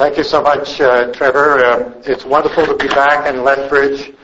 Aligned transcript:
Thank 0.00 0.16
you 0.16 0.24
so 0.24 0.40
much, 0.40 0.80
uh, 0.80 1.12
Trevor. 1.12 1.62
Uh, 1.62 1.92
it's 2.06 2.24
wonderful 2.24 2.64
to 2.64 2.74
be 2.74 2.88
back 2.88 3.26
in 3.28 3.44
Lethbridge. 3.44 4.14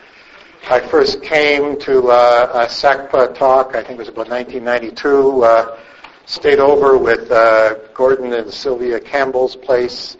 I 0.70 0.80
first 0.80 1.22
came 1.22 1.78
to 1.80 2.08
uh, 2.08 2.50
a 2.54 2.66
SACPA 2.66 3.34
talk, 3.34 3.76
I 3.76 3.82
think 3.82 3.90
it 3.90 3.98
was 3.98 4.08
about 4.08 4.30
1992, 4.30 5.44
uh, 5.44 5.78
stayed 6.24 6.60
over 6.60 6.96
with 6.96 7.30
uh, 7.30 7.74
Gordon 7.92 8.32
and 8.32 8.50
Sylvia 8.50 8.98
Campbell's 8.98 9.54
place, 9.54 10.16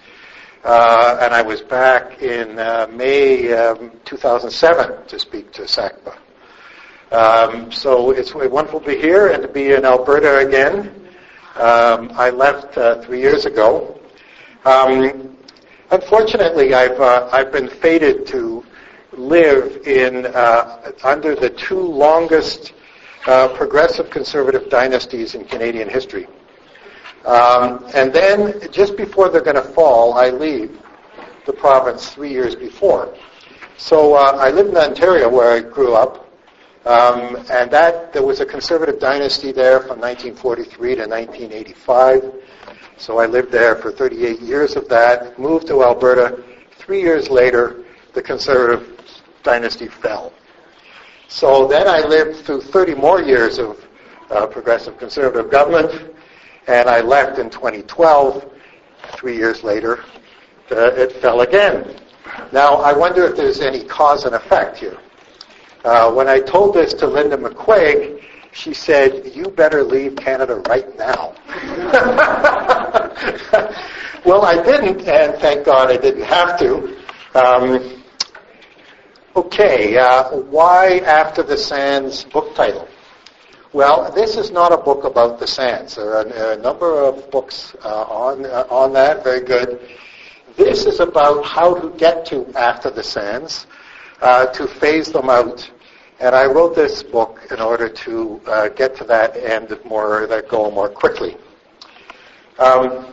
uh, 0.65 1.21
and 1.23 1.33
I 1.33 1.41
was 1.41 1.63
back 1.63 2.21
in 2.21 2.57
May 2.95 3.51
um, 3.55 3.93
2007 4.05 5.07
to 5.07 5.19
speak 5.19 5.53
to 5.53 5.63
SACPA. 5.63 6.19
Um, 7.13 7.73
so 7.73 8.11
it's 8.11 8.35
wonderful 8.35 8.81
to 8.81 8.87
be 8.87 8.99
here 8.99 9.29
and 9.29 9.41
to 9.41 9.49
be 9.49 9.73
in 9.73 9.87
Alberta 9.87 10.47
again. 10.47 11.09
Um, 11.55 12.13
I 12.13 12.29
left 12.29 12.75
three 13.07 13.23
years 13.23 13.47
ago. 13.47 13.99
Um, 14.67 15.36
Unfortunately, 15.91 16.75
I've 16.75 17.01
uh, 17.01 17.29
I've 17.31 17.53
been 17.53 17.69
fated 17.69 18.27
to 18.29 18.65
live 19.13 19.87
in 19.87 20.27
uh, 20.27 20.91
under 21.05 21.37
the 21.37 21.51
two 21.51 21.79
longest 21.81 22.73
uh, 23.27 23.49
progressive 23.49 24.11
conservative 24.11 24.69
dynasties 24.69 25.37
in 25.37 25.45
Canadian 25.45 25.89
history. 25.89 26.27
Um, 27.25 27.85
and 27.95 28.13
then, 28.13 28.61
just 28.73 28.97
before 28.97 29.29
they're 29.29 29.43
going 29.43 29.57
to 29.57 29.63
fall, 29.63 30.15
I 30.15 30.31
leave 30.31 30.81
the 31.45 31.53
province 31.53 32.11
three 32.11 32.31
years 32.31 32.57
before. 32.57 33.15
So 33.77 34.15
uh, 34.15 34.37
I 34.41 34.51
lived 34.51 34.71
in 34.71 34.77
Ontario, 34.77 35.29
where 35.29 35.53
I 35.53 35.61
grew 35.61 35.95
up, 35.95 36.29
um, 36.85 37.37
and 37.51 37.71
that 37.71 38.13
there 38.13 38.25
was 38.25 38.41
a 38.41 38.47
conservative 38.47 38.99
dynasty 38.99 39.53
there 39.53 39.81
from 39.81 40.01
1943 40.01 40.95
to 40.97 41.07
1985. 41.07 42.33
So 42.99 43.19
I 43.19 43.27
lived 43.27 43.53
there 43.53 43.77
for 43.77 43.93
38 43.93 44.41
years 44.41 44.75
of 44.75 44.89
that, 44.89 45.39
moved 45.39 45.67
to 45.69 45.83
Alberta. 45.83 46.43
Three 46.79 47.01
years 47.01 47.29
later, 47.29 47.85
the 48.15 48.23
Conservative 48.23 48.99
dynasty 49.43 49.87
fell. 49.87 50.33
So 51.29 51.67
then 51.67 51.89
I 51.89 52.01
lived 52.01 52.45
through 52.45 52.63
30 52.63 52.95
more 52.95 53.21
years 53.21 53.59
of 53.59 53.85
uh, 54.31 54.47
progressive 54.47 54.99
conservative 54.99 55.51
government, 55.51 56.15
and 56.67 56.89
I 56.89 57.01
left 57.01 57.39
in 57.39 57.51
2012. 57.51 58.51
Three 59.13 59.37
years 59.37 59.63
later, 59.63 60.05
it 60.71 61.13
fell 61.13 61.43
again. 61.43 61.97
Now, 62.53 62.77
I 62.77 62.93
wonder 62.93 63.25
if 63.25 63.37
there's 63.37 63.61
any 63.61 63.85
cause 63.85 64.25
and 64.25 64.35
effect 64.35 64.79
here. 64.79 64.99
Uh, 65.85 66.11
when 66.13 66.29
I 66.29 66.41
told 66.41 66.75
this 66.75 66.93
to 66.95 67.07
Linda 67.07 67.37
McQuaig, 67.37 68.16
she 68.57 68.73
said, 68.73 69.33
you 69.35 69.51
better 69.51 69.85
leave 69.85 70.17
Canada 70.17 70.57
right 70.67 70.97
now. 70.97 71.35
well, 74.25 74.47
I 74.47 74.63
didn't, 74.65 75.07
and 75.07 75.39
thank 75.41 75.67
God 75.67 75.91
I 75.91 75.99
didn't 75.99 76.25
have 76.25 76.59
to. 76.61 76.97
Um, 77.35 78.03
okay, 79.37 79.99
uh, 79.99 80.31
why 80.37 81.01
After 81.01 81.43
the 81.43 81.59
Sands 81.59 82.25
book 82.25 82.55
title? 82.55 82.89
Well, 83.75 84.11
this 84.11 84.39
is 84.39 84.51
not 84.51 84.73
a 84.73 84.79
book 84.79 85.05
about 85.05 85.39
the 85.39 85.47
sands. 85.47 85.97
There 85.97 86.17
are 86.17 86.53
a 86.53 86.57
number 86.57 87.05
of 87.05 87.31
books 87.31 87.77
uh, 87.85 88.05
on 88.05 88.47
uh, 88.47 88.65
on 88.71 88.95
that. 88.95 89.23
Very 89.23 89.45
good. 89.45 89.87
This 90.57 90.87
is 90.87 91.01
about 91.01 91.45
how 91.45 91.75
to 91.75 91.91
get 91.99 92.25
to 92.27 92.47
after 92.57 92.89
the 92.89 93.05
sands, 93.05 93.67
uh, 94.23 94.47
to 94.47 94.67
phase 94.67 95.13
them 95.13 95.29
out, 95.29 95.71
and 96.21 96.35
I 96.35 96.47
wrote 96.47 96.75
this 96.75 97.03
book 97.03 97.47
in 97.51 97.61
order 97.61 97.89
to 97.89 98.41
uh, 98.47 98.69
get 98.69 98.97
to 98.97 99.05
that 99.05 99.37
end 99.37 99.79
more, 99.85 100.27
that 100.27 100.49
goal 100.49 100.71
more 100.71 100.89
quickly. 100.89 101.37
Um, 102.59 103.13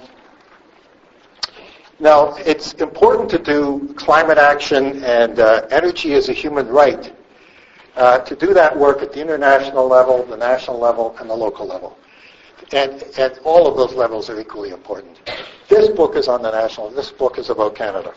now, 2.00 2.36
it's 2.38 2.74
important 2.74 3.30
to 3.32 3.38
do 3.38 3.94
climate 3.96 4.38
action 4.38 5.04
and 5.04 5.40
uh, 5.40 5.68
energy 5.70 6.14
as 6.14 6.30
a 6.30 6.34
human 6.34 6.68
right. 6.68 7.14
Uh, 7.96 8.18
to 8.20 8.36
do 8.36 8.54
that 8.54 8.76
work 8.76 9.02
at 9.02 9.14
the 9.14 9.22
international 9.22 9.88
level, 9.88 10.26
the 10.26 10.38
national 10.38 10.80
level, 10.80 11.16
and 11.20 11.30
the 11.30 11.36
local 11.36 11.68
level. 11.68 11.98
And, 12.72 13.04
and 13.20 13.40
all 13.44 13.68
of 13.68 13.78
those 13.78 13.96
levels 13.96 14.30
are 14.30 14.40
equally 14.40 14.72
important. 14.72 15.20
This 15.70 15.90
book 15.90 16.16
is 16.16 16.28
on 16.28 16.42
the 16.42 16.52
national, 16.52 16.90
this 16.90 17.12
book 17.12 17.38
is 17.38 17.50
about 17.50 17.76
Canada. 17.76 18.14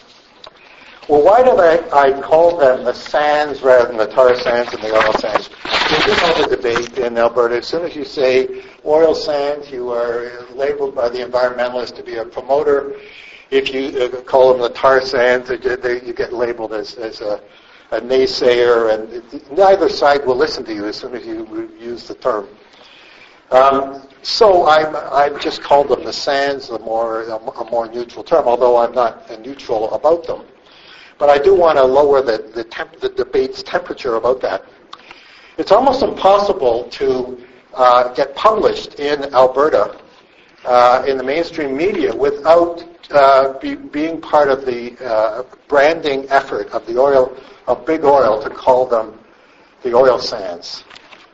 Well, 1.08 1.22
why 1.22 1.40
did 1.40 1.60
I, 1.60 1.76
I 1.96 2.20
call 2.20 2.58
them 2.58 2.84
the 2.84 2.92
sands 2.92 3.62
rather 3.62 3.86
than 3.86 3.96
the 3.96 4.08
tar 4.08 4.34
sands 4.34 4.74
and 4.74 4.82
the 4.82 4.92
oil 4.92 5.12
sands? 5.12 5.50
There's 5.88 6.18
have 6.18 6.40
a 6.40 6.56
debate 6.56 6.98
in 6.98 7.16
Alberta. 7.16 7.58
As 7.58 7.68
soon 7.68 7.84
as 7.84 7.94
you 7.94 8.04
say 8.04 8.64
oil 8.84 9.14
sands, 9.14 9.70
you 9.70 9.92
are 9.92 10.44
labeled 10.52 10.96
by 10.96 11.08
the 11.08 11.18
environmentalists 11.18 11.94
to 11.96 12.02
be 12.02 12.16
a 12.16 12.24
promoter. 12.24 12.96
If 13.52 13.72
you 13.72 14.02
uh, 14.02 14.20
call 14.22 14.52
them 14.52 14.60
the 14.60 14.70
tar 14.70 15.00
sands, 15.00 15.48
you 15.48 16.12
get 16.12 16.32
labeled 16.32 16.72
as, 16.72 16.96
as 16.96 17.20
a, 17.20 17.40
a 17.92 18.00
naysayer, 18.00 18.92
and 18.92 19.56
neither 19.56 19.88
side 19.88 20.26
will 20.26 20.34
listen 20.34 20.64
to 20.64 20.74
you 20.74 20.86
as 20.86 20.96
soon 20.96 21.14
as 21.14 21.24
you 21.24 21.70
use 21.78 22.08
the 22.08 22.16
term. 22.16 22.48
Um, 23.52 24.08
so 24.22 24.66
I'm, 24.66 24.96
I've 25.12 25.40
just 25.40 25.62
called 25.62 25.86
them 25.86 26.02
the 26.02 26.12
sands, 26.12 26.70
a 26.70 26.80
more, 26.80 27.22
a 27.22 27.70
more 27.70 27.86
neutral 27.86 28.24
term, 28.24 28.48
although 28.48 28.76
I'm 28.78 28.92
not 28.92 29.30
neutral 29.40 29.94
about 29.94 30.26
them. 30.26 30.42
But 31.18 31.30
I 31.30 31.38
do 31.38 31.54
want 31.54 31.78
to 31.78 31.84
lower 31.84 32.20
the, 32.22 32.50
the, 32.54 32.64
temp, 32.64 33.00
the 33.00 33.08
debate's 33.08 33.62
temperature 33.62 34.16
about 34.16 34.40
that. 34.42 34.64
It's 35.58 35.72
almost 35.72 36.02
impossible 36.02 36.84
to 36.84 37.46
uh, 37.74 38.12
get 38.14 38.34
published 38.34 39.00
in 39.00 39.34
Alberta 39.34 39.98
uh, 40.64 41.04
in 41.06 41.16
the 41.16 41.24
mainstream 41.24 41.76
media 41.76 42.14
without 42.14 42.84
uh, 43.10 43.58
be, 43.58 43.76
being 43.76 44.20
part 44.20 44.48
of 44.48 44.66
the 44.66 44.96
uh, 45.04 45.44
branding 45.68 46.26
effort 46.28 46.68
of 46.68 46.86
the 46.86 46.98
oil 47.00 47.34
of 47.66 47.86
big 47.86 48.04
oil 48.04 48.42
to 48.42 48.50
call 48.50 48.86
them 48.86 49.18
the 49.82 49.94
oil 49.94 50.18
sands. 50.18 50.84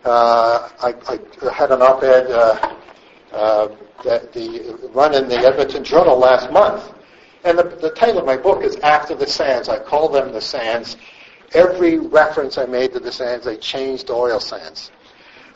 Uh, 0.05 0.69
I, 0.81 0.95
I, 1.09 1.53
had 1.53 1.71
an 1.71 1.81
op-ed 1.81 2.31
uh, 2.31 3.69
that 4.05 4.33
the 4.33 4.91
run 4.93 5.15
in 5.15 5.29
the 5.29 5.39
Edmonton 5.39 5.83
Journal 5.83 6.19
last 6.19 6.51
month 6.51 6.93
and 7.45 7.59
the, 7.59 7.65
the 7.65 7.91
title 7.91 8.19
of 8.19 8.27
my 8.27 8.37
book 8.37 8.63
is 8.63 8.77
After 8.77 9.15
the 9.15 9.27
Sands. 9.27 9.69
I 9.69 9.79
call 9.79 10.09
them 10.09 10.33
the 10.33 10.41
sands. 10.41 10.97
Every 11.55 11.99
reference 11.99 12.57
I 12.57 12.67
made 12.67 12.93
to 12.93 13.01
the 13.01 13.13
sands, 13.13 13.47
I 13.47 13.57
changed 13.57 14.07
to 14.07 14.15
oil 14.15 14.41
sands. 14.41 14.91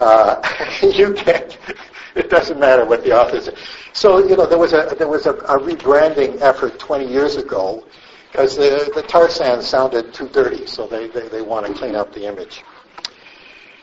Uh, 0.00 0.42
you 0.82 1.14
can't. 1.14 1.58
It 2.16 2.30
doesn't 2.30 2.58
matter 2.58 2.86
what 2.86 3.04
the 3.04 3.12
author 3.12 3.38
says. 3.42 3.54
So 3.92 4.26
you 4.26 4.38
know 4.38 4.46
there 4.46 4.56
was 4.56 4.72
a 4.72 4.94
there 4.96 5.06
was 5.06 5.26
a, 5.26 5.32
a 5.32 5.58
rebranding 5.58 6.40
effort 6.40 6.78
20 6.78 7.06
years 7.06 7.36
ago 7.36 7.84
because 8.32 8.56
the 8.56 8.90
the 8.94 9.02
tar 9.02 9.28
sands 9.28 9.66
sounded 9.66 10.14
too 10.14 10.26
dirty, 10.30 10.66
so 10.66 10.86
they 10.86 11.08
they, 11.08 11.28
they 11.28 11.42
want 11.42 11.66
to 11.66 11.74
clean 11.74 11.94
up 11.94 12.14
the 12.14 12.26
image. 12.26 12.64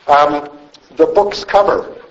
Um, 0.07 0.49
the 0.97 1.05
book's 1.05 1.43
cover 1.45 2.02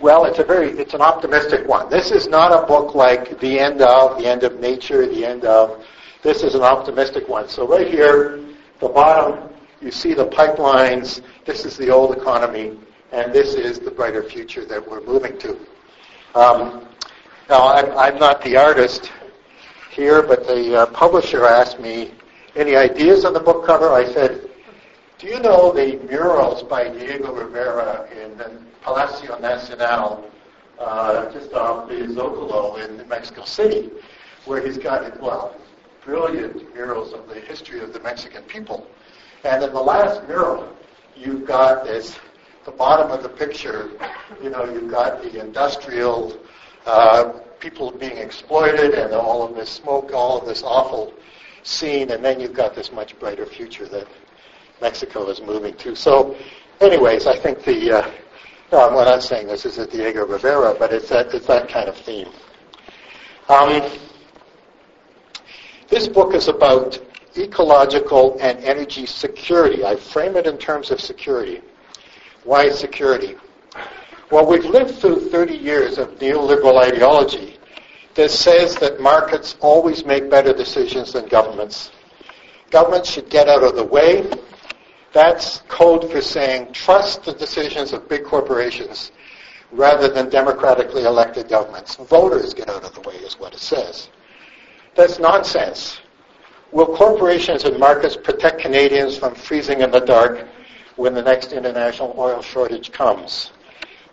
well, 0.00 0.24
it's 0.24 0.38
a 0.38 0.44
very, 0.44 0.70
it's 0.70 0.94
an 0.94 1.02
optimistic 1.02 1.68
one. 1.68 1.90
This 1.90 2.10
is 2.10 2.26
not 2.26 2.52
a 2.52 2.66
book 2.66 2.94
like 2.94 3.38
The 3.38 3.58
End 3.58 3.82
of, 3.82 4.18
The 4.18 4.26
End 4.26 4.42
of 4.44 4.58
Nature, 4.58 5.06
The 5.06 5.26
End 5.26 5.44
of. 5.44 5.84
This 6.22 6.42
is 6.42 6.54
an 6.54 6.62
optimistic 6.62 7.28
one. 7.28 7.48
So 7.48 7.66
right 7.66 7.86
here, 7.86 8.40
the 8.80 8.88
bottom, 8.88 9.50
you 9.82 9.90
see 9.90 10.14
the 10.14 10.26
pipelines. 10.26 11.20
This 11.44 11.66
is 11.66 11.76
the 11.76 11.90
old 11.90 12.16
economy, 12.16 12.78
and 13.12 13.32
this 13.32 13.54
is 13.54 13.78
the 13.78 13.90
brighter 13.90 14.22
future 14.22 14.64
that 14.64 14.86
we're 14.86 15.02
moving 15.02 15.38
to. 15.38 15.50
Um, 16.34 16.86
now, 17.50 17.68
I'm, 17.68 17.90
I'm, 17.98 18.18
not 18.18 18.42
the 18.42 18.56
artist 18.56 19.10
here, 19.90 20.22
but 20.22 20.46
the 20.46 20.82
uh, 20.82 20.86
publisher 20.86 21.44
asked 21.44 21.80
me, 21.80 22.12
any 22.56 22.74
ideas 22.74 23.24
on 23.24 23.32
the 23.32 23.40
book 23.40 23.66
cover? 23.66 23.90
I 23.90 24.10
said, 24.12 24.48
do 25.18 25.26
you 25.26 25.40
know 25.40 25.72
the 25.72 25.98
murals 26.08 26.62
by 26.62 26.88
Diego 26.88 27.34
Rivera 27.34 28.08
in 28.12 28.69
Palacio 28.82 29.38
Nacional, 29.38 30.30
uh, 30.78 31.30
just 31.32 31.52
off 31.52 31.88
the 31.88 31.94
Zocalo 31.94 32.82
in 32.84 33.06
Mexico 33.08 33.44
City, 33.44 33.90
where 34.46 34.64
he's 34.64 34.78
got, 34.78 35.20
well, 35.20 35.54
brilliant 36.04 36.74
murals 36.74 37.12
of 37.12 37.28
the 37.28 37.34
history 37.34 37.80
of 37.80 37.92
the 37.92 38.00
Mexican 38.00 38.42
people. 38.44 38.86
And 39.44 39.62
in 39.62 39.72
the 39.72 39.80
last 39.80 40.26
mural, 40.26 40.74
you've 41.14 41.46
got 41.46 41.84
this, 41.84 42.18
the 42.64 42.70
bottom 42.70 43.10
of 43.10 43.22
the 43.22 43.28
picture, 43.28 43.90
you 44.42 44.50
know, 44.50 44.64
you've 44.64 44.90
got 44.90 45.22
the 45.22 45.40
industrial 45.40 46.38
uh, 46.86 47.32
people 47.58 47.90
being 47.90 48.16
exploited 48.16 48.94
and 48.94 49.12
all 49.12 49.42
of 49.46 49.54
this 49.54 49.68
smoke, 49.68 50.12
all 50.14 50.40
of 50.40 50.46
this 50.46 50.62
awful 50.62 51.12
scene, 51.62 52.10
and 52.10 52.24
then 52.24 52.40
you've 52.40 52.54
got 52.54 52.74
this 52.74 52.90
much 52.90 53.18
brighter 53.18 53.44
future 53.44 53.86
that 53.86 54.06
Mexico 54.80 55.28
is 55.28 55.42
moving 55.42 55.74
to. 55.76 55.94
So, 55.94 56.34
anyways, 56.80 57.26
I 57.26 57.38
think 57.38 57.62
the 57.64 57.98
uh, 57.98 58.10
I'm 58.72 58.94
not 58.94 59.22
saying 59.22 59.48
this 59.48 59.66
is 59.66 59.78
a 59.78 59.86
Diego 59.86 60.26
Rivera, 60.26 60.74
but 60.78 60.92
it's 60.92 61.08
that 61.08 61.34
it's 61.34 61.46
that 61.46 61.68
kind 61.68 61.88
of 61.88 61.96
theme. 61.96 62.28
Um, 63.48 63.82
this 65.88 66.06
book 66.06 66.34
is 66.34 66.46
about 66.46 67.00
ecological 67.36 68.38
and 68.40 68.58
energy 68.60 69.06
security. 69.06 69.84
I 69.84 69.96
frame 69.96 70.36
it 70.36 70.46
in 70.46 70.56
terms 70.56 70.92
of 70.92 71.00
security. 71.00 71.62
Why 72.44 72.70
security? 72.70 73.34
Well, 74.30 74.46
we've 74.46 74.64
lived 74.64 74.94
through 75.00 75.30
30 75.30 75.56
years 75.56 75.98
of 75.98 76.10
neoliberal 76.20 76.80
ideology 76.80 77.58
that 78.14 78.30
says 78.30 78.76
that 78.76 79.00
markets 79.00 79.56
always 79.60 80.04
make 80.04 80.30
better 80.30 80.52
decisions 80.52 81.12
than 81.12 81.26
governments. 81.26 81.90
Governments 82.70 83.10
should 83.10 83.28
get 83.28 83.48
out 83.48 83.64
of 83.64 83.74
the 83.74 83.84
way. 83.84 84.30
That's 85.12 85.62
code 85.68 86.10
for 86.10 86.20
saying 86.20 86.72
trust 86.72 87.24
the 87.24 87.32
decisions 87.32 87.92
of 87.92 88.08
big 88.08 88.24
corporations 88.24 89.10
rather 89.72 90.08
than 90.08 90.28
democratically 90.28 91.04
elected 91.04 91.48
governments. 91.48 91.96
Voters 91.96 92.54
get 92.54 92.68
out 92.68 92.84
of 92.84 92.94
the 92.94 93.00
way 93.02 93.16
is 93.16 93.38
what 93.38 93.52
it 93.54 93.60
says. 93.60 94.08
That's 94.94 95.18
nonsense. 95.18 96.00
Will 96.72 96.94
corporations 96.96 97.64
and 97.64 97.78
markets 97.78 98.16
protect 98.16 98.60
Canadians 98.60 99.16
from 99.16 99.34
freezing 99.34 99.80
in 99.80 99.90
the 99.90 100.00
dark 100.00 100.46
when 100.96 101.14
the 101.14 101.22
next 101.22 101.52
international 101.52 102.14
oil 102.16 102.42
shortage 102.42 102.92
comes? 102.92 103.52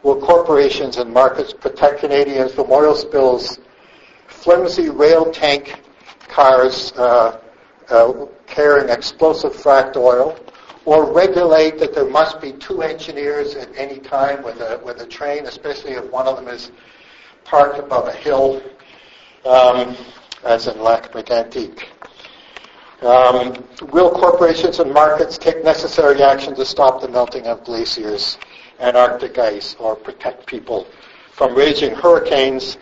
Will 0.03 0.19
corporations 0.19 0.97
and 0.97 1.11
markets 1.11 1.53
protect 1.53 1.99
Canadians 1.99 2.53
from 2.53 2.71
oil 2.71 2.95
spills, 2.95 3.59
flimsy 4.27 4.89
rail 4.89 5.31
tank 5.31 5.81
cars 6.27 6.94
uh, 6.97 7.39
uh, 7.89 8.25
carrying 8.45 8.89
explosive 8.89 9.53
fracked 9.53 9.95
oil, 9.95 10.38
or 10.87 11.11
regulate 11.11 11.77
that 11.77 11.93
there 11.93 12.09
must 12.09 12.39
be 12.39 12.53
two 12.53 12.81
engineers 12.81 13.55
at 13.55 13.67
any 13.75 13.99
time 13.99 14.41
with 14.41 14.61
a, 14.61 14.81
with 14.85 15.01
a 15.01 15.05
train, 15.05 15.45
especially 15.45 15.91
if 15.91 16.11
one 16.13 16.25
of 16.25 16.37
them 16.37 16.47
is 16.47 16.71
parked 17.43 17.77
above 17.77 18.07
a 18.07 18.13
hill, 18.13 18.61
um, 19.45 19.97
as 20.45 20.67
in 20.67 20.81
Lac 20.81 21.11
Mégantic. 21.11 21.83
Um, 23.01 23.67
will 23.91 24.09
corporations 24.11 24.79
and 24.79 24.93
markets 24.93 25.37
take 25.37 25.61
necessary 25.61 26.23
action 26.23 26.55
to 26.55 26.65
stop 26.65 27.01
the 27.01 27.09
melting 27.09 27.47
of 27.47 27.65
glaciers 27.65 28.37
and 28.79 28.95
Arctic 28.95 29.37
ice 29.37 29.75
or 29.79 29.93
protect 29.93 30.45
people 30.45 30.87
from 31.33 31.53
raging 31.53 31.93
hurricanes, 31.93 32.77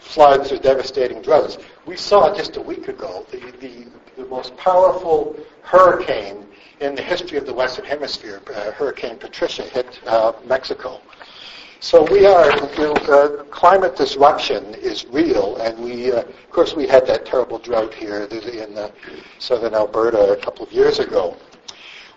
floods, 0.00 0.52
or 0.52 0.56
devastating 0.56 1.20
droughts? 1.20 1.58
We 1.84 1.98
saw 1.98 2.34
just 2.34 2.56
a 2.56 2.62
week 2.62 2.88
ago 2.88 3.26
the, 3.30 3.40
the, 3.60 3.88
the 4.16 4.24
most 4.24 4.56
powerful 4.56 5.36
hurricane 5.60 6.46
in 6.82 6.94
the 6.96 7.02
history 7.02 7.38
of 7.38 7.46
the 7.46 7.54
Western 7.54 7.84
Hemisphere. 7.84 8.42
Uh, 8.52 8.72
Hurricane 8.72 9.16
Patricia 9.16 9.62
hit 9.62 10.00
uh, 10.06 10.32
Mexico. 10.46 11.00
So 11.80 12.04
we 12.10 12.26
are, 12.26 12.50
you 12.50 12.76
know, 12.78 12.92
uh, 12.92 13.44
climate 13.44 13.96
disruption 13.96 14.74
is 14.74 15.06
real, 15.06 15.56
and 15.56 15.78
we, 15.78 16.12
uh, 16.12 16.20
of 16.20 16.50
course, 16.50 16.74
we 16.76 16.86
had 16.86 17.06
that 17.06 17.24
terrible 17.24 17.58
drought 17.58 17.94
here 17.94 18.22
in 18.22 18.78
uh, 18.78 18.90
southern 19.38 19.74
Alberta 19.74 20.32
a 20.32 20.36
couple 20.36 20.64
of 20.64 20.72
years 20.72 20.98
ago. 20.98 21.36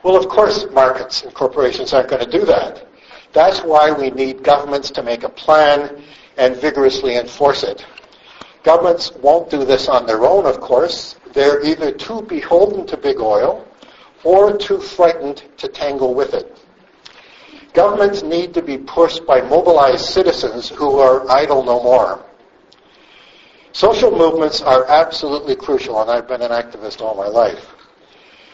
Well, 0.03 0.15
of 0.15 0.27
course, 0.29 0.67
markets 0.71 1.23
and 1.23 1.33
corporations 1.33 1.93
aren't 1.93 2.09
going 2.09 2.23
to 2.23 2.31
do 2.31 2.45
that. 2.45 2.87
That's 3.33 3.61
why 3.61 3.91
we 3.91 4.11
need 4.11 4.43
governments 4.43 4.91
to 4.91 5.03
make 5.03 5.23
a 5.23 5.29
plan 5.29 6.03
and 6.37 6.55
vigorously 6.55 7.17
enforce 7.17 7.63
it. 7.63 7.85
Governments 8.63 9.11
won't 9.21 9.49
do 9.49 9.65
this 9.65 9.87
on 9.89 10.05
their 10.05 10.25
own, 10.25 10.45
of 10.45 10.59
course. 10.59 11.15
They're 11.33 11.63
either 11.65 11.91
too 11.91 12.21
beholden 12.21 12.85
to 12.87 12.97
big 12.97 13.19
oil 13.19 13.67
or 14.25 14.57
too 14.57 14.79
frightened 14.79 15.43
to 15.57 15.69
tangle 15.69 16.13
with 16.13 16.33
it. 16.33 16.57
Governments 17.73 18.23
need 18.23 18.53
to 18.53 18.61
be 18.61 18.77
pushed 18.77 19.25
by 19.25 19.41
mobilized 19.41 20.05
citizens 20.05 20.67
who 20.69 20.99
are 20.99 21.29
idle 21.29 21.63
no 21.63 21.81
more. 21.81 22.25
Social 23.71 24.11
movements 24.11 24.61
are 24.61 24.85
absolutely 24.87 25.55
crucial, 25.55 26.01
and 26.01 26.09
I've 26.09 26.27
been 26.27 26.41
an 26.41 26.51
activist 26.51 27.01
all 27.01 27.15
my 27.15 27.27
life. 27.27 27.67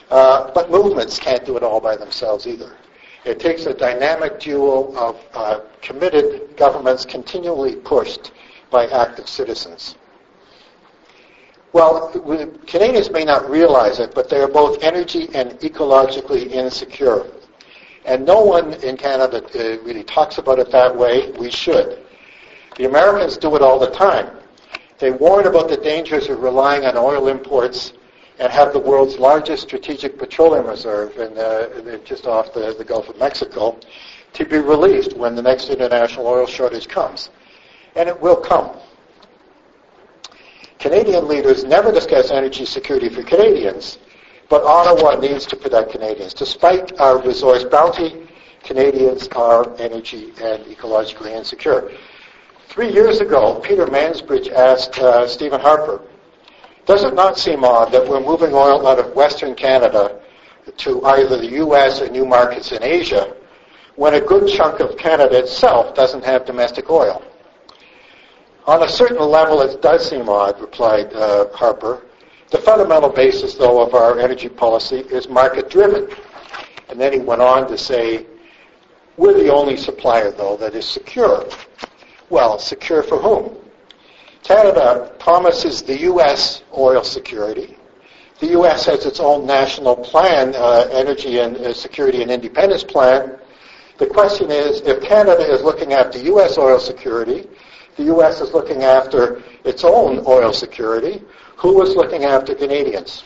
Uh, 0.09 0.51
but 0.53 0.69
movements 0.69 1.17
can't 1.17 1.45
do 1.45 1.55
it 1.55 1.63
all 1.63 1.79
by 1.79 1.95
themselves 1.95 2.47
either. 2.47 2.75
It 3.23 3.39
takes 3.39 3.67
a 3.67 3.73
dynamic 3.73 4.39
duo 4.39 4.93
of 4.95 5.23
uh, 5.33 5.59
committed 5.81 6.57
governments 6.57 7.05
continually 7.05 7.75
pushed 7.75 8.31
by 8.71 8.87
active 8.87 9.29
citizens. 9.29 9.95
Well, 11.73 12.09
Canadians 12.67 13.09
may 13.11 13.23
not 13.23 13.49
realize 13.49 13.99
it, 13.99 14.13
but 14.13 14.29
they 14.29 14.41
are 14.41 14.47
both 14.47 14.83
energy 14.83 15.29
and 15.33 15.51
ecologically 15.59 16.51
insecure. 16.51 17.25
And 18.05 18.25
no 18.25 18.41
one 18.41 18.73
in 18.83 18.97
Canada 18.97 19.41
uh, 19.43 19.81
really 19.83 20.03
talks 20.03 20.37
about 20.37 20.59
it 20.59 20.71
that 20.71 20.95
way. 20.95 21.31
We 21.31 21.49
should. 21.49 22.03
The 22.77 22.85
Americans 22.85 23.37
do 23.37 23.55
it 23.55 23.61
all 23.61 23.79
the 23.79 23.91
time. 23.91 24.37
They 24.99 25.11
warn 25.11 25.47
about 25.47 25.69
the 25.69 25.77
dangers 25.77 26.29
of 26.29 26.41
relying 26.41 26.85
on 26.85 26.97
oil 26.97 27.27
imports 27.27 27.93
and 28.39 28.51
have 28.51 28.73
the 28.73 28.79
world's 28.79 29.17
largest 29.17 29.63
strategic 29.63 30.17
petroleum 30.17 30.65
reserve 30.65 31.15
in, 31.17 31.37
uh, 31.37 31.97
just 32.03 32.25
off 32.25 32.53
the, 32.53 32.73
the 32.77 32.83
Gulf 32.83 33.07
of 33.07 33.17
Mexico 33.17 33.79
to 34.33 34.45
be 34.45 34.57
released 34.57 35.15
when 35.15 35.35
the 35.35 35.41
next 35.41 35.69
international 35.69 36.25
oil 36.25 36.47
shortage 36.47 36.87
comes. 36.87 37.29
And 37.95 38.09
it 38.09 38.19
will 38.19 38.37
come. 38.37 38.77
Canadian 40.81 41.27
leaders 41.27 41.63
never 41.63 41.91
discuss 41.91 42.31
energy 42.31 42.65
security 42.65 43.07
for 43.07 43.21
Canadians, 43.21 43.99
but 44.49 44.63
Ottawa 44.63 45.15
needs 45.15 45.45
to 45.45 45.55
protect 45.55 45.91
Canadians. 45.91 46.33
Despite 46.33 46.99
our 46.99 47.21
resource 47.21 47.63
bounty, 47.63 48.27
Canadians 48.63 49.27
are 49.29 49.77
energy 49.77 50.33
and 50.41 50.65
ecologically 50.65 51.35
insecure. 51.35 51.91
Three 52.67 52.91
years 52.91 53.21
ago, 53.21 53.59
Peter 53.59 53.85
Mansbridge 53.85 54.51
asked 54.51 54.97
uh, 54.97 55.27
Stephen 55.27 55.61
Harper, 55.61 56.01
does 56.87 57.03
it 57.03 57.13
not 57.13 57.37
seem 57.37 57.63
odd 57.63 57.91
that 57.91 58.07
we're 58.07 58.19
moving 58.19 58.51
oil 58.51 58.87
out 58.87 58.97
of 58.97 59.13
Western 59.13 59.53
Canada 59.53 60.19
to 60.77 61.05
either 61.05 61.37
the 61.37 61.51
U.S. 61.57 62.01
or 62.01 62.09
new 62.09 62.25
markets 62.25 62.71
in 62.71 62.81
Asia 62.81 63.35
when 63.97 64.15
a 64.15 64.21
good 64.21 64.49
chunk 64.49 64.79
of 64.79 64.97
Canada 64.97 65.37
itself 65.37 65.93
doesn't 65.93 66.25
have 66.25 66.43
domestic 66.43 66.89
oil? 66.89 67.21
On 68.67 68.83
a 68.83 68.89
certain 68.89 69.17
level, 69.17 69.61
it 69.61 69.81
does 69.81 70.07
seem 70.07 70.29
odd, 70.29 70.59
replied 70.61 71.11
uh, 71.13 71.47
Harper. 71.53 72.03
The 72.51 72.59
fundamental 72.59 73.09
basis, 73.09 73.55
though, 73.55 73.81
of 73.81 73.95
our 73.95 74.19
energy 74.19 74.49
policy 74.49 74.99
is 74.99 75.27
market-driven. 75.27 76.09
And 76.89 76.99
then 76.99 77.13
he 77.13 77.19
went 77.19 77.41
on 77.41 77.67
to 77.69 77.77
say, 77.77 78.27
we're 79.17 79.33
the 79.33 79.51
only 79.51 79.77
supplier, 79.77 80.31
though, 80.31 80.57
that 80.57 80.75
is 80.75 80.85
secure. 80.85 81.47
Well, 82.29 82.59
secure 82.59 83.01
for 83.03 83.17
whom? 83.17 83.57
Canada 84.43 85.15
promises 85.19 85.81
the 85.81 85.99
U.S. 86.01 86.63
oil 86.77 87.03
security. 87.03 87.77
The 88.39 88.47
U.S. 88.47 88.85
has 88.85 89.05
its 89.05 89.19
own 89.19 89.45
national 89.45 89.95
plan, 89.95 90.53
uh, 90.55 90.87
energy 90.91 91.39
and 91.39 91.57
uh, 91.57 91.73
security 91.73 92.21
and 92.21 92.31
independence 92.31 92.83
plan. 92.83 93.37
The 93.97 94.07
question 94.07 94.49
is, 94.49 94.81
if 94.81 95.01
Canada 95.03 95.43
is 95.43 95.61
looking 95.61 95.93
after 95.93 96.17
U.S. 96.19 96.57
oil 96.57 96.79
security, 96.79 97.47
the 97.97 98.03
U.S. 98.03 98.41
is 98.41 98.53
looking 98.53 98.83
after 98.83 99.41
its 99.63 99.83
own 99.83 100.23
oil 100.25 100.53
security, 100.53 101.21
who 101.57 101.75
was 101.75 101.95
looking 101.95 102.23
after 102.23 102.55
Canadians. 102.55 103.23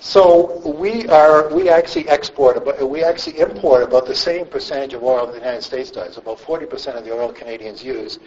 So 0.00 0.60
we 0.64 1.08
are 1.08 1.52
we 1.52 1.68
actually 1.68 2.08
export 2.08 2.56
about, 2.56 2.88
we 2.88 3.02
actually 3.02 3.40
import 3.40 3.82
about 3.82 4.06
the 4.06 4.14
same 4.14 4.46
percentage 4.46 4.94
of 4.94 5.02
oil 5.02 5.26
the 5.26 5.38
United 5.38 5.62
States 5.62 5.90
does. 5.90 6.16
About 6.16 6.38
40% 6.38 6.96
of 6.96 7.04
the 7.04 7.12
oil 7.12 7.32
Canadians 7.32 7.82
use 7.82 8.20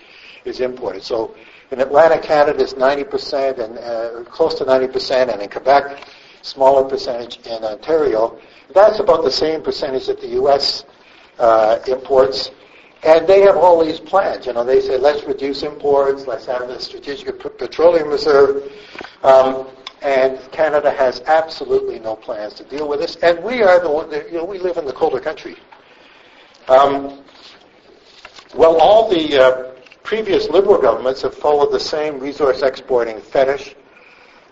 is 0.44 0.60
imported. 0.60 1.02
So 1.02 1.34
in 1.72 1.80
Atlantic 1.80 2.24
Canada 2.24 2.62
it's 2.62 2.74
90% 2.74 3.60
and 3.60 3.78
uh, 3.80 4.30
close 4.30 4.56
to 4.56 4.66
90%, 4.66 5.32
and 5.32 5.42
in 5.42 5.50
Quebec, 5.50 6.06
smaller 6.42 6.84
percentage 6.88 7.40
in 7.48 7.64
Ontario. 7.64 8.38
That's 8.74 9.00
about 9.00 9.24
the 9.24 9.32
same 9.32 9.62
percentage 9.62 10.08
that 10.08 10.20
the 10.20 10.30
U.S. 10.30 10.84
Uh, 11.40 11.80
imports. 11.88 12.52
And 13.04 13.28
they 13.28 13.42
have 13.42 13.58
all 13.58 13.84
these 13.84 14.00
plans. 14.00 14.46
You 14.46 14.54
know, 14.54 14.64
they 14.64 14.80
say, 14.80 14.98
let's 14.98 15.24
reduce 15.24 15.64
imports, 15.64 16.28
let's 16.28 16.46
have 16.46 16.68
the 16.68 16.80
strategic 16.80 17.40
petroleum 17.58 18.10
reserve. 18.10 18.72
Um, 19.24 19.68
and 20.02 20.40
Canada 20.52 20.92
has 20.92 21.22
absolutely 21.22 22.00
no 22.00 22.16
plans 22.16 22.54
to 22.56 22.64
deal 22.64 22.88
with 22.88 23.00
this. 23.00 23.16
And 23.18 23.44
we 23.44 23.64
are 23.64 23.80
the 23.80 23.90
one, 23.90 24.12
you 24.12 24.34
know, 24.34 24.46
we 24.46 24.60
live 24.60 24.78
in 24.78 24.86
the 24.86 24.94
colder 24.94 25.20
country. 25.20 25.58
Um, 26.68 27.24
well, 28.56 28.78
all 28.78 29.10
the 29.10 29.38
uh, 29.38 29.72
previous 30.04 30.50
Liberal 30.50 30.82
governments 30.82 31.22
have 31.22 31.36
followed 31.36 31.72
the 31.72 31.80
same 31.80 32.20
resource 32.20 32.62
exporting 32.62 33.20
fetish 33.20 33.76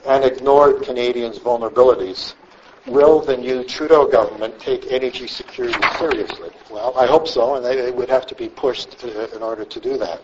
and 0.08 0.24
ignored 0.24 0.84
Canadians' 0.84 1.38
vulnerabilities 1.40 2.34
will 2.90 3.22
the 3.22 3.38
new 3.38 3.64
Trudeau 3.64 4.08
government 4.08 4.60
take 4.60 4.92
energy 4.92 5.28
security 5.28 5.80
seriously? 5.98 6.50
Well, 6.70 6.98
I 6.98 7.06
hope 7.06 7.28
so, 7.28 7.56
and 7.56 7.66
they, 7.66 7.92
would 7.92 8.10
have 8.10 8.26
to 8.28 8.36
be 8.36 8.50
pushed 8.50 9.00
to, 9.00 9.36
in 9.36 9.42
order 9.42 9.66
to 9.66 9.80
do 9.80 9.98
that. 9.98 10.22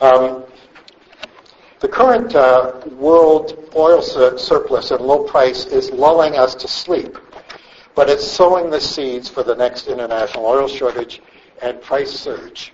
Um, 0.00 0.44
the 1.80 1.88
current 1.88 2.34
uh, 2.34 2.80
world 2.92 3.70
oil 3.76 4.02
sur- 4.02 4.38
surplus 4.38 4.90
and 4.90 5.00
low 5.00 5.24
price 5.24 5.66
is 5.66 5.90
lulling 5.90 6.36
us 6.36 6.54
to 6.56 6.68
sleep, 6.68 7.16
but 7.94 8.08
it's 8.08 8.26
sowing 8.26 8.70
the 8.70 8.80
seeds 8.80 9.28
for 9.28 9.42
the 9.42 9.54
next 9.54 9.86
international 9.88 10.44
oil 10.44 10.66
shortage 10.66 11.20
and 11.62 11.80
price 11.80 12.10
surge. 12.10 12.72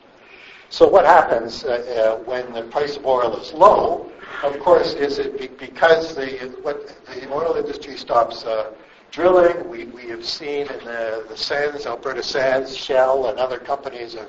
So 0.71 0.89
what 0.89 1.05
happens 1.05 1.65
uh, 1.65 2.19
uh, 2.19 2.25
when 2.25 2.53
the 2.53 2.63
price 2.63 2.97
of 2.97 3.07
oil 3.07 3.37
is 3.37 3.53
low? 3.53 4.11
Of 4.43 4.59
course, 4.61 4.95
is 4.95 5.19
it 5.19 5.59
because 5.59 6.15
the 6.15 6.55
what 6.63 6.95
the 7.07 7.31
oil 7.33 7.57
industry 7.57 7.97
stops 7.97 8.45
uh, 8.45 8.73
drilling? 9.11 9.69
We 9.69 9.85
we 9.87 10.09
have 10.09 10.25
seen 10.25 10.63
in 10.69 10.79
the, 10.85 11.25
the 11.29 11.37
sands, 11.37 11.87
Alberta 11.87 12.23
Sands, 12.23 12.77
Shell, 12.77 13.29
and 13.29 13.39
other 13.39 13.59
companies 13.59 14.17
are 14.17 14.29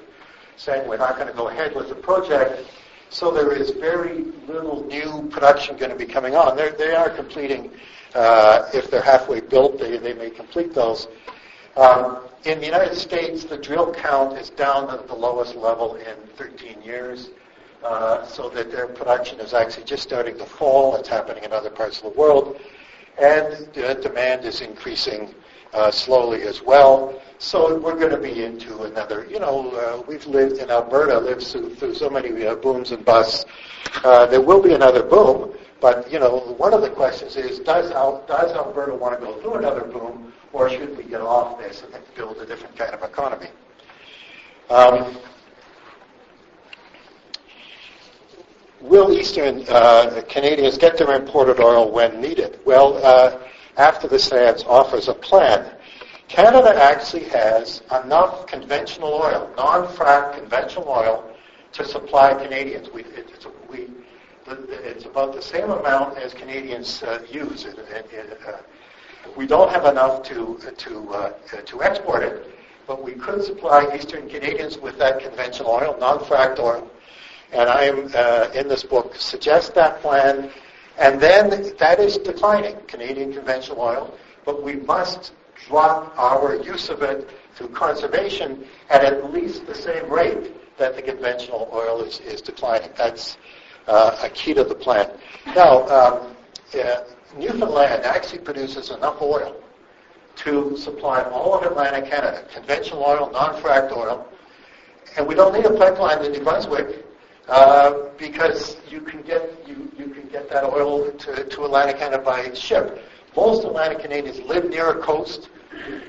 saying 0.58 0.88
we're 0.88 0.98
not 0.98 1.16
going 1.16 1.28
to 1.28 1.34
go 1.34 1.50
ahead 1.50 1.76
with 1.76 1.90
the 1.90 1.96
project. 1.96 2.70
So 3.10 3.32
there 3.32 3.54
is 3.54 3.72
very 3.72 4.26
little 4.48 4.86
new 4.86 5.28
production 5.30 5.78
going 5.78 5.92
to 5.92 5.98
be 5.98 6.06
coming 6.06 6.36
on. 6.36 6.58
They're, 6.58 6.72
they 6.72 6.94
are 6.96 7.10
completing, 7.10 7.72
uh, 8.14 8.70
if 8.74 8.90
they're 8.90 9.02
halfway 9.02 9.42
built, 9.42 9.80
they, 9.80 9.98
they 9.98 10.14
may 10.14 10.30
complete 10.30 10.74
those. 10.74 11.08
Um, 11.78 12.28
in 12.46 12.60
the 12.60 12.66
United 12.66 12.96
States, 12.96 13.44
the 13.44 13.58
drill 13.58 13.94
count 13.94 14.38
is 14.38 14.50
down 14.50 14.88
to 14.88 15.06
the 15.08 15.16
lowest 15.16 15.56
level 15.56 15.96
in 15.96 16.16
13 16.38 16.82
years, 16.82 17.30
uh, 17.86 18.26
so 18.26 18.50
that 18.50 18.72
their 18.72 18.88
production 18.88 19.40
is 19.40 19.54
actually 19.54 19.86
just 19.86 20.04
starting 20.04 20.38
to 20.38 20.46
fall. 20.46 20.96
It's 20.96 21.10
happening 21.10 21.44
in 21.44 21.54
other 21.54 21.70
parts 21.70 21.98
of 22.02 22.12
the 22.12 22.20
world. 22.20 22.60
And 23.20 23.78
uh, 23.78 23.94
demand 23.96 24.44
is 24.44 24.62
increasing 24.62 25.34
uh, 25.74 25.92
slowly 25.92 26.44
as 26.44 26.62
well. 26.62 27.22
So 27.38 27.80
we're 27.80 28.00
going 28.00 28.12
to 28.12 28.18
be 28.18 28.44
into 28.44 28.84
another, 28.84 29.28
you 29.30 29.40
know, 29.40 29.72
uh, 29.72 30.02
we've 30.08 30.26
lived 30.26 30.58
in 30.58 30.72
Alberta, 30.72 31.20
lived 31.20 31.44
through, 31.44 31.76
through 31.76 31.94
so 31.94 32.10
many 32.10 32.46
uh, 32.46 32.56
booms 32.56 32.92
and 32.92 33.06
busts. 33.06 33.46
Uh, 34.04 34.26
there 34.26 34.42
will 34.42 34.62
be 34.62 34.74
another 34.74 35.04
boom, 35.04 35.54
but, 35.80 36.12
you 36.12 36.20
know, 36.20 36.56
one 36.58 36.74
of 36.74 36.82
the 36.82 36.90
questions 36.90 37.36
is, 37.36 37.60
does, 37.60 37.92
Al- 37.92 38.26
does 38.26 38.52
Alberta 38.54 38.96
want 38.96 39.20
to 39.20 39.26
go 39.26 39.40
through 39.42 39.56
another 39.56 39.84
boom, 39.84 40.34
or 40.54 40.70
should 40.70 40.98
we 40.98 41.04
get 41.04 41.22
off 41.22 41.60
this 41.60 41.84
and 41.84 42.04
build 42.16 42.38
a 42.38 42.46
different 42.46 42.76
kind 42.78 42.94
of 42.94 43.04
economy? 43.04 43.50
Um, 44.70 45.18
will 48.90 49.12
Eastern 49.12 49.66
uh, 49.70 50.22
Canadians 50.30 50.78
get 50.78 50.98
their 50.98 51.14
imported 51.14 51.60
oil 51.60 51.92
when 51.92 52.22
needed? 52.22 52.60
Well, 52.66 53.04
uh, 53.06 53.40
after 53.78 54.08
the 54.08 54.20
Sands 54.20 54.64
offers 54.64 55.08
a 55.08 55.14
plan 55.14 55.76
Canada 56.28 56.74
actually 56.76 57.26
has 57.26 57.82
enough 58.04 58.48
conventional 58.48 59.14
oil, 59.14 59.52
non-frac 59.56 60.38
conventional 60.38 60.88
oil, 60.90 61.24
to 61.74 61.86
supply 61.86 62.34
Canadians. 62.34 62.90
We, 62.92 63.04
it's, 63.04 63.46
we, 63.70 63.88
it's, 64.48 65.06
about 65.06 65.34
the 65.34 65.42
same 65.42 65.70
amount 65.70 66.18
as 66.18 66.34
Canadians 66.34 67.04
uh, 67.04 67.24
use. 67.30 67.66
It, 67.66 67.78
it, 67.78 68.08
it, 68.12 68.40
uh, 68.48 68.58
we 69.38 69.46
don't 69.46 69.72
have 69.72 69.86
enough 69.86 70.24
to 70.24 70.60
to 70.78 71.10
uh, 71.10 71.32
to 71.66 71.84
export 71.84 72.24
it, 72.24 72.48
but 72.88 73.04
we 73.04 73.14
could 73.14 73.44
supply 73.44 73.94
Eastern 73.96 74.28
Canadians 74.30 74.78
with 74.78 74.98
that 74.98 75.20
conventional 75.20 75.72
oil, 75.72 75.96
non-fracked 76.00 76.60
oil. 76.60 76.90
And 77.52 77.70
I 77.70 77.84
am 77.84 78.12
uh, 78.14 78.50
in 78.54 78.68
this 78.68 78.84
book 78.84 79.16
suggest 79.16 79.76
that 79.76 80.02
plan, 80.02 80.52
and 80.98 81.20
then 81.20 81.76
that 81.78 82.00
is 82.00 82.18
declining 82.18 82.78
Canadian 82.88 83.34
conventional 83.34 83.82
oil, 83.82 84.18
but 84.46 84.64
we 84.64 84.76
must 84.76 85.34
drop 85.68 86.14
our 86.18 86.56
use 86.58 86.90
of 86.90 87.02
it 87.02 87.30
through 87.56 87.70
conservation 87.70 88.66
at 88.90 89.04
at 89.04 89.34
least 89.34 89.66
the 89.66 89.76
same 89.76 90.10
rate 90.10 90.52
that 90.78 90.96
the 90.96 91.02
conventional 91.02 91.70
oil 91.74 92.02
is, 92.02 92.20
is 92.20 92.42
declining. 92.42 92.90
That's 92.98 93.38
uh, 93.88 94.18
a 94.24 94.30
key 94.30 94.54
to 94.54 94.64
the 94.64 94.76
plan. 94.76 95.10
Now, 95.56 95.88
um, 95.88 96.36
uh, 96.74 97.04
Newfoundland 97.38 98.04
actually 98.04 98.40
produces 98.40 98.90
enough 98.90 99.22
oil 99.22 99.56
to 100.38 100.76
supply 100.78 101.24
all 101.24 101.54
of 101.54 101.64
Atlantic 101.64 102.10
Canada, 102.10 102.46
conventional 102.54 103.04
oil, 103.04 103.30
non-fracked 103.32 103.92
oil, 103.92 104.28
and 105.18 105.26
we 105.26 105.36
don't 105.36 105.54
need 105.54 105.66
a 105.66 105.78
pipeline 105.78 106.22
to 106.22 106.30
New 106.30 106.42
Brunswick 106.42 107.05
uh, 107.48 108.10
because 108.18 108.78
you 108.90 109.02
can 109.02 109.22
get 109.22 109.68
you, 109.68 109.92
you 109.98 110.08
can 110.08 110.28
get 110.30 110.50
that 110.50 110.64
oil 110.64 111.12
to, 111.12 111.44
to 111.44 111.66
Atlantic 111.66 112.00
Canada 112.00 112.24
by 112.24 112.54
ship. 112.54 113.02
Most 113.36 113.66
Atlantic 113.66 114.00
Canadians 114.00 114.40
live 114.42 114.70
near 114.70 114.90
a 114.98 115.02
coast. 115.02 115.50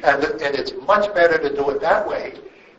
And, 0.05 0.23
and 0.25 0.55
it's 0.55 0.73
much 0.87 1.13
better 1.13 1.39
to 1.39 1.55
do 1.55 1.71
it 1.71 1.81
that 1.81 2.07
way 2.09 2.35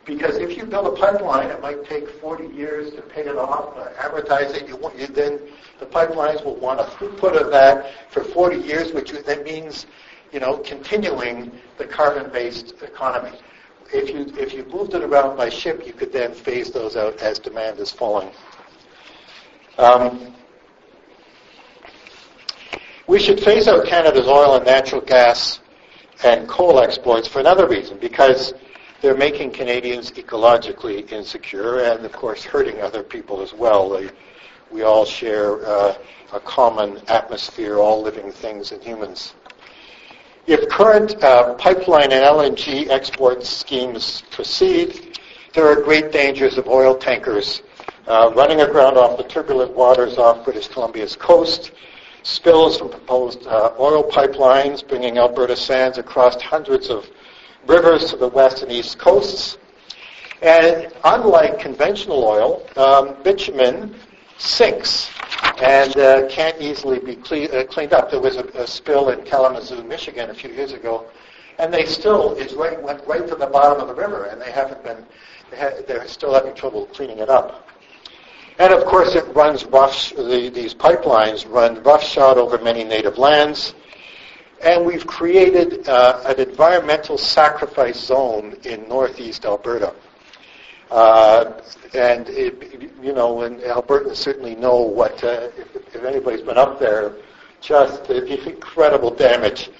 because 0.08 0.38
if 0.38 0.56
you 0.56 0.64
build 0.64 0.86
a 0.86 0.98
pipeline, 0.98 1.50
it 1.50 1.60
might 1.60 1.84
take 1.84 2.08
40 2.08 2.48
years 2.48 2.94
to 2.94 3.02
pay 3.02 3.26
it 3.26 3.36
off, 3.36 3.76
uh, 3.76 3.90
amortize 4.00 4.54
it. 4.54 4.66
You, 4.66 4.80
you, 4.96 5.06
then 5.06 5.38
the 5.78 5.84
pipelines 5.86 6.42
will 6.42 6.56
want 6.56 6.80
a 6.80 6.84
throughput 6.84 7.38
of 7.38 7.50
that 7.52 8.10
for 8.10 8.24
40 8.24 8.56
years, 8.56 8.92
which 8.92 9.12
then 9.12 9.44
means, 9.44 9.86
you 10.32 10.40
know, 10.40 10.56
continuing 10.58 11.52
the 11.76 11.84
carbon-based 11.84 12.76
economy. 12.82 13.38
If 13.92 14.08
you 14.08 14.26
if 14.42 14.52
you 14.52 14.64
moved 14.64 14.94
it 14.94 15.02
around 15.02 15.36
by 15.36 15.50
ship, 15.50 15.86
you 15.86 15.92
could 15.92 16.12
then 16.12 16.34
phase 16.34 16.70
those 16.70 16.96
out 16.96 17.18
as 17.18 17.38
demand 17.38 17.78
is 17.78 17.90
falling. 17.90 18.30
Um, 19.78 20.34
we 23.06 23.20
should 23.20 23.38
phase 23.38 23.68
out 23.68 23.86
Canada's 23.86 24.26
oil 24.26 24.56
and 24.56 24.66
natural 24.66 25.00
gas 25.00 25.60
and 26.24 26.48
coal 26.48 26.80
exports 26.80 27.28
for 27.28 27.38
another 27.38 27.68
reason, 27.68 27.96
because 27.98 28.54
they're 29.00 29.16
making 29.16 29.52
Canadians 29.52 30.10
ecologically 30.10 31.10
insecure 31.12 31.84
and, 31.84 32.04
of 32.04 32.10
course, 32.10 32.42
hurting 32.42 32.80
other 32.82 33.04
people 33.04 33.40
as 33.40 33.54
well. 33.54 33.88
They, 33.88 34.10
we 34.72 34.82
all 34.82 35.04
share 35.04 35.64
uh, 35.64 35.96
a 36.32 36.40
common 36.40 37.00
atmosphere, 37.06 37.78
all 37.78 38.02
living 38.02 38.32
things 38.32 38.72
and 38.72 38.82
humans. 38.82 39.34
If 40.48 40.68
current 40.68 41.22
uh, 41.22 41.54
pipeline 41.54 42.10
and 42.10 42.24
LNG 42.24 42.88
export 42.88 43.44
schemes 43.44 44.24
proceed, 44.32 45.20
there 45.54 45.68
are 45.68 45.80
great 45.80 46.10
dangers 46.10 46.58
of 46.58 46.66
oil 46.66 46.96
tankers 46.96 47.62
uh, 48.08 48.32
running 48.34 48.62
aground 48.62 48.96
off 48.96 49.16
the 49.16 49.24
turbulent 49.24 49.74
waters 49.74 50.18
off 50.18 50.44
British 50.44 50.68
Columbia's 50.68 51.14
coast 51.14 51.72
spills 52.22 52.78
from 52.78 52.88
proposed 52.88 53.46
uh, 53.46 53.72
oil 53.78 54.02
pipelines 54.02 54.86
bringing 54.86 55.18
Alberta 55.18 55.56
sands 55.56 55.98
across 55.98 56.40
hundreds 56.42 56.90
of 56.90 57.06
rivers 57.66 58.10
to 58.10 58.16
the 58.16 58.28
west 58.28 58.62
and 58.62 58.72
east 58.72 58.98
coasts. 58.98 59.58
And 60.42 60.92
unlike 61.04 61.58
conventional 61.58 62.24
oil, 62.24 62.66
um, 62.76 63.22
bitumen 63.22 63.94
sinks 64.38 65.10
and 65.60 65.96
uh, 65.96 66.28
can't 66.28 66.60
easily 66.60 67.00
be 67.00 67.16
cle- 67.16 67.54
uh, 67.54 67.64
cleaned 67.64 67.92
up. 67.92 68.10
There 68.10 68.20
was 68.20 68.36
a, 68.36 68.44
a, 68.54 68.66
spill 68.66 69.10
in 69.10 69.24
Kalamazoo, 69.24 69.82
Michigan, 69.82 70.30
a 70.30 70.34
few 70.34 70.50
years 70.50 70.72
ago, 70.72 71.06
and 71.58 71.74
they 71.74 71.84
still 71.84 72.34
is 72.34 72.54
right 72.54 72.80
went 72.80 73.04
right 73.06 73.26
to 73.26 73.34
the 73.34 73.46
bottom 73.46 73.80
of 73.80 73.88
the 73.88 73.94
river, 73.94 74.26
and 74.26 74.40
they 74.40 74.52
haven't 74.52 74.82
been 74.84 75.04
they 75.50 75.82
they're 75.88 76.06
still 76.06 76.32
having 76.32 76.54
trouble 76.54 76.86
cleaning 76.86 77.18
it 77.18 77.28
up. 77.28 77.68
And 78.58 78.72
of 78.72 78.84
course, 78.86 79.14
it 79.14 79.24
runs 79.34 79.64
rough, 79.66 80.10
the, 80.16 80.50
these 80.52 80.74
pipelines 80.74 81.48
run 81.48 81.82
roughshod 81.82 82.38
over 82.38 82.58
many 82.58 82.82
native 82.82 83.16
lands. 83.16 83.74
And 84.60 84.84
we've 84.84 85.06
created 85.06 85.88
uh, 85.88 86.22
an 86.26 86.40
environmental 86.40 87.16
sacrifice 87.16 88.00
zone 88.00 88.56
in 88.64 88.88
northeast 88.88 89.44
Alberta. 89.44 89.94
Uh, 90.90 91.60
and, 91.94 92.28
it, 92.30 92.90
you 93.00 93.12
know, 93.12 93.42
and 93.42 93.60
Albertans 93.60 94.16
certainly 94.16 94.56
know 94.56 94.80
what, 94.80 95.22
uh, 95.22 95.50
if, 95.56 95.94
if 95.94 96.02
anybody's 96.02 96.42
been 96.42 96.58
up 96.58 96.80
there, 96.80 97.14
just 97.60 98.10
incredible 98.10 99.10
damage. 99.10 99.70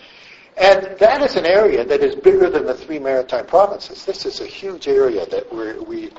And 0.57 0.97
that 0.99 1.23
is 1.23 1.37
an 1.37 1.47
area 1.47 1.85
that 1.85 2.01
is 2.01 2.15
bigger 2.15 2.51
than 2.51 2.67
the 2.67 2.75
three 2.75 2.99
maritime 2.99 3.47
provinces. 3.47 4.05
This 4.05 4.27
is 4.27 4.41
a 4.41 4.47
huge 4.47 4.87
area 4.87 5.27
that 5.27 5.53
we 5.89 6.11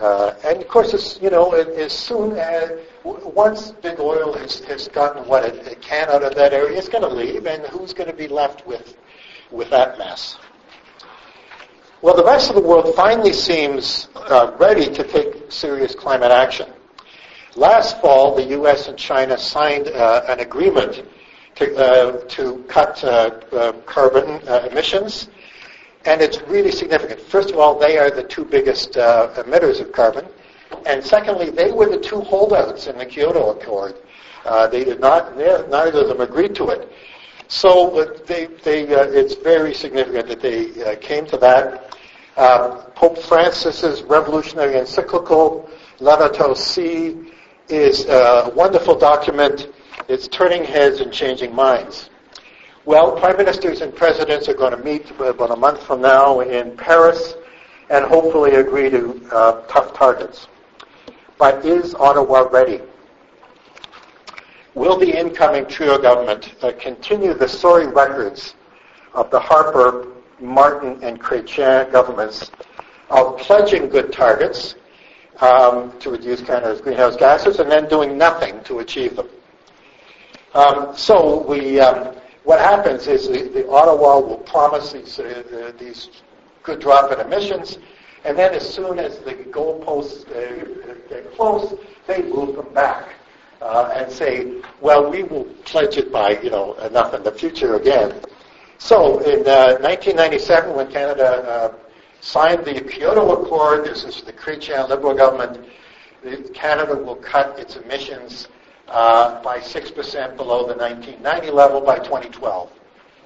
uh, 0.00 0.34
and 0.44 0.60
of 0.60 0.68
course, 0.68 0.92
as, 0.94 1.18
you 1.22 1.30
know, 1.30 1.52
as 1.52 1.92
soon 1.92 2.36
as 2.36 2.70
once 3.04 3.70
big 3.70 3.98
oil 3.98 4.32
has, 4.34 4.60
has 4.60 4.88
gotten 4.88 5.26
what 5.26 5.44
it, 5.44 5.66
it 5.66 5.80
can 5.80 6.08
out 6.08 6.22
of 6.22 6.34
that 6.34 6.52
area, 6.52 6.76
it's 6.76 6.88
going 6.88 7.02
to 7.02 7.08
leave, 7.08 7.46
and 7.46 7.66
who's 7.66 7.92
going 7.92 8.10
to 8.10 8.16
be 8.16 8.28
left 8.28 8.66
with 8.66 8.96
with 9.50 9.70
that 9.70 9.98
mess? 9.98 10.36
Well, 12.02 12.16
the 12.16 12.24
rest 12.24 12.50
of 12.50 12.56
the 12.56 12.62
world 12.62 12.94
finally 12.94 13.32
seems 13.32 14.08
uh, 14.14 14.54
ready 14.58 14.92
to 14.92 15.02
take 15.02 15.50
serious 15.50 15.94
climate 15.94 16.30
action. 16.30 16.68
Last 17.54 18.00
fall, 18.00 18.34
the 18.34 18.44
U.S. 18.44 18.88
and 18.88 18.98
China 18.98 19.38
signed 19.38 19.88
uh, 19.88 20.22
an 20.28 20.40
agreement 20.40 21.02
to, 21.54 21.76
uh, 21.76 22.20
to 22.28 22.64
cut 22.68 23.02
uh, 23.02 23.40
uh, 23.52 23.72
carbon 23.86 24.46
emissions 24.70 25.28
and 26.06 26.22
it's 26.22 26.40
really 26.42 26.70
significant. 26.70 27.20
First 27.20 27.50
of 27.50 27.58
all, 27.58 27.78
they 27.78 27.98
are 27.98 28.10
the 28.10 28.22
two 28.22 28.44
biggest 28.44 28.96
uh, 28.96 29.28
emitters 29.36 29.80
of 29.80 29.92
carbon. 29.92 30.26
And 30.86 31.04
secondly, 31.04 31.50
they 31.50 31.72
were 31.72 31.88
the 31.88 31.98
two 31.98 32.20
holdouts 32.20 32.86
in 32.86 32.96
the 32.96 33.04
Kyoto 33.04 33.50
Accord. 33.50 33.96
Uh, 34.44 34.68
they 34.68 34.84
did 34.84 35.00
not, 35.00 35.36
neither 35.36 36.00
of 36.02 36.08
them 36.08 36.20
agreed 36.20 36.54
to 36.54 36.68
it. 36.68 36.90
So 37.48 38.00
uh, 38.00 38.18
they, 38.26 38.46
they, 38.64 38.94
uh, 38.94 39.04
it's 39.04 39.34
very 39.34 39.74
significant 39.74 40.28
that 40.28 40.40
they 40.40 40.84
uh, 40.84 40.96
came 40.96 41.26
to 41.26 41.36
that. 41.38 41.96
Um, 42.36 42.82
Pope 42.94 43.18
Francis's 43.18 44.02
revolutionary 44.02 44.78
encyclical, 44.78 45.68
Laudato 45.98 46.56
Si, 46.56 47.32
is 47.68 48.06
a 48.06 48.52
wonderful 48.54 48.96
document. 48.96 49.68
It's 50.08 50.28
turning 50.28 50.62
heads 50.62 51.00
and 51.00 51.12
changing 51.12 51.54
minds. 51.54 52.10
Well, 52.86 53.18
prime 53.18 53.36
ministers 53.36 53.80
and 53.80 53.92
presidents 53.92 54.48
are 54.48 54.54
going 54.54 54.70
to 54.70 54.76
meet 54.84 55.10
about 55.10 55.50
a 55.50 55.56
month 55.56 55.82
from 55.82 56.00
now 56.00 56.38
in 56.38 56.76
Paris 56.76 57.34
and 57.90 58.04
hopefully 58.04 58.54
agree 58.54 58.88
to 58.90 59.28
uh, 59.32 59.60
tough 59.62 59.92
targets. 59.92 60.46
But 61.36 61.66
is 61.66 61.96
Ottawa 61.96 62.42
ready? 62.42 62.80
Will 64.76 64.96
the 64.96 65.18
incoming 65.18 65.66
Trudeau 65.66 65.98
government 65.98 66.54
uh, 66.62 66.70
continue 66.78 67.34
the 67.34 67.48
sorry 67.48 67.88
records 67.88 68.54
of 69.14 69.32
the 69.32 69.40
Harper, 69.40 70.06
Martin, 70.38 71.02
and 71.02 71.20
Chrétien 71.20 71.90
governments 71.90 72.52
of 73.10 73.36
pledging 73.38 73.88
good 73.88 74.12
targets, 74.12 74.76
um, 75.40 75.98
to 75.98 76.10
reduce 76.10 76.40
Canada's 76.40 76.80
greenhouse 76.80 77.16
gases 77.16 77.58
and 77.58 77.68
then 77.68 77.88
doing 77.88 78.16
nothing 78.16 78.62
to 78.62 78.78
achieve 78.78 79.16
them. 79.16 79.28
Um, 80.54 80.96
so 80.96 81.44
we, 81.46 81.80
um, 81.80 82.15
what 82.46 82.60
happens 82.60 83.08
is 83.08 83.26
the, 83.26 83.42
the, 83.48 83.68
Ottawa 83.68 84.20
will 84.20 84.38
promise 84.38 84.92
these, 84.92 85.18
uh, 85.18 85.72
these 85.80 86.22
good 86.62 86.80
drop 86.80 87.10
in 87.10 87.18
emissions, 87.18 87.78
and 88.24 88.38
then 88.38 88.54
as 88.54 88.72
soon 88.72 89.00
as 89.00 89.18
the 89.18 89.34
goalposts 89.34 90.24
uh, 90.30 90.94
get 91.08 91.34
close, 91.34 91.74
they 92.06 92.22
move 92.22 92.54
them 92.54 92.72
back 92.72 93.14
uh, 93.60 93.92
and 93.96 94.10
say, 94.12 94.62
well, 94.80 95.10
we 95.10 95.24
will 95.24 95.44
pledge 95.64 95.96
it 95.96 96.12
by, 96.12 96.38
you 96.40 96.50
know, 96.50 96.74
enough 96.74 97.14
in 97.14 97.24
the 97.24 97.32
future 97.32 97.74
again. 97.74 98.20
So 98.78 99.18
in 99.24 99.40
1997, 99.40 100.70
uh, 100.70 100.72
when 100.72 100.92
Canada 100.92 101.26
uh, 101.26 101.74
signed 102.20 102.64
the 102.64 102.80
Kyoto 102.80 103.42
Accord, 103.42 103.86
this 103.86 104.04
is 104.04 104.22
the 104.22 104.32
Chrétien 104.32 104.88
Liberal 104.88 105.14
government, 105.14 105.66
Canada 106.54 106.94
will 106.94 107.16
cut 107.16 107.58
its 107.58 107.74
emissions 107.74 108.46
uh, 108.88 109.42
by 109.42 109.58
6% 109.58 110.36
below 110.36 110.66
the 110.66 110.74
1990 110.74 111.50
level 111.50 111.80
by 111.80 111.98
2012. 111.98 112.70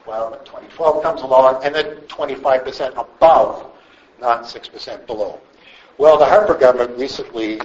Well, 0.07 0.31
2012 0.45 1.03
comes 1.03 1.23
along, 1.23 1.63
and 1.65 1.75
then 1.75 1.97
25% 2.09 2.97
above, 2.97 3.71
not 4.21 4.45
6% 4.45 5.07
below. 5.07 5.41
Well, 5.99 6.19
the 6.19 6.25
Harper 6.25 6.55
government 6.55 6.99
recently 6.99 7.61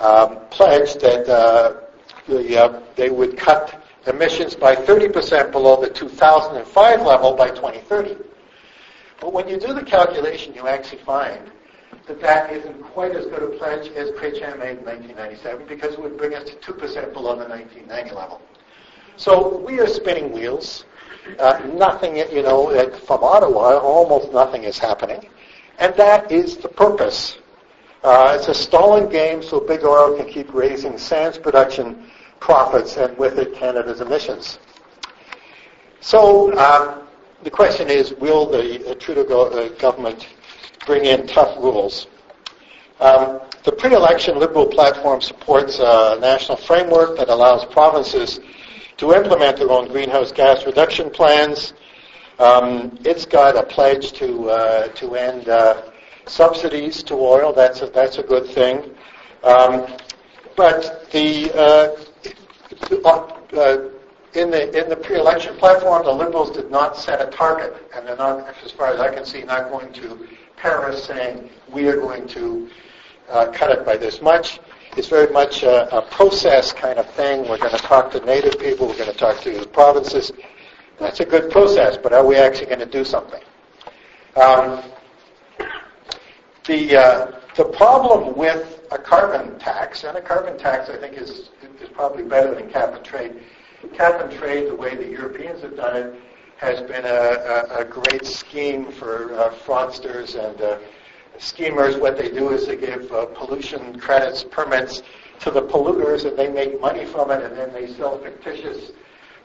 um, 0.00 0.38
pledged 0.50 1.00
that 1.00 1.28
uh, 1.28 1.80
the, 2.28 2.64
uh, 2.64 2.82
they 2.96 3.10
would 3.10 3.36
cut 3.36 3.82
emissions 4.06 4.54
by 4.54 4.74
30% 4.74 5.52
below 5.52 5.80
the 5.80 5.88
2005 5.90 7.02
level 7.02 7.34
by 7.34 7.48
2030. 7.48 8.16
But 9.20 9.32
when 9.32 9.48
you 9.48 9.58
do 9.58 9.74
the 9.74 9.82
calculation, 9.82 10.54
you 10.54 10.66
actually 10.66 11.02
find 11.02 11.50
that 12.06 12.20
that 12.20 12.52
isn't 12.52 12.82
quite 12.82 13.14
as 13.14 13.26
good 13.26 13.42
a 13.42 13.56
pledge 13.58 13.88
as 13.92 14.10
Chrétien 14.10 14.58
made 14.58 14.78
in 14.78 14.84
1997 14.84 15.66
because 15.66 15.94
it 15.94 16.00
would 16.02 16.16
bring 16.16 16.34
us 16.34 16.48
to 16.50 16.72
2% 16.72 17.12
below 17.12 17.36
the 17.36 17.48
1990 17.48 18.14
level. 18.14 18.40
So 19.16 19.58
we 19.58 19.80
are 19.80 19.86
spinning 19.86 20.32
wheels. 20.32 20.84
Uh, 21.38 21.60
nothing, 21.74 22.16
you 22.16 22.42
know, 22.42 22.70
from 23.06 23.22
Ottawa, 23.22 23.78
almost 23.78 24.32
nothing 24.32 24.64
is 24.64 24.78
happening. 24.78 25.28
And 25.78 25.94
that 25.96 26.30
is 26.32 26.56
the 26.56 26.68
purpose. 26.68 27.38
Uh, 28.02 28.36
it's 28.38 28.48
a 28.48 28.54
stalling 28.54 29.08
game 29.10 29.42
so 29.42 29.60
big 29.60 29.84
oil 29.84 30.16
can 30.16 30.26
keep 30.26 30.52
raising 30.54 30.96
sands 30.96 31.36
production 31.36 32.10
profits 32.40 32.96
and 32.96 33.16
with 33.18 33.38
it 33.38 33.54
Canada's 33.54 34.00
emissions. 34.00 34.58
So 36.00 36.56
um, 36.58 37.06
the 37.44 37.50
question 37.50 37.90
is, 37.90 38.14
will 38.14 38.50
the 38.50 38.90
uh, 38.90 38.94
Trudeau 38.94 39.24
go- 39.24 39.48
uh, 39.50 39.68
government 39.78 40.26
bring 40.86 41.04
in 41.04 41.26
tough 41.26 41.56
rules? 41.58 42.06
Um, 43.00 43.40
the 43.64 43.72
pre-election 43.72 44.38
Liberal 44.38 44.66
platform 44.66 45.20
supports 45.20 45.78
a 45.78 46.18
national 46.20 46.56
framework 46.56 47.16
that 47.18 47.28
allows 47.28 47.64
provinces 47.66 48.40
to 48.96 49.12
implement 49.12 49.56
their 49.56 49.70
own 49.70 49.88
greenhouse 49.88 50.32
gas 50.32 50.66
reduction 50.66 51.10
plans. 51.10 51.74
Um, 52.38 52.98
it's 53.04 53.26
got 53.26 53.56
a 53.56 53.62
pledge 53.62 54.12
to 54.12 54.48
uh, 54.50 54.88
to 54.88 55.14
end 55.14 55.48
uh, 55.48 55.82
subsidies 56.26 57.02
to 57.04 57.14
oil. 57.14 57.52
That's 57.52 57.82
a, 57.82 57.86
that's 57.86 58.18
a 58.18 58.22
good 58.22 58.46
thing. 58.46 58.94
Um, 59.42 59.86
but 60.56 61.10
the 61.10 61.50
uh, 61.54 61.96
uh, 63.04 63.88
in 64.34 64.50
the 64.50 64.82
in 64.82 64.88
the 64.88 64.96
pre-election 64.96 65.56
platform, 65.56 66.04
the 66.04 66.12
Liberals 66.12 66.50
did 66.50 66.70
not 66.70 66.96
set 66.96 67.20
a 67.20 67.30
target, 67.30 67.74
and 67.94 68.06
they're 68.06 68.16
not, 68.16 68.54
as 68.64 68.70
far 68.70 68.88
as 68.88 69.00
I 69.00 69.12
can 69.14 69.24
see, 69.24 69.42
not 69.42 69.70
going 69.70 69.92
to 69.94 70.28
Paris 70.60 71.04
saying 71.04 71.48
we 71.72 71.88
are 71.88 71.96
going 71.96 72.28
to 72.28 72.68
uh, 73.30 73.50
cut 73.50 73.70
it 73.70 73.84
by 73.86 73.96
this 73.96 74.20
much. 74.20 74.60
It's 74.96 75.08
very 75.08 75.32
much 75.32 75.62
a, 75.62 75.94
a, 75.96 76.02
process 76.02 76.72
kind 76.72 76.98
of 76.98 77.08
thing. 77.10 77.48
We're 77.48 77.58
going 77.58 77.70
to 77.70 77.78
talk 77.78 78.10
to 78.12 78.20
native 78.26 78.58
people. 78.58 78.86
We're 78.86 78.98
going 78.98 79.10
to 79.10 79.16
talk 79.16 79.40
to 79.42 79.58
the 79.58 79.66
provinces. 79.66 80.32
That's 80.98 81.20
a 81.20 81.24
good 81.24 81.50
process, 81.50 81.96
but 81.96 82.12
are 82.12 82.26
we 82.26 82.36
actually 82.36 82.66
going 82.66 82.80
to 82.80 82.86
do 82.86 83.04
something? 83.04 83.40
Um, 84.36 84.82
the 86.66 86.96
uh, 86.96 87.40
the 87.56 87.64
problem 87.64 88.36
with 88.36 88.80
a 88.90 88.98
carbon 88.98 89.58
tax, 89.58 90.04
and 90.04 90.16
a 90.18 90.20
carbon 90.20 90.58
tax, 90.58 90.90
I 90.90 90.98
think, 90.98 91.16
is 91.16 91.50
is 91.80 91.88
probably 91.94 92.24
better 92.24 92.54
than 92.54 92.68
cap 92.70 92.94
and 92.94 93.04
trade. 93.04 93.32
Cap 93.94 94.20
and 94.20 94.30
trade, 94.30 94.68
the 94.68 94.76
way 94.76 94.94
the 94.94 95.08
Europeans 95.08 95.62
have 95.62 95.76
done 95.76 95.96
it, 95.96 96.14
has 96.60 96.82
been 96.82 97.06
a, 97.06 97.08
a, 97.08 97.78
a 97.78 97.84
great 97.86 98.26
scheme 98.26 98.92
for 98.92 99.32
uh, 99.32 99.50
fraudsters 99.50 100.34
and 100.34 100.60
uh, 100.60 100.78
schemers. 101.38 101.96
What 101.96 102.18
they 102.18 102.30
do 102.30 102.50
is 102.50 102.66
they 102.66 102.76
give 102.76 103.10
uh, 103.10 103.26
pollution 103.26 103.98
credits, 103.98 104.44
permits 104.44 105.02
to 105.40 105.50
the 105.50 105.62
polluters, 105.62 106.26
and 106.26 106.38
they 106.38 106.48
make 106.48 106.78
money 106.78 107.06
from 107.06 107.30
it, 107.30 107.42
and 107.42 107.56
then 107.56 107.72
they 107.72 107.90
sell 107.94 108.18
fictitious 108.18 108.92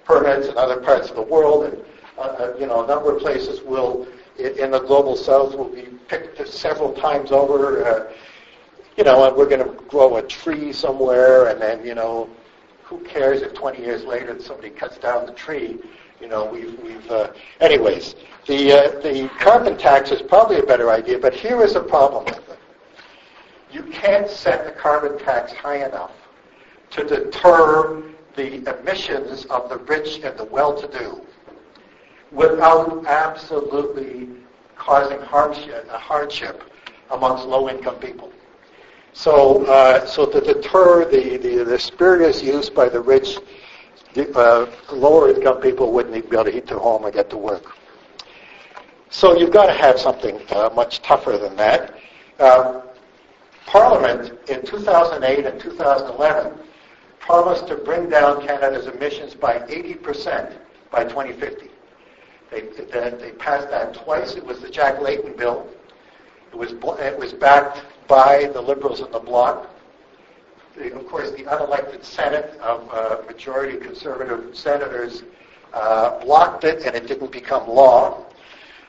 permits 0.04 0.50
in 0.50 0.58
other 0.58 0.82
parts 0.82 1.10
of 1.10 1.16
the 1.16 1.22
world. 1.22 1.72
And 1.72 1.86
uh, 2.18 2.22
uh, 2.22 2.54
you 2.60 2.68
know, 2.68 2.84
a 2.84 2.88
number 2.88 3.16
of 3.16 3.22
places 3.22 3.62
will 3.62 4.06
in 4.38 4.72
the 4.72 4.80
global 4.80 5.16
south 5.16 5.56
will 5.56 5.70
be 5.70 5.84
picked 6.10 6.46
several 6.50 6.92
times 6.92 7.32
over. 7.32 7.86
Uh, 7.86 8.14
you 8.98 9.06
know, 9.06 9.26
and 9.26 9.38
we're 9.38 9.48
going 9.48 9.64
to 9.64 9.84
grow 9.84 10.18
a 10.18 10.22
tree 10.22 10.74
somewhere, 10.74 11.48
and 11.48 11.62
then, 11.62 11.86
you 11.86 11.96
know, 11.96 12.30
who 12.84 13.00
cares 13.00 13.42
if 13.42 13.54
20 13.54 13.82
years 13.82 14.04
later 14.04 14.40
somebody 14.42 14.70
cuts 14.70 14.98
down 14.98 15.26
the 15.26 15.34
tree? 15.34 15.80
You 16.22 16.28
know, 16.28 16.46
we've, 16.46 16.80
we've 16.82 17.12
uh, 17.12 17.34
anyways, 17.60 18.16
the, 18.48 18.72
uh, 18.72 19.00
the 19.02 19.30
carbon 19.40 19.78
tax 19.78 20.12
is 20.12 20.22
probably 20.22 20.60
a 20.60 20.64
better 20.64 20.90
idea, 20.90 21.20
but 21.20 21.34
here 21.34 21.62
is 21.62 21.76
a 21.76 21.82
problem 21.82 22.26
with 22.26 22.50
it. 22.50 22.60
You 23.72 23.84
can't 23.84 24.30
set 24.30 24.66
the 24.66 24.72
carbon 24.72 25.20
tax 25.20 25.52
high 25.54 25.86
enough 25.86 26.12
to 26.92 27.04
deter 27.04 28.04
the 28.36 28.80
emissions 28.80 29.46
of 29.46 29.70
the 29.70 29.78
rich 29.78 30.22
and 30.24 30.38
the 30.38 30.46
well-to-do 30.46 31.22
without 32.32 33.06
absolutely 33.06 34.30
causing 34.78 35.20
hardship, 35.22 35.88
hardship 35.90 36.64
amongst 37.12 37.46
low-income 37.46 37.96
people. 37.96 38.32
So, 39.14 39.66
uh, 39.66 40.06
so 40.06 40.26
to 40.26 40.42
deter 40.42 41.10
the, 41.10 41.38
the, 41.38 41.64
the 41.64 41.80
spurious 41.80 42.44
use 42.44 42.70
by 42.70 42.90
the 42.90 43.00
rich, 43.00 43.38
uh, 44.18 44.68
lower 44.92 45.30
income 45.30 45.62
people 45.62 45.92
wouldn't 45.92 46.16
even 46.16 46.30
be 46.30 46.36
able 46.36 46.46
to 46.46 46.52
heat 46.52 46.68
their 46.68 46.80
home 46.80 47.04
or 47.04 47.12
get 47.12 47.30
to 47.30 47.38
work. 47.38 47.76
So 49.10 49.38
you've 49.38 49.54
got 49.54 49.68
to 49.68 49.74
have 49.74 50.00
something 50.00 50.40
uh, 50.50 50.70
much 50.76 51.02
tougher 51.02 51.38
than 51.38 51.56
that. 51.56 51.96
Uh, 52.40 52.82
Parliament 53.66 54.32
in 54.50 54.66
2008 54.66 55.46
and 55.46 55.60
2011 55.60 56.60
promised 57.20 57.68
to 57.68 57.76
bring 57.76 58.10
down 58.10 58.46
Canada's 58.46 58.88
emissions 58.88 59.34
by 59.34 59.60
80% 59.60 60.58
by 60.92 61.04
2050. 61.04 61.70
They, 62.52 62.62
they, 62.62 63.10
they 63.18 63.32
passed 63.32 63.70
that 63.72 63.96
twice. 63.96 64.36
It 64.36 64.46
was 64.46 64.60
the 64.60 64.70
Jack 64.70 65.02
Layton 65.02 65.36
bill. 65.36 65.68
It 66.52 66.58
was, 66.58 66.74
it 66.74 67.18
was 67.18 67.34
backed 67.34 67.84
by 68.08 68.50
the 68.54 68.62
Liberals 68.62 69.02
in 69.02 69.12
the 69.12 69.20
bloc. 69.20 69.70
The, 70.76 70.94
of 70.94 71.08
course, 71.08 71.32
the 71.32 71.44
unelected 71.44 72.04
Senate 72.04 72.58
of 72.60 72.90
uh, 72.92 73.22
majority 73.26 73.78
conservative 73.78 74.56
senators 74.56 75.24
uh, 75.74 76.20
blocked 76.20 76.64
it, 76.64 76.86
and 76.86 76.96
it 76.96 77.08
didn't 77.08 77.32
become 77.32 77.68
law. 77.68 78.26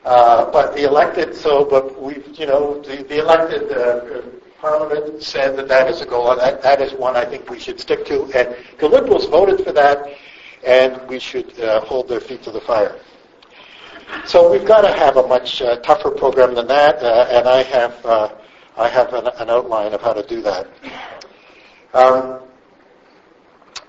Uh, 0.03 0.49
but 0.51 0.75
the 0.75 0.83
elected, 0.83 1.35
so, 1.35 1.65
but 1.65 2.01
we, 2.01 2.23
you 2.33 2.45
know, 2.45 2.81
the, 2.81 3.03
the 3.03 3.19
elected 3.19 3.71
uh, 3.71 4.21
Parliament 4.59 5.21
said 5.21 5.55
that 5.57 5.67
that 5.67 5.89
is 5.89 6.01
a 6.01 6.05
goal. 6.05 6.31
and 6.31 6.41
That, 6.41 6.61
that 6.61 6.81
is 6.81 6.93
one 6.93 7.15
I 7.15 7.25
think 7.25 7.49
we 7.49 7.59
should 7.59 7.79
stick 7.79 8.05
to. 8.05 8.23
And 8.33 8.55
the 8.79 8.87
Liberals 8.87 9.25
voted 9.27 9.63
for 9.63 9.71
that, 9.73 10.07
and 10.65 10.99
we 11.07 11.19
should 11.19 11.59
uh, 11.59 11.81
hold 11.81 12.07
their 12.07 12.19
feet 12.19 12.41
to 12.43 12.51
the 12.51 12.61
fire. 12.61 12.99
So 14.25 14.51
we've 14.51 14.65
got 14.65 14.81
to 14.81 14.91
have 14.93 15.17
a 15.17 15.27
much 15.27 15.61
uh, 15.61 15.77
tougher 15.77 16.11
program 16.11 16.55
than 16.55 16.67
that, 16.67 17.03
uh, 17.03 17.27
and 17.29 17.47
I 17.47 17.63
have 17.63 18.05
uh, 18.05 18.29
I 18.77 18.87
have 18.89 19.13
an, 19.13 19.27
an, 19.39 19.49
outline 19.49 19.93
of 19.93 20.01
how 20.01 20.13
to 20.13 20.21
do 20.21 20.41
that. 20.43 20.67
Um, 21.97 22.41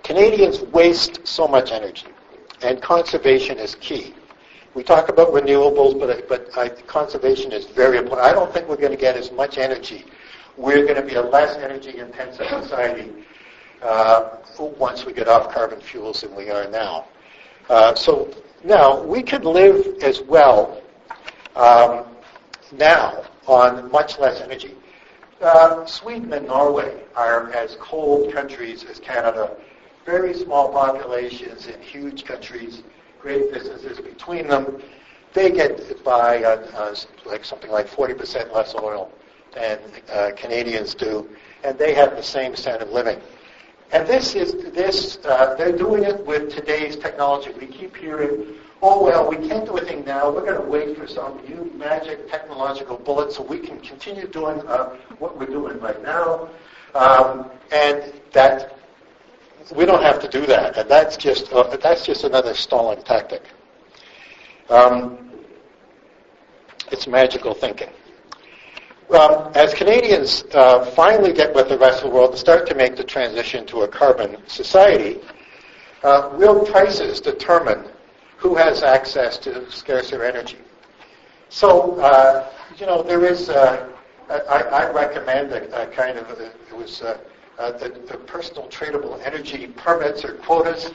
Canadians 0.03 0.63
waste 0.63 1.27
so 1.27 1.47
much 1.47 1.73
energy, 1.73 2.07
and 2.63 2.81
conservation 2.81 3.59
is 3.59 3.75
key. 3.75 4.15
We 4.73 4.83
talk 4.83 5.11
about 5.11 5.29
renewables, 5.29 6.01
but 6.01 6.27
but 6.27 6.49
I, 6.57 6.71
conservation 6.71 7.53
is 7.53 7.67
very 7.67 7.99
important. 7.99 8.27
I 8.27 8.33
don't 8.33 8.51
think 8.51 8.67
we're 8.67 8.77
going 8.77 8.93
to 8.93 9.05
get 9.09 9.19
as 9.19 9.31
much 9.31 9.59
energy. 9.59 10.07
We're 10.57 10.87
going 10.87 10.97
to 10.97 11.03
be 11.03 11.17
a 11.17 11.23
less 11.23 11.57
energy-intensive 11.57 12.47
society 12.49 13.13
uh, 13.83 14.39
once 14.79 15.05
we 15.05 15.13
get 15.13 15.29
off 15.29 15.53
carbon 15.53 15.79
fuels 15.79 16.23
than 16.23 16.35
we 16.35 16.49
are 16.49 16.67
now. 16.71 17.05
Uh, 17.69 17.95
so 17.95 18.35
now 18.65 19.03
we 19.03 19.23
can 19.23 19.43
live 19.43 19.85
as 20.03 20.23
well 20.23 20.81
um, 21.57 22.07
now 22.73 23.23
on 23.47 23.91
much 23.93 24.19
less 24.19 24.41
energy. 24.41 24.78
Uh, 25.41 25.87
Sweden 25.87 26.33
and 26.33 26.49
Norway 26.49 27.03
are 27.15 27.53
as 27.53 27.77
cold 27.81 28.33
countries 28.33 28.85
as 28.85 28.99
Canada. 28.99 29.57
Very 30.05 30.35
small 30.35 30.73
populations 30.73 31.69
in 31.69 31.81
huge 31.81 32.25
countries, 32.25 32.83
great 33.21 33.53
distances 33.53 34.01
between 34.01 34.49
them. 34.49 34.83
They 35.35 35.51
get 35.51 36.03
by 36.03 36.43
uh, 36.43 36.67
uh, 36.75 36.95
like 37.25 37.45
something 37.45 37.71
like 37.71 37.89
40% 37.89 38.53
less 38.53 38.75
oil 38.75 39.13
than 39.55 39.79
uh, 40.13 40.31
Canadians 40.37 40.95
do. 40.95 41.29
and 41.63 41.79
they 41.79 41.95
have 41.95 42.17
the 42.17 42.23
same 42.23 42.57
standard 42.57 42.89
of 42.89 42.93
living. 42.93 43.21
And 43.93 44.07
this 44.07 44.35
is 44.35 44.53
this. 44.75 45.19
Uh, 45.25 45.55
they're 45.55 45.77
doing 45.77 46.03
it 46.03 46.25
with 46.27 46.51
today's 46.51 46.97
technology. 46.97 47.53
We 47.59 47.67
keep 47.67 47.97
hearing, 47.97 48.57
"Oh 48.83 49.03
well, 49.03 49.29
we 49.29 49.37
can't 49.49 49.67
do 49.67 49.77
anything 49.77 50.05
now. 50.05 50.31
We're 50.31 50.45
going 50.45 50.61
to 50.61 50.69
wait 50.69 50.97
for 50.97 51.07
some 51.07 51.41
new 51.49 51.71
magic 51.77 52.31
technological 52.31 52.97
bullet 52.97 53.33
so 53.33 53.43
we 53.43 53.59
can 53.59 53.81
continue 53.81 54.27
doing 54.27 54.61
uh, 54.67 54.97
what 55.19 55.39
we're 55.39 55.47
doing 55.47 55.79
right 55.81 56.03
now." 56.03 56.49
Um, 56.95 57.51
and 57.71 58.13
that 58.33 58.79
we 59.75 59.85
don't 59.85 60.03
have 60.03 60.21
to 60.21 60.29
do 60.29 60.47
that. 60.47 60.77
And 60.79 60.89
that's 60.89 61.17
just 61.17 61.53
uh, 61.53 61.77
that's 61.77 62.05
just 62.05 62.25
another 62.25 62.55
stalling 62.55 63.03
tactic. 63.03 63.43
Um, 64.71 65.31
it's 66.91 67.07
magical 67.07 67.55
thinking. 67.55 67.91
Um, 69.11 69.51
as 69.55 69.73
Canadians 69.73 70.45
uh, 70.53 70.85
finally 70.85 71.33
get 71.33 71.55
with 71.55 71.71
the 71.71 71.79
rest 71.79 72.05
of 72.05 72.11
the 72.11 72.15
world 72.15 72.31
and 72.31 72.39
start 72.39 72.67
to 72.69 72.75
make 72.75 72.95
the 72.95 73.05
transition 73.05 73.65
to 73.67 73.83
a 73.83 73.89
carbon 73.89 74.37
society, 74.47 75.19
uh, 76.03 76.29
real 76.35 76.67
prices 76.67 77.19
determine 77.21 77.89
who 78.39 78.55
has 78.55 78.83
access 78.83 79.37
to 79.37 79.71
scarcer 79.71 80.25
energy. 80.25 80.59
So, 81.49 82.01
uh, 82.01 82.51
you 82.79 82.87
know, 82.87 83.03
there 83.03 83.25
is, 83.25 83.49
uh, 83.49 83.89
I, 84.31 84.63
I, 84.63 84.91
recommend 84.93 85.53
a, 85.53 85.83
a, 85.83 85.87
kind 85.89 86.19
of, 86.19 86.31
a, 86.31 86.47
it 86.47 86.77
was 86.77 87.03
uh, 87.03 87.19
uh, 87.59 87.73
the, 87.73 87.89
the, 87.89 88.17
personal 88.17 88.69
tradable 88.69 89.21
energy 89.25 89.67
permits 89.67 90.25
or 90.25 90.35
quotas. 90.35 90.93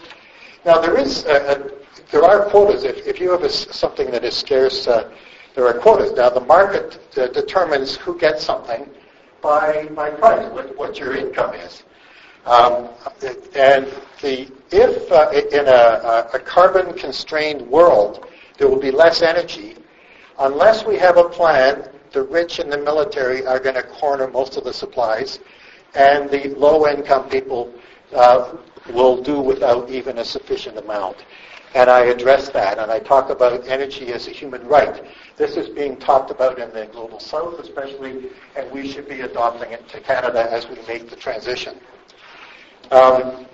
Now, 0.66 0.80
there 0.80 0.98
is, 0.98 1.26
a, 1.26 1.72
there 2.12 2.24
are 2.24 2.46
quotas. 2.50 2.86
If, 2.86 3.06
if 3.06 3.20
you 3.20 3.32
have 3.32 3.52
something 3.52 4.10
that 4.12 4.24
is 4.24 4.36
scarce, 4.38 4.86
there 4.86 5.68
are 5.68 5.74
quotas. 5.74 6.14
Now, 6.14 6.30
the 6.30 6.42
market 6.42 7.00
uh, 7.18 7.28
determines 7.28 7.96
who 7.98 8.18
gets 8.18 8.44
something 8.44 8.90
by, 9.42 9.88
by 9.88 10.10
price, 10.12 10.50
what, 10.52 10.78
what 10.78 10.98
your 10.98 11.16
income 11.16 11.54
is. 11.56 11.84
Um, 12.46 12.90
and 13.56 13.88
the, 14.22 14.50
if 14.74 15.12
uh, 15.12 15.30
in 15.32 15.68
a, 15.68 16.30
a 16.34 16.40
carbon-constrained 16.40 17.62
world, 17.70 18.26
there 18.58 18.68
will 18.68 18.80
be 18.80 18.92
less 18.92 19.22
energy, 19.22 19.76
unless 20.40 20.86
we 20.86 20.98
have 20.98 21.18
a 21.18 21.30
plan, 21.30 21.90
the 22.12 22.24
rich 22.24 22.60
and 22.60 22.72
the 22.72 22.78
military 22.78 23.46
are 23.46 23.60
going 23.60 23.76
to 23.76 23.84
corner 23.84 24.28
most 24.28 24.58
of 24.58 24.64
the 24.64 24.74
supplies, 24.74 25.40
and 25.96 26.30
the 26.30 26.50
low-income 26.56 27.30
people 27.30 27.72
uh, 28.16 28.56
will 28.94 29.22
do 29.22 29.40
without 29.40 29.90
even 29.90 30.18
a 30.18 30.26
sufficient 30.26 30.78
amount. 30.78 31.18
And 31.76 31.90
I 31.90 32.06
address 32.06 32.50
that, 32.50 32.78
and 32.78 32.92
I 32.92 33.00
talk 33.00 33.30
about 33.30 33.68
energy 33.68 34.14
as 34.14 34.28
a 34.28 34.32
human 34.32 34.66
right. 34.68 35.04
This 35.38 35.56
is 35.58 35.70
being 35.70 35.98
talked 35.98 36.30
about 36.30 36.60
in 36.60 36.72
the 36.72 36.88
global 36.92 37.20
south 37.20 37.60
especially, 37.60 38.30
and 38.56 38.72
we 38.72 38.92
should 38.92 39.08
be 39.08 39.22
adopting 39.22 39.72
it 39.72 39.88
to 39.90 40.00
Canada 40.00 40.48
as 40.52 40.68
we 40.68 40.78
make 40.88 41.10
the 41.10 41.16
transition. 41.16 41.80
Um, 42.92 43.48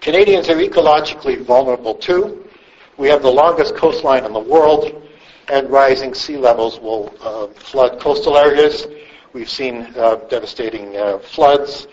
Canadians 0.00 0.48
are 0.48 0.56
ecologically 0.56 1.44
vulnerable 1.44 1.94
too. 1.94 2.48
We 2.96 3.08
have 3.08 3.22
the 3.22 3.30
longest 3.30 3.74
coastline 3.76 4.24
in 4.24 4.32
the 4.32 4.38
world, 4.40 5.02
and 5.48 5.68
rising 5.68 6.14
sea 6.14 6.36
levels 6.36 6.80
will 6.80 7.14
uh, 7.20 7.48
flood 7.48 8.00
coastal 8.00 8.38
areas. 8.38 8.86
We've 9.32 9.50
seen 9.50 9.92
uh, 9.96 10.16
devastating 10.28 10.96
uh, 10.96 11.18
floods. 11.18 11.86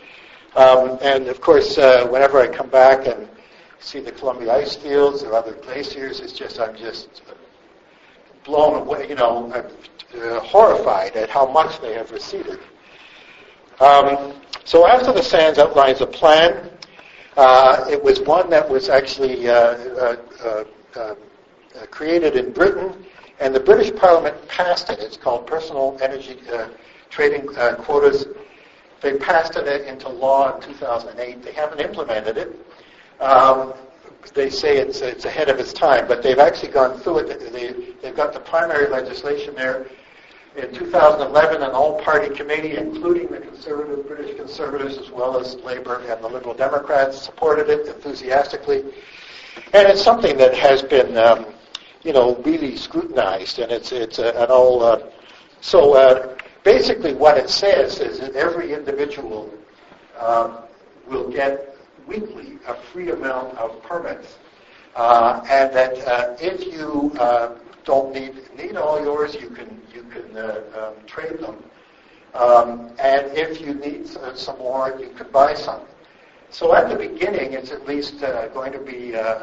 Um, 0.55 0.97
and 1.01 1.27
of 1.27 1.41
course, 1.41 1.77
uh, 1.77 2.07
whenever 2.07 2.39
I 2.39 2.47
come 2.47 2.69
back 2.69 3.07
and 3.07 3.27
see 3.79 3.99
the 3.99 4.11
Columbia 4.11 4.53
ice 4.53 4.75
fields 4.75 5.23
or 5.23 5.33
other 5.33 5.53
glaciers, 5.53 6.19
it's 6.19 6.33
just, 6.33 6.59
I'm 6.59 6.75
just 6.75 7.21
blown 8.43 8.81
away, 8.81 9.09
you 9.09 9.15
know, 9.15 9.51
uh, 9.51 10.39
horrified 10.39 11.15
at 11.15 11.29
how 11.29 11.45
much 11.45 11.79
they 11.81 11.93
have 11.93 12.11
receded. 12.11 12.59
Um, 13.79 14.33
so 14.63 14.87
after 14.87 15.11
the 15.11 15.21
sands 15.21 15.59
outlines 15.59 16.01
a 16.01 16.07
plan, 16.07 16.71
uh, 17.37 17.85
it 17.89 18.03
was 18.03 18.19
one 18.21 18.49
that 18.49 18.67
was 18.67 18.89
actually 18.89 19.47
uh, 19.47 19.53
uh, 19.53 20.15
uh, 20.43 20.63
uh 20.95 21.15
created 21.91 22.35
in 22.35 22.51
Britain, 22.51 23.05
and 23.39 23.53
the 23.53 23.59
British 23.59 23.95
Parliament 23.95 24.35
passed 24.47 24.89
it. 24.89 24.99
It's 24.99 25.17
called 25.17 25.45
Personal 25.45 25.97
Energy 26.01 26.39
Trading 27.09 27.47
Quotas. 27.47 28.25
They 29.01 29.17
passed 29.17 29.55
it 29.55 29.87
into 29.87 30.09
law 30.09 30.55
in 30.55 30.61
2008. 30.61 31.43
They 31.43 31.51
haven't 31.51 31.79
implemented 31.79 32.37
it. 32.37 32.65
Um, 33.21 33.73
they 34.33 34.49
say 34.49 34.77
it's, 34.77 35.01
it's 35.01 35.25
ahead 35.25 35.49
of 35.49 35.59
its 35.59 35.71
time, 35.71 36.07
but 36.07 36.21
they've 36.23 36.39
actually 36.39 36.71
gone 36.71 36.99
through 36.99 37.19
it. 37.19 37.53
They, 37.53 37.93
they've 38.01 38.15
got 38.15 38.33
the 38.33 38.39
primary 38.39 38.87
legislation 38.87 39.55
there. 39.55 39.85
In 40.57 40.73
2011, 40.73 41.61
an 41.61 41.69
all-party 41.69 42.33
committee, 42.33 42.77
including 42.77 43.27
the 43.27 43.39
conservative 43.39 44.07
British 44.07 44.35
Conservatives 44.35 44.97
as 44.97 45.11
well 45.11 45.39
as 45.39 45.53
Labour 45.57 46.01
and 46.09 46.23
the 46.23 46.27
Liberal 46.27 46.55
Democrats, 46.55 47.21
supported 47.21 47.69
it 47.69 47.85
enthusiastically. 47.87 48.79
And 49.73 49.87
it's 49.87 50.01
something 50.01 50.35
that 50.37 50.55
has 50.55 50.81
been, 50.81 51.15
um, 51.15 51.45
you 52.01 52.11
know, 52.11 52.37
really 52.37 52.75
scrutinized, 52.75 53.59
and 53.59 53.71
it's 53.71 53.91
it's 53.91 54.17
uh, 54.17 54.33
an 54.35 54.49
all. 54.49 54.81
Uh, 54.81 55.11
so 55.61 55.93
uh, 55.93 56.35
basically, 56.63 57.13
what 57.13 57.37
it 57.37 57.51
says 57.51 57.99
is 57.99 58.19
that 58.19 58.35
every 58.35 58.73
individual 58.73 59.53
um, 60.19 60.57
will 61.07 61.29
get 61.29 61.77
weekly 62.07 62.57
a 62.67 62.73
free 62.73 63.11
amount 63.11 63.55
of 63.59 63.83
permits. 63.83 64.39
Uh, 64.95 65.45
and 65.51 65.71
that 65.75 65.95
uh, 66.07 66.35
if 66.39 66.65
you 66.65 67.11
uh, 67.19 67.53
don't 67.87 68.13
need 68.13 68.35
need 68.57 68.75
all 68.75 69.01
yours, 69.01 69.33
you 69.33 69.49
can 69.49 69.81
you 69.95 70.03
can 70.03 70.37
uh, 70.37 70.61
um, 70.77 70.93
trade 71.07 71.39
them. 71.39 71.55
Um, 72.33 72.91
and 72.99 73.25
if 73.35 73.61
you 73.61 73.73
need 73.73 74.07
some 74.35 74.57
more, 74.59 74.95
you 74.99 75.09
can 75.17 75.31
buy 75.31 75.55
some. 75.55 75.81
So 76.49 76.75
at 76.75 76.89
the 76.89 76.95
beginning, 76.95 77.53
it's 77.53 77.71
at 77.71 77.87
least 77.87 78.21
uh, 78.21 78.49
going 78.49 78.73
to 78.73 78.79
be 78.79 79.13
a, 79.13 79.33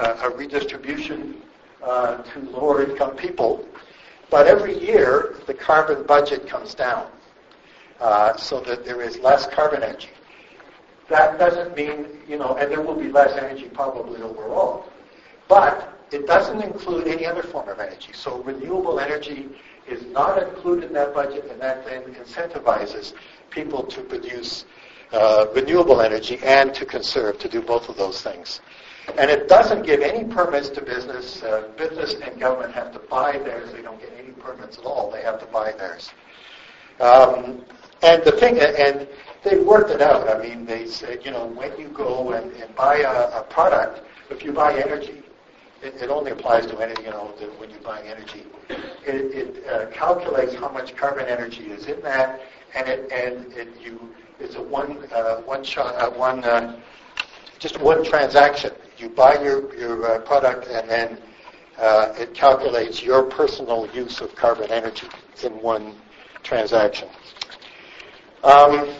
a, 0.00 0.04
a 0.24 0.36
redistribution 0.36 1.36
uh, 1.82 2.22
to 2.22 2.40
lower 2.50 2.82
income 2.82 3.16
people. 3.16 3.68
But 4.30 4.46
every 4.46 4.76
year, 4.78 5.36
the 5.46 5.54
carbon 5.54 6.06
budget 6.06 6.48
comes 6.48 6.74
down 6.74 7.10
so 8.36 8.60
that 8.60 8.84
there 8.84 9.02
is 9.02 9.18
less 9.18 9.46
carbon 9.46 9.82
energy. 9.82 10.08
That 11.08 11.38
doesn't 11.38 11.76
mean, 11.76 12.06
you 12.26 12.38
know, 12.38 12.56
and 12.56 12.70
there 12.70 12.80
will 12.80 12.98
be 12.98 13.10
less 13.10 13.36
energy 13.36 13.68
probably 13.68 14.22
overall. 14.22 14.86
But 15.48 15.99
it 16.12 16.26
doesn't 16.26 16.62
include 16.62 17.06
any 17.06 17.26
other 17.26 17.42
form 17.42 17.68
of 17.68 17.78
energy. 17.78 18.12
So 18.12 18.42
renewable 18.42 19.00
energy 19.00 19.48
is 19.88 20.04
not 20.06 20.42
included 20.42 20.84
in 20.84 20.92
that 20.94 21.14
budget, 21.14 21.46
and 21.50 21.60
that 21.60 21.84
then 21.84 22.02
incentivizes 22.14 23.14
people 23.50 23.82
to 23.84 24.02
produce 24.02 24.64
uh, 25.12 25.46
renewable 25.54 26.00
energy 26.00 26.38
and 26.44 26.72
to 26.74 26.86
conserve, 26.86 27.38
to 27.38 27.48
do 27.48 27.60
both 27.60 27.88
of 27.88 27.96
those 27.96 28.22
things. 28.22 28.60
And 29.18 29.30
it 29.30 29.48
doesn't 29.48 29.84
give 29.84 30.00
any 30.00 30.24
permits 30.24 30.68
to 30.70 30.82
business. 30.82 31.42
Uh, 31.42 31.68
business 31.76 32.14
and 32.14 32.38
government 32.38 32.72
have 32.74 32.92
to 32.92 32.98
buy 32.98 33.32
theirs. 33.38 33.72
They 33.72 33.82
don't 33.82 34.00
get 34.00 34.12
any 34.16 34.30
permits 34.32 34.78
at 34.78 34.84
all. 34.84 35.10
They 35.10 35.22
have 35.22 35.40
to 35.40 35.46
buy 35.46 35.72
theirs. 35.72 36.10
Um, 37.00 37.64
and 38.02 38.22
the 38.24 38.32
thing, 38.32 38.60
and 38.60 39.08
they 39.42 39.58
worked 39.58 39.90
it 39.90 40.00
out. 40.00 40.28
I 40.28 40.40
mean, 40.40 40.64
they 40.64 40.86
said, 40.86 41.24
you 41.24 41.32
know, 41.32 41.46
when 41.46 41.78
you 41.78 41.88
go 41.88 42.32
and, 42.32 42.52
and 42.52 42.74
buy 42.76 42.98
a, 42.98 43.40
a 43.40 43.42
product, 43.50 44.02
if 44.30 44.44
you 44.44 44.52
buy 44.52 44.78
energy, 44.78 45.22
it, 45.82 45.94
it 46.02 46.10
only 46.10 46.30
applies 46.30 46.66
to 46.66 46.78
energy, 46.78 47.02
you 47.02 47.10
know, 47.10 47.32
the, 47.38 47.46
when 47.46 47.70
you 47.70 47.78
buy 47.78 48.02
energy. 48.02 48.44
It, 48.68 49.56
it 49.56 49.66
uh, 49.66 49.86
calculates 49.86 50.54
how 50.54 50.68
much 50.68 50.94
carbon 50.96 51.26
energy 51.26 51.64
is 51.70 51.86
in 51.86 52.00
that, 52.02 52.40
and 52.74 52.88
it 52.88 53.10
and 53.10 53.52
it 53.54 53.68
you 53.80 53.98
it's 54.38 54.56
a 54.56 54.62
one 54.62 54.98
uh, 55.12 55.36
one 55.42 55.64
shot 55.64 55.94
uh, 55.96 56.10
one 56.10 56.44
uh, 56.44 56.80
just 57.58 57.80
one 57.80 58.04
transaction. 58.04 58.72
You 58.98 59.08
buy 59.08 59.42
your 59.42 59.74
your 59.76 60.06
uh, 60.06 60.18
product, 60.20 60.68
and 60.68 60.88
then 60.88 61.18
uh, 61.78 62.12
it 62.16 62.34
calculates 62.34 63.02
your 63.02 63.24
personal 63.24 63.88
use 63.94 64.20
of 64.20 64.34
carbon 64.36 64.70
energy 64.70 65.08
in 65.42 65.52
one 65.62 65.94
transaction. 66.42 67.08
Um, 68.42 68.94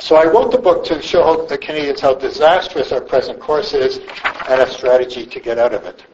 so 0.00 0.14
I 0.14 0.24
wrote 0.24 0.52
the 0.52 0.58
book 0.58 0.84
to 0.86 1.02
show 1.02 1.44
the 1.46 1.58
Canadians 1.58 2.00
how 2.00 2.14
disastrous 2.14 2.92
our 2.92 3.00
present 3.00 3.40
course 3.40 3.74
is 3.74 3.98
and 4.48 4.60
a 4.60 4.70
strategy 4.70 5.26
to 5.26 5.40
get 5.40 5.58
out 5.58 5.74
of 5.74 5.84
it. 5.84 6.04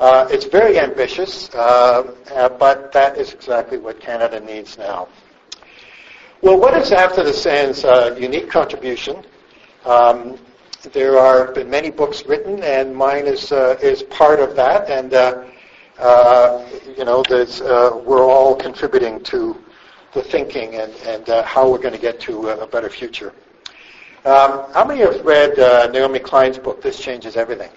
Uh, 0.00 0.26
it's 0.30 0.44
very 0.44 0.78
ambitious, 0.78 1.48
uh, 1.54 2.14
uh, 2.34 2.48
but 2.48 2.92
that 2.92 3.16
is 3.18 3.32
exactly 3.32 3.78
what 3.78 4.00
Canada 4.00 4.40
needs 4.40 4.78
now. 4.78 5.08
Well, 6.42 6.58
what 6.58 6.74
is 6.76 6.92
after 6.92 7.22
the 7.22 7.32
Sands' 7.32 7.84
uh, 7.84 8.16
unique 8.18 8.50
contribution? 8.50 9.24
Um, 9.84 10.38
there 10.92 11.18
are 11.18 11.52
been 11.52 11.68
many 11.68 11.90
books 11.90 12.24
written, 12.26 12.62
and 12.62 12.94
mine 12.94 13.26
is 13.26 13.52
uh, 13.52 13.78
is 13.82 14.02
part 14.04 14.40
of 14.40 14.54
that. 14.56 14.90
And 14.90 15.14
uh, 15.14 16.64
you 16.96 17.04
know, 17.04 17.22
we're 18.06 18.24
all 18.24 18.54
contributing 18.54 19.22
to 19.24 19.56
the 20.16 20.22
thinking 20.22 20.76
and, 20.76 20.92
and 21.06 21.28
uh, 21.28 21.42
how 21.44 21.70
we're 21.70 21.78
going 21.78 21.94
to 21.94 22.00
get 22.00 22.18
to 22.20 22.48
a, 22.48 22.60
a 22.60 22.66
better 22.66 22.88
future. 22.88 23.32
Um, 24.24 24.72
how 24.72 24.84
many 24.84 25.00
have 25.00 25.24
read 25.24 25.58
uh, 25.58 25.86
Naomi 25.88 26.18
Klein's 26.18 26.58
book, 26.58 26.82
This 26.82 26.98
Changes 26.98 27.36
Everything? 27.36 27.70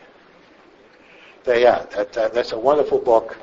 They, 1.44 1.64
yeah, 1.64 1.86
that, 1.96 2.14
that's 2.34 2.54
a 2.54 2.60
wonderful 2.60 2.98
book. 2.98 3.38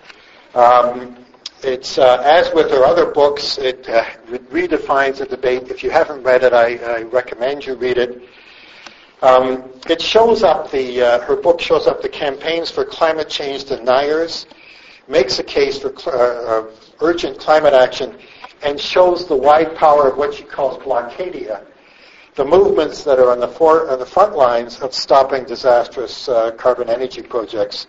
Um, 0.54 1.16
it's 1.62 1.98
uh, 1.98 2.22
as 2.24 2.52
with 2.54 2.70
her 2.70 2.84
other 2.84 3.06
books, 3.06 3.58
it 3.58 3.88
uh, 3.88 4.04
redefines 4.50 5.18
the 5.18 5.26
debate. 5.26 5.68
If 5.68 5.84
you 5.84 5.90
haven't 5.90 6.22
read 6.22 6.42
it, 6.42 6.52
I, 6.52 6.76
I 6.76 7.02
recommend 7.02 7.66
you 7.66 7.74
read 7.74 7.98
it. 7.98 8.22
Um, 9.22 9.70
it 9.88 10.00
shows 10.00 10.42
up 10.42 10.70
the 10.70 11.02
uh, 11.02 11.20
her 11.20 11.36
book 11.36 11.60
shows 11.60 11.86
up 11.86 12.02
the 12.02 12.08
campaigns 12.08 12.70
for 12.70 12.84
climate 12.84 13.28
change 13.28 13.64
deniers, 13.64 14.46
makes 15.08 15.38
a 15.38 15.44
case 15.44 15.78
for 15.78 15.96
cl- 15.96 16.16
uh, 16.20 16.64
urgent 17.00 17.38
climate 17.38 17.72
action, 17.72 18.16
and 18.66 18.80
shows 18.80 19.28
the 19.28 19.36
wide 19.36 19.76
power 19.76 20.08
of 20.08 20.18
what 20.18 20.34
she 20.34 20.42
calls 20.42 20.76
blockadia, 20.82 21.64
the 22.34 22.44
movements 22.44 23.04
that 23.04 23.20
are 23.20 23.30
on 23.30 23.38
the, 23.38 23.46
for- 23.46 23.88
on 23.88 24.00
the 24.00 24.04
front 24.04 24.34
lines 24.34 24.80
of 24.80 24.92
stopping 24.92 25.44
disastrous 25.44 26.28
uh, 26.28 26.50
carbon 26.50 26.90
energy 26.90 27.22
projects. 27.22 27.86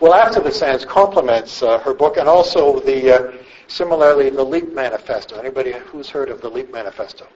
Well, 0.00 0.12
after 0.12 0.40
the 0.40 0.50
Sands 0.50 0.84
complements 0.84 1.62
uh, 1.62 1.78
her 1.78 1.94
book, 1.94 2.16
and 2.16 2.28
also 2.28 2.80
the 2.80 3.14
uh, 3.14 3.32
similarly 3.68 4.30
the 4.30 4.42
Leap 4.42 4.72
Manifesto. 4.74 5.38
Anybody 5.38 5.72
who's 5.72 6.10
heard 6.10 6.28
of 6.28 6.40
the 6.40 6.48
Leap 6.50 6.72
Manifesto? 6.72 7.28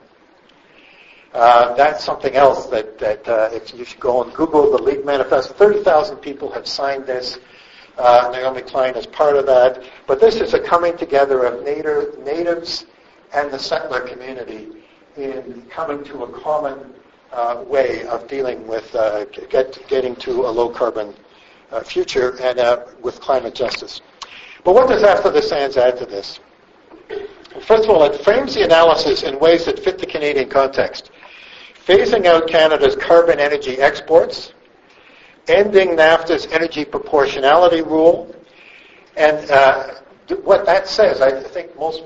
Uh, 1.32 1.74
that's 1.76 2.04
something 2.04 2.34
else 2.34 2.66
that, 2.66 2.98
that 2.98 3.26
uh, 3.28 3.48
if 3.52 3.72
you 3.72 3.84
should 3.84 4.00
go 4.00 4.24
and 4.24 4.34
Google 4.34 4.76
the 4.76 4.82
Leap 4.82 5.04
Manifesto, 5.04 5.54
30,000 5.54 6.16
people 6.16 6.50
have 6.50 6.66
signed 6.66 7.06
this. 7.06 7.38
Uh, 7.98 8.30
Naomi 8.32 8.62
Klein 8.62 8.96
is 8.96 9.06
part 9.06 9.36
of 9.36 9.44
that. 9.46 9.82
But 10.06 10.20
this 10.20 10.36
is 10.36 10.54
a 10.54 10.60
coming 10.60 10.96
together 10.96 11.44
of 11.44 11.64
native, 11.64 12.18
natives 12.20 12.86
and 13.34 13.50
the 13.50 13.58
settler 13.58 14.00
community 14.00 14.68
in 15.16 15.62
coming 15.68 16.04
to 16.04 16.22
a 16.22 16.40
common 16.40 16.94
uh, 17.32 17.64
way 17.66 18.04
of 18.06 18.26
dealing 18.28 18.66
with 18.66 18.94
uh, 18.94 19.24
get, 19.50 19.78
getting 19.88 20.14
to 20.16 20.46
a 20.46 20.50
low 20.50 20.68
carbon 20.68 21.12
uh, 21.72 21.82
future 21.82 22.40
and 22.40 22.58
uh, 22.58 22.84
with 23.02 23.20
climate 23.20 23.54
justice. 23.54 24.00
But 24.64 24.74
what 24.74 24.88
does 24.88 25.02
After 25.02 25.30
the 25.30 25.42
Sands 25.42 25.76
add 25.76 25.98
to 25.98 26.06
this? 26.06 26.40
First 27.66 27.84
of 27.84 27.90
all, 27.90 28.04
it 28.04 28.22
frames 28.22 28.54
the 28.54 28.62
analysis 28.62 29.22
in 29.24 29.38
ways 29.38 29.64
that 29.64 29.78
fit 29.78 29.98
the 29.98 30.06
Canadian 30.06 30.48
context. 30.48 31.10
Phasing 31.86 32.26
out 32.26 32.46
Canada's 32.46 32.94
carbon 32.96 33.40
energy 33.40 33.78
exports, 33.80 34.52
ending 35.50 35.90
NAFTA's 35.90 36.46
energy 36.46 36.84
proportionality 36.84 37.82
rule, 37.82 38.34
and 39.16 39.50
uh, 39.50 39.94
what 40.42 40.66
that 40.66 40.88
says, 40.88 41.20
I 41.20 41.42
think 41.42 41.76
most 41.76 42.04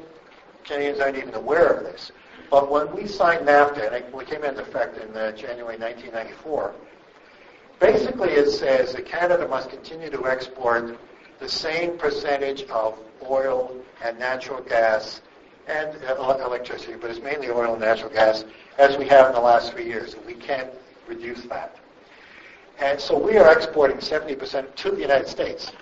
Canadians 0.65 1.01
aren't 1.01 1.17
even 1.17 1.35
aware 1.35 1.69
of 1.69 1.85
this, 1.85 2.13
but 2.51 2.71
when 2.71 2.95
we 2.95 3.07
signed 3.07 3.47
NAFTA, 3.47 3.87
and 3.87 3.95
it 3.95 4.27
came 4.27 4.45
into 4.45 4.63
effect 4.63 4.99
in 4.99 5.17
uh, 5.17 5.33
January 5.33 5.79
1994, 5.79 6.75
basically 7.81 8.31
it 8.31 8.51
says 8.51 8.93
that 8.93 9.07
Canada 9.07 9.49
must 9.49 9.71
continue 9.71 10.11
to 10.11 10.27
export 10.27 10.97
the 11.41 11.49
same 11.49 11.99
percentage 11.99 12.63
of 12.65 12.97
oil 13.29 13.77
and 14.05 14.19
natural 14.19 14.63
gas 14.63 15.23
and 15.67 15.97
uh, 16.05 16.39
electricity, 16.45 16.95
but 17.01 17.11
it's 17.11 17.21
mainly 17.21 17.49
oil 17.51 17.73
and 17.73 17.81
natural 17.81 18.11
gas, 18.11 18.45
as 18.79 18.97
we 18.97 19.07
have 19.09 19.27
in 19.27 19.33
the 19.33 19.41
last 19.41 19.73
three 19.73 19.87
years. 19.87 20.15
And 20.15 20.25
we 20.25 20.35
can't 20.35 20.71
reduce 21.09 21.43
that. 21.45 21.77
And 22.79 23.01
so 23.01 23.19
we 23.19 23.37
are 23.37 23.53
exporting 23.53 23.99
70% 23.99 24.75
to 24.75 24.91
the 24.91 25.01
United 25.01 25.29
States. 25.29 25.73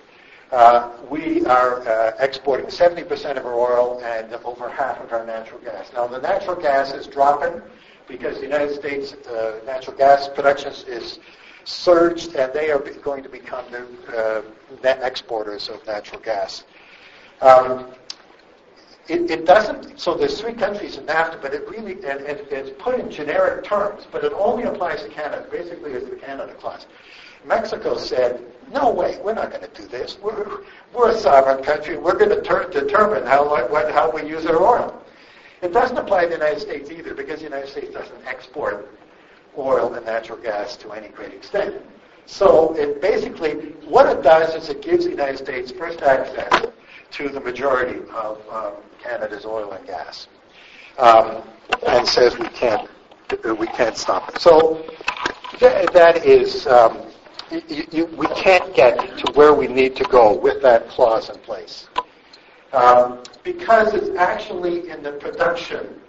Uh, 0.53 0.91
we 1.09 1.45
are 1.47 1.87
uh, 1.87 2.13
exporting 2.19 2.67
70% 2.67 3.37
of 3.37 3.47
our 3.47 3.55
oil 3.55 4.01
and 4.05 4.33
over 4.45 4.69
half 4.69 4.99
of 5.01 5.13
our 5.13 5.25
natural 5.25 5.61
gas. 5.61 5.93
Now, 5.95 6.09
the 6.09 6.21
natural 6.21 6.61
gas 6.61 6.93
is 6.93 7.07
dropping 7.07 7.63
because 8.09 8.37
the 8.37 8.43
United 8.43 8.75
States 8.75 9.13
uh, 9.29 9.61
natural 9.65 9.97
gas 9.97 10.29
production 10.29 10.73
is 10.89 11.21
surged, 11.65 12.35
and 12.35 12.53
they 12.53 12.71
are 12.71 12.81
going 12.81 13.23
to 13.23 13.29
become 13.29 13.65
the 13.71 13.87
uh, 14.17 14.43
net 14.83 14.99
exporters 15.03 15.69
of 15.69 15.87
natural 15.87 16.21
gas. 16.21 16.65
Um, 17.41 17.87
it, 19.09 19.31
it, 19.31 19.45
doesn't, 19.45 19.99
so 19.99 20.15
there's 20.15 20.41
three 20.41 20.55
countries 20.55 20.97
in 20.97 21.07
NAFTA, 21.07 21.43
but 21.43 21.53
it 21.55 21.69
really, 21.69 21.95
and, 21.95 22.21
and, 22.21 22.41
it's 22.51 22.71
put 22.79 22.99
in 22.99 23.11
generic 23.11 23.65
terms, 23.65 24.07
but 24.11 24.25
it 24.25 24.33
only 24.35 24.65
applies 24.65 25.03
to 25.03 25.09
Canada. 25.09 25.47
Basically, 25.51 25.93
it's 25.93 26.09
the 26.09 26.17
Canada 26.17 26.55
clause. 26.55 26.87
Mexico 27.45 27.97
said, 27.97 28.45
no 28.73 28.91
way, 28.91 29.19
we're 29.25 29.35
not 29.35 29.51
going 29.51 29.63
to 29.63 29.83
do 29.83 29.89
this. 29.89 30.19
We're, 30.23 30.61
we're 30.95 31.11
a 31.11 31.19
sovereign 31.19 31.65
country. 31.65 31.97
We're 31.97 32.19
going 32.19 32.31
to 32.31 32.43
ter- 32.43 32.71
determine 32.71 33.27
how, 33.27 33.49
what, 33.69 33.91
how 33.91 34.11
we 34.11 34.29
use 34.29 34.47
our 34.47 34.63
oil. 34.63 35.03
It 35.63 35.73
doesn't 35.73 35.97
apply 35.97 36.23
to 36.23 36.29
the 36.29 36.35
United 36.35 36.61
States 36.61 36.91
either 36.91 37.15
because 37.15 37.39
the 37.39 37.45
United 37.45 37.69
States 37.69 37.93
doesn't 37.93 38.27
export 38.27 38.89
oil 39.59 39.95
and 39.95 40.07
natural 40.07 40.39
gas 40.39 40.77
to 40.79 40.93
any 40.93 41.09
great 41.09 41.33
extent. 41.33 41.75
So 42.27 42.75
it 42.77 43.03
basically, 43.03 43.55
what 43.87 44.07
it 44.07 44.23
does 44.23 44.55
is 44.55 44.69
it 44.69 44.83
gives 44.83 45.05
the 45.05 45.11
United 45.11 45.39
States 45.39 45.73
first 45.73 46.01
access 46.03 46.67
to 47.11 47.29
the 47.29 47.41
majority 47.41 48.01
of 48.13 48.39
um, 48.51 48.75
Canada's 49.03 49.45
oil 49.45 49.73
and 49.73 49.87
gas, 49.87 50.29
um, 50.99 51.43
and 51.87 52.07
says 52.07 52.39
we 52.39 52.49
can't 52.49 52.89
we 53.59 53.67
can't 53.69 53.97
stop 53.97 54.29
it. 54.29 54.41
So 54.41 54.85
th- 55.59 55.91
that 55.93 56.25
is 56.25 56.67
um, 56.67 57.03
we 57.51 58.27
can't 58.37 58.75
get 58.75 58.97
to 59.19 59.33
where 59.33 59.55
we 59.55 59.67
need 59.67 59.97
to 59.97 60.05
go 60.05 60.37
with 60.37 60.63
that 60.63 60.89
clause 60.89 61.31
in 61.31 61.39
place 61.39 61.89
um, 62.73 63.23
because 63.43 63.95
it's 63.95 64.17
actually 64.17 64.91
in 64.91 65.03
the 65.03 65.13
production 65.13 66.01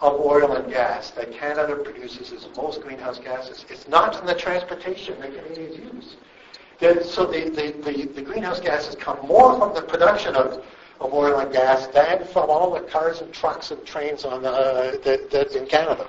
of 0.00 0.20
oil 0.20 0.56
and 0.56 0.72
gas 0.72 1.10
that 1.10 1.32
Canada 1.32 1.76
produces 1.76 2.32
its 2.32 2.48
most 2.56 2.80
greenhouse 2.80 3.18
gases. 3.18 3.64
It's 3.68 3.86
not 3.88 4.18
in 4.18 4.26
the 4.26 4.34
transportation 4.34 5.20
that 5.20 5.32
Canadians 5.34 5.76
use. 5.78 6.16
so 7.06 7.26
the, 7.26 7.50
the, 7.50 7.72
the, 7.84 8.06
the, 8.08 8.22
greenhouse 8.22 8.58
gases 8.58 8.96
come 8.96 9.24
more 9.26 9.56
from 9.58 9.74
the 9.74 9.82
production 9.82 10.34
of, 10.34 10.64
of 11.02 11.12
oil 11.12 11.40
and 11.40 11.52
gas 11.52 11.86
than 11.88 12.24
from 12.26 12.48
all 12.50 12.72
the 12.72 12.80
cars 12.80 13.20
and 13.20 13.32
trucks 13.32 13.70
and 13.70 13.84
trains 13.84 14.24
on 14.24 14.44
uh, 14.44 14.96
that, 15.04 15.30
that 15.30 15.52
in 15.52 15.66
Canada. 15.66 16.08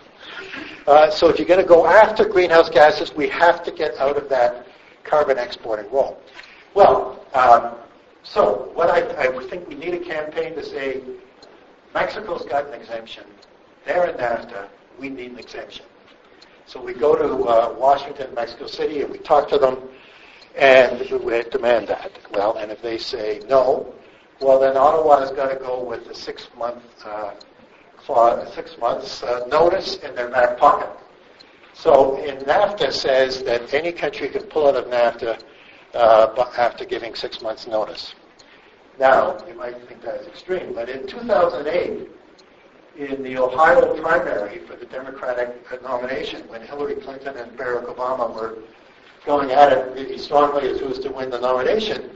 Uh, 0.87 1.09
so 1.09 1.29
if 1.29 1.37
you're 1.37 1.47
going 1.47 1.59
to 1.59 1.67
go 1.67 1.85
after 1.85 2.25
greenhouse 2.25 2.69
gases, 2.69 3.13
we 3.15 3.27
have 3.29 3.63
to 3.63 3.71
get 3.71 3.97
out 3.97 4.17
of 4.17 4.29
that 4.29 4.67
carbon 5.03 5.37
exporting 5.37 5.89
role. 5.91 6.19
Well, 6.73 7.25
um, 7.33 7.75
so 8.23 8.71
what 8.73 8.89
I, 8.89 9.27
I 9.27 9.47
think 9.49 9.67
we 9.67 9.75
need 9.75 9.93
a 9.93 9.99
campaign 9.99 10.55
to 10.55 10.63
say 10.63 11.01
Mexico's 11.93 12.45
got 12.45 12.67
an 12.67 12.73
exemption. 12.73 13.25
They're 13.85 14.05
in 14.07 14.15
NAFTA. 14.15 14.67
We 14.99 15.09
need 15.09 15.31
an 15.31 15.39
exemption. 15.39 15.85
So 16.65 16.81
we 16.81 16.93
go 16.93 17.15
to 17.15 17.43
uh, 17.43 17.75
Washington, 17.77 18.33
Mexico 18.33 18.67
City, 18.67 19.01
and 19.01 19.11
we 19.11 19.17
talk 19.17 19.49
to 19.49 19.57
them, 19.57 19.77
and 20.55 20.99
we 20.99 21.43
demand 21.43 21.87
that. 21.89 22.11
Well, 22.31 22.57
and 22.57 22.71
if 22.71 22.81
they 22.81 22.97
say 22.97 23.41
no, 23.49 23.93
well, 24.41 24.59
then 24.59 24.77
Ottawa's 24.77 25.31
got 25.31 25.49
to 25.49 25.55
go 25.55 25.83
with 25.83 26.07
a 26.07 26.15
six-month 26.15 26.83
uh, 27.05 27.33
six 28.53 28.77
months 28.79 29.23
uh, 29.23 29.45
notice 29.47 29.95
in 29.97 30.13
their 30.15 30.29
back 30.29 30.57
pocket. 30.57 30.89
So 31.73 32.17
in 32.17 32.37
NAFTA 32.39 32.91
says 32.91 33.43
that 33.43 33.73
any 33.73 33.91
country 33.91 34.29
can 34.29 34.43
pull 34.43 34.67
out 34.67 34.75
of 34.75 34.85
NAFTA 34.85 35.41
uh, 35.93 36.51
after 36.57 36.85
giving 36.85 37.15
six 37.15 37.41
months 37.41 37.67
notice. 37.67 38.13
Now, 38.99 39.37
you 39.47 39.55
might 39.55 39.75
think 39.87 40.03
that's 40.03 40.27
extreme, 40.27 40.73
but 40.73 40.89
in 40.89 41.07
2008, 41.07 42.09
in 42.95 43.23
the 43.23 43.37
Ohio 43.37 43.99
primary 43.99 44.59
for 44.67 44.75
the 44.75 44.85
Democratic 44.85 45.81
nomination 45.81 46.47
when 46.47 46.61
Hillary 46.61 46.95
Clinton 46.95 47.35
and 47.37 47.57
Barack 47.57 47.85
Obama 47.85 48.33
were 48.33 48.59
going 49.25 49.51
at 49.51 49.71
it 49.71 49.93
really 49.95 50.17
strongly 50.19 50.69
as 50.69 50.79
who 50.79 50.87
was 50.87 50.99
to 50.99 51.09
win 51.09 51.31
the 51.31 51.39
nomination, 51.39 52.11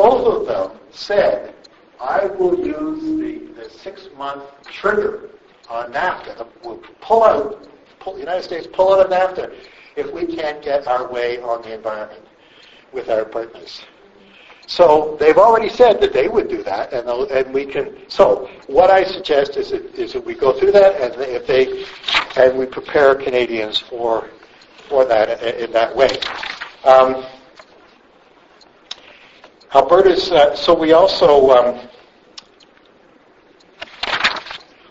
both 0.00 0.26
of 0.26 0.46
them 0.46 0.80
said, 0.90 1.54
I 2.00 2.24
will 2.24 2.58
use 2.58 3.02
the, 3.20 3.62
the 3.62 3.68
six-month 3.68 4.44
trigger 4.64 5.28
on 5.68 5.92
NAFTA. 5.92 6.46
We'll 6.64 6.80
pull 7.02 7.22
out, 7.22 7.68
pull, 7.98 8.14
the 8.14 8.20
United 8.20 8.42
States 8.42 8.66
pull 8.72 8.94
out 8.94 9.04
of 9.04 9.12
NAFTA 9.12 9.54
if 9.96 10.10
we 10.10 10.24
can't 10.24 10.62
get 10.62 10.86
our 10.86 11.12
way 11.12 11.38
on 11.42 11.60
the 11.60 11.74
environment 11.74 12.24
with 12.94 13.10
our 13.10 13.26
partners. 13.26 13.82
So 14.66 15.18
they've 15.20 15.36
already 15.36 15.68
said 15.68 16.00
that 16.00 16.14
they 16.14 16.28
would 16.28 16.48
do 16.48 16.62
that, 16.62 16.94
and, 16.94 17.06
and 17.06 17.52
we 17.52 17.66
can. 17.66 18.08
So 18.08 18.48
what 18.68 18.88
I 18.88 19.04
suggest 19.04 19.58
is 19.58 19.70
that, 19.72 19.84
is 19.96 20.14
that 20.14 20.24
we 20.24 20.34
go 20.34 20.58
through 20.58 20.72
that, 20.72 20.98
and 20.98 21.20
if 21.20 21.46
they, 21.46 21.84
and 22.42 22.58
we 22.58 22.64
prepare 22.64 23.14
Canadians 23.16 23.78
for 23.78 24.30
for 24.88 25.04
that 25.04 25.42
in 25.42 25.70
that 25.72 25.94
way. 25.94 26.08
Um, 26.84 27.26
Alberta's. 29.74 30.30
Uh, 30.30 30.54
so 30.54 30.74
we 30.74 30.92
also. 30.92 31.50
Um, 31.50 31.88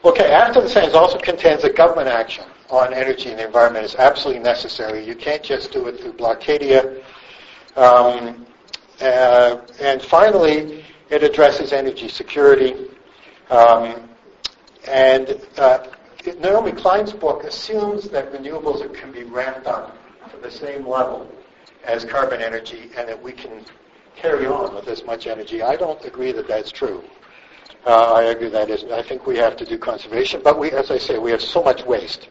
okay, 0.06 0.32
after 0.32 0.62
the 0.62 0.70
Sands 0.70 0.96
also 0.96 1.18
contains 1.18 1.64
that 1.64 1.76
government 1.76 2.08
action 2.08 2.46
on 2.70 2.94
energy 2.94 3.30
and 3.30 3.40
the 3.40 3.46
environment 3.46 3.84
is 3.84 3.96
absolutely 3.96 4.44
necessary. 4.44 5.06
You 5.06 5.16
can't 5.16 5.44
just 5.44 5.72
do 5.72 5.88
it 5.88 6.00
through 6.00 6.14
blockadia. 6.14 7.04
Um, 7.76 8.46
uh, 9.02 9.62
and 9.80 10.02
finally, 10.02 10.86
it 11.10 11.24
addresses 11.24 11.74
energy 11.74 12.08
security. 12.08 12.88
Um, 13.50 14.10
and 14.88 15.42
uh, 15.58 15.88
Naomi 16.40 16.72
Klein's 16.72 17.14
book 17.14 17.44
assumes 17.44 18.10
that 18.10 18.32
renewables 18.32 18.94
can 18.94 19.12
be 19.12 19.24
ramped 19.24 19.68
up 19.68 19.98
to 20.32 20.38
the 20.38 20.52
same 20.52 20.88
level 20.88 21.30
as 21.86 22.06
carbon 22.06 22.42
energy 22.42 22.92
and 22.98 23.08
that 23.08 23.22
we 23.22 23.32
can 23.32 23.66
carry 24.22 24.46
on 24.46 24.76
with 24.76 24.88
as 24.88 25.04
much 25.06 25.28
energy. 25.28 25.62
I 25.62 25.76
don't 25.76 26.04
agree 26.06 26.32
that 26.32 26.48
that's 26.48 26.72
true. 26.72 27.04
Uh, 27.86 28.14
I 28.14 28.24
agree 28.24 28.50
that 28.50 28.70
is. 28.70 28.84
I 28.92 29.02
think 29.02 29.26
we 29.26 29.38
have 29.38 29.56
to 29.58 29.66
do 29.66 29.78
conservation, 29.78 30.42
but 30.44 30.60
we, 30.60 30.72
as 30.72 30.92
I 30.92 30.98
say, 30.98 31.18
we 31.18 31.32
have 31.32 31.42
so 31.42 31.64
much 31.64 31.86
waste. 31.86 32.28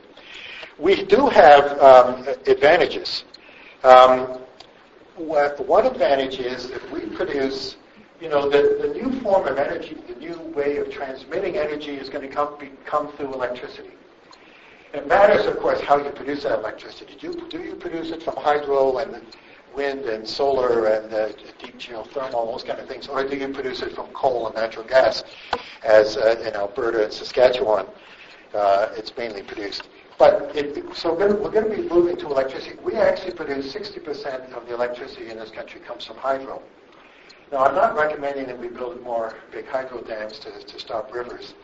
We 0.79 1.05
do 1.05 1.27
have 1.29 1.79
um, 1.81 2.27
advantages. 2.47 3.25
Um, 3.83 4.41
one 5.17 5.87
advantage 5.87 6.39
is 6.39 6.71
if 6.71 6.91
we 6.93 7.01
produce, 7.07 7.77
you 8.21 8.29
know, 8.29 8.49
the, 8.49 8.79
the 8.83 8.89
new 8.95 9.21
form 9.21 9.49
of 9.49 9.59
energy, 9.59 9.97
the 10.07 10.15
new 10.15 10.39
way 10.55 10.77
of 10.77 10.91
transmitting 10.91 11.57
energy 11.57 11.95
is 11.97 12.09
going 12.09 12.29
to 12.29 12.33
come, 12.33 12.57
be, 12.59 12.71
come 12.85 13.11
through 13.13 13.33
electricity. 13.35 13.91
It 14.95 15.07
matters, 15.07 15.47
of 15.47 15.59
course, 15.59 15.81
how 15.81 15.97
you 15.99 16.11
produce 16.11 16.45
that 16.45 16.59
electricity. 16.59 17.17
Do 17.21 17.47
do 17.51 17.59
you 17.59 17.75
produce 17.75 18.11
it 18.11 18.23
from 18.23 18.37
hydro 18.37 18.99
and 18.99 19.21
wind 19.79 20.07
and 20.07 20.27
solar 20.29 20.87
and 20.87 21.15
uh, 21.15 21.29
deep 21.63 21.79
geothermal, 21.79 22.51
those 22.51 22.65
kind 22.65 22.81
of 22.81 22.89
things, 22.89 23.07
or 23.07 23.23
do 23.23 23.37
you 23.37 23.49
produce 23.49 23.81
it 23.81 23.95
from 23.95 24.09
coal 24.09 24.49
and 24.49 24.57
natural 24.57 24.85
gas, 24.85 25.23
as 25.85 26.17
uh, 26.17 26.35
in 26.45 26.53
Alberta 26.57 27.05
and 27.05 27.13
Saskatchewan, 27.13 27.87
uh, 28.55 28.89
it's 28.97 29.17
mainly 29.17 29.41
produced. 29.41 29.89
But 30.19 30.51
it, 30.57 30.85
so 30.97 31.15
we're 31.15 31.33
going 31.33 31.71
to 31.71 31.77
be 31.77 31.89
moving 31.89 32.17
to 32.17 32.27
electricity. 32.27 32.77
We 32.83 32.95
actually 32.95 33.35
produce 33.35 33.73
60% 33.73 34.53
of 34.53 34.67
the 34.67 34.75
electricity 34.75 35.31
in 35.31 35.39
this 35.39 35.51
country 35.51 35.81
comes 35.81 36.05
from 36.05 36.17
hydro. 36.17 36.61
Now, 37.53 37.59
I'm 37.59 37.77
not 37.77 37.95
recommending 37.95 38.47
that 38.49 38.59
we 38.59 38.67
build 38.67 39.01
more 39.03 39.37
big 39.53 39.69
hydro 39.69 40.03
dams 40.03 40.41
to, 40.41 40.51
to 40.59 40.81
stop 40.81 41.15
rivers, 41.15 41.55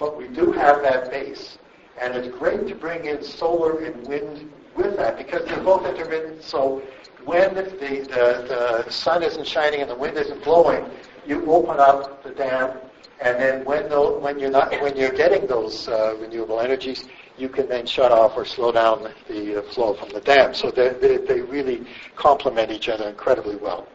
but 0.00 0.18
we 0.18 0.26
do 0.26 0.50
have 0.50 0.82
that 0.82 1.08
base. 1.08 1.56
And 2.02 2.16
it's 2.16 2.36
great 2.36 2.66
to 2.66 2.74
bring 2.74 3.04
in 3.04 3.22
solar 3.22 3.78
and 3.84 4.04
wind 4.08 4.50
with 4.76 4.96
that 4.96 5.16
because 5.16 5.44
they're 5.44 5.62
both 5.62 5.86
intermittent. 5.86 6.42
So 6.42 6.82
when 7.24 7.54
the, 7.54 7.62
the, 7.62 8.84
the 8.84 8.90
sun 8.90 9.22
isn't 9.22 9.46
shining 9.46 9.80
and 9.80 9.90
the 9.90 9.94
wind 9.94 10.16
isn't 10.16 10.42
blowing, 10.44 10.84
you 11.26 11.44
open 11.50 11.78
up 11.80 12.22
the 12.22 12.30
dam, 12.30 12.78
and 13.20 13.40
then 13.40 13.64
when, 13.64 13.88
the, 13.88 14.00
when 14.20 14.38
you're 14.38 14.50
not 14.50 14.70
when 14.82 14.96
you're 14.96 15.12
getting 15.12 15.46
those 15.46 15.88
uh, 15.88 16.16
renewable 16.20 16.60
energies, 16.60 17.06
you 17.38 17.48
can 17.48 17.68
then 17.68 17.86
shut 17.86 18.12
off 18.12 18.32
or 18.36 18.44
slow 18.44 18.70
down 18.72 19.02
the 19.28 19.64
flow 19.72 19.94
from 19.94 20.10
the 20.10 20.20
dam. 20.20 20.54
So 20.54 20.70
they, 20.70 20.90
they, 20.90 21.16
they 21.16 21.40
really 21.40 21.86
complement 22.16 22.70
each 22.70 22.88
other 22.88 23.08
incredibly 23.08 23.56
well. 23.56 23.88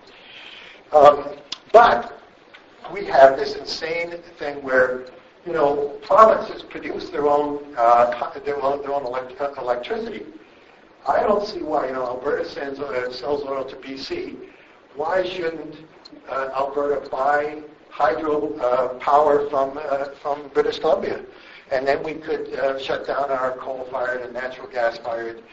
Um, 0.92 1.38
but 1.72 2.20
we 2.92 3.06
have 3.06 3.38
this 3.38 3.56
insane 3.56 4.12
thing 4.40 4.64
where, 4.64 5.06
you 5.46 5.54
know, 5.54 6.00
provinces 6.02 6.64
produce 6.64 7.10
their 7.10 7.28
own, 7.28 7.76
uh, 7.78 8.40
their 8.40 8.62
own, 8.62 8.82
their 8.82 8.94
own 8.94 9.06
elect- 9.06 9.40
electricity. 9.58 10.26
I 11.08 11.24
don't 11.24 11.46
see 11.46 11.62
why, 11.62 11.88
you 11.88 11.94
know, 11.94 12.06
Alberta 12.06 12.48
sends, 12.48 12.80
uh, 12.80 13.12
sells 13.12 13.44
oil 13.44 13.64
to 13.66 13.76
BC. 13.76 14.38
Why 14.96 15.24
shouldn't 15.24 15.76
uh, 16.30 16.50
Alberta 16.56 17.10
buy 17.10 17.62
hydro 17.90 18.54
uh, 18.60 18.90
power 19.00 19.50
from, 19.50 19.78
uh, 19.78 20.10
from 20.22 20.50
British 20.54 20.80
Columbia? 20.80 21.24
and 21.72 21.88
then 21.88 22.04
we 22.04 22.14
could 22.16 22.54
uh, 22.56 22.80
shut 22.80 23.06
down 23.06 23.30
our 23.30 23.56
coal-fired 23.58 24.22
and 24.22 24.34
natural 24.34 24.68
gas-fired 24.68 25.44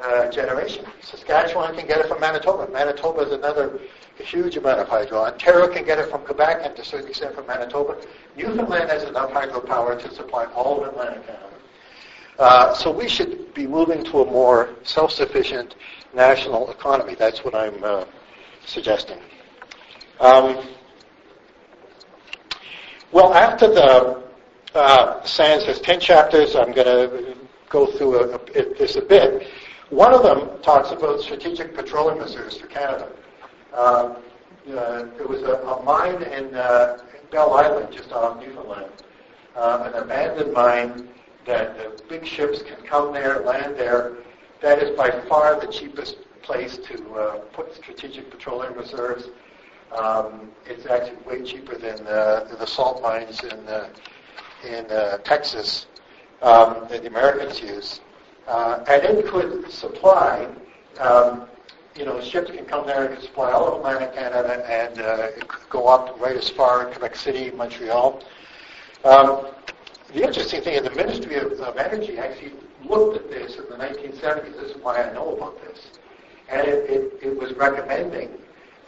uh, 0.00 0.30
generation. 0.30 0.84
Saskatchewan 1.00 1.74
can 1.76 1.86
get 1.86 1.98
it 1.98 2.08
from 2.08 2.20
Manitoba. 2.20 2.70
Manitoba 2.72 3.20
is 3.22 3.32
another 3.32 3.78
huge 4.18 4.56
amount 4.56 4.80
of 4.80 4.88
hydro. 4.88 5.24
Ontario 5.24 5.72
can 5.72 5.84
get 5.84 5.98
it 5.98 6.10
from 6.10 6.24
Quebec 6.24 6.60
and 6.62 6.74
to 6.76 6.82
a 6.82 6.84
certain 6.84 7.08
extent 7.08 7.34
from 7.34 7.46
Manitoba. 7.46 7.96
Newfoundland 8.36 8.90
has 8.90 9.04
enough 9.04 9.30
hydropower 9.30 10.00
to 10.00 10.14
supply 10.14 10.46
all 10.54 10.82
of 10.82 10.88
Atlantic 10.88 11.26
Canada. 11.26 11.47
Uh, 12.38 12.72
so 12.72 12.90
we 12.90 13.08
should 13.08 13.52
be 13.54 13.66
moving 13.66 14.04
to 14.04 14.20
a 14.20 14.24
more 14.24 14.70
self-sufficient 14.84 15.74
national 16.14 16.70
economy. 16.70 17.14
That's 17.14 17.44
what 17.44 17.54
I'm 17.54 17.82
uh, 17.82 18.04
suggesting. 18.64 19.18
Um, 20.20 20.68
well, 23.10 23.34
after 23.34 23.66
the 23.68 24.22
uh, 24.74 25.20
has 25.20 25.80
10 25.80 26.00
chapters. 26.00 26.54
I'm 26.54 26.72
going 26.72 26.86
to 26.86 27.36
go 27.68 27.86
through 27.86 28.16
a, 28.18 28.34
a, 28.34 28.74
this 28.74 28.96
a 28.96 29.02
bit. 29.02 29.46
One 29.90 30.12
of 30.12 30.22
them 30.22 30.60
talks 30.62 30.90
about 30.90 31.20
strategic 31.20 31.74
petroleum 31.74 32.18
reserves 32.18 32.56
for 32.58 32.66
Canada. 32.66 33.10
Uh, 33.72 33.76
uh, 33.76 35.06
there 35.16 35.26
was 35.26 35.42
a, 35.42 35.54
a 35.54 35.82
mine 35.82 36.22
in, 36.22 36.54
uh, 36.54 36.98
Bell 37.30 37.54
Island, 37.54 37.92
just 37.92 38.12
off 38.12 38.40
Newfoundland, 38.40 38.90
uh, 39.54 39.90
an 39.92 40.02
abandoned 40.02 40.52
mine 40.52 41.08
that 41.48 42.08
big 42.08 42.24
ships 42.24 42.62
can 42.62 42.76
come 42.84 43.12
there, 43.12 43.40
land 43.40 43.76
there. 43.76 44.18
That 44.60 44.82
is 44.82 44.96
by 44.96 45.10
far 45.28 45.60
the 45.60 45.66
cheapest 45.66 46.16
place 46.42 46.78
to 46.78 47.14
uh, 47.14 47.38
put 47.52 47.74
strategic 47.74 48.30
petroleum 48.30 48.74
reserves. 48.74 49.28
Um, 49.96 50.50
it's 50.66 50.86
actually 50.86 51.22
way 51.24 51.42
cheaper 51.42 51.76
than 51.76 52.04
the 52.04 52.66
salt 52.66 53.02
mines 53.02 53.42
in 53.42 53.66
in 54.64 54.86
uh, 54.90 55.18
Texas 55.18 55.86
um, 56.42 56.86
that 56.88 57.02
the 57.02 57.08
Americans 57.08 57.60
use. 57.60 58.00
Uh, 58.46 58.84
and 58.88 59.02
it 59.18 59.26
could 59.26 59.70
supply, 59.70 60.48
um, 60.98 61.46
you 61.94 62.04
know, 62.04 62.20
ships 62.20 62.50
can 62.50 62.64
come 62.64 62.86
there 62.86 63.04
and 63.04 63.14
could 63.14 63.24
supply 63.24 63.52
all 63.52 63.68
of 63.68 63.74
Atlantic 63.74 64.14
Canada 64.14 64.64
and 64.68 65.00
uh, 65.00 65.28
it 65.36 65.46
could 65.46 65.68
go 65.68 65.86
up 65.86 66.18
right 66.20 66.36
as 66.36 66.48
far 66.48 66.86
as 66.86 66.96
Quebec 66.96 67.16
City, 67.16 67.50
Montreal. 67.50 68.22
Um, 69.04 69.48
the 70.12 70.26
interesting 70.26 70.62
thing 70.62 70.74
is 70.74 70.82
the 70.82 70.94
Ministry 70.94 71.36
of, 71.36 71.52
of, 71.52 71.76
Energy 71.76 72.18
actually 72.18 72.52
looked 72.84 73.16
at 73.16 73.30
this 73.30 73.56
in 73.56 73.64
the 73.64 73.76
1970s. 73.76 74.60
This 74.60 74.76
is 74.76 74.82
why 74.82 75.02
I 75.02 75.12
know 75.12 75.36
about 75.36 75.60
this. 75.62 75.90
And 76.48 76.66
it, 76.66 76.90
it, 76.90 77.18
it 77.22 77.38
was 77.38 77.52
recommending 77.54 78.30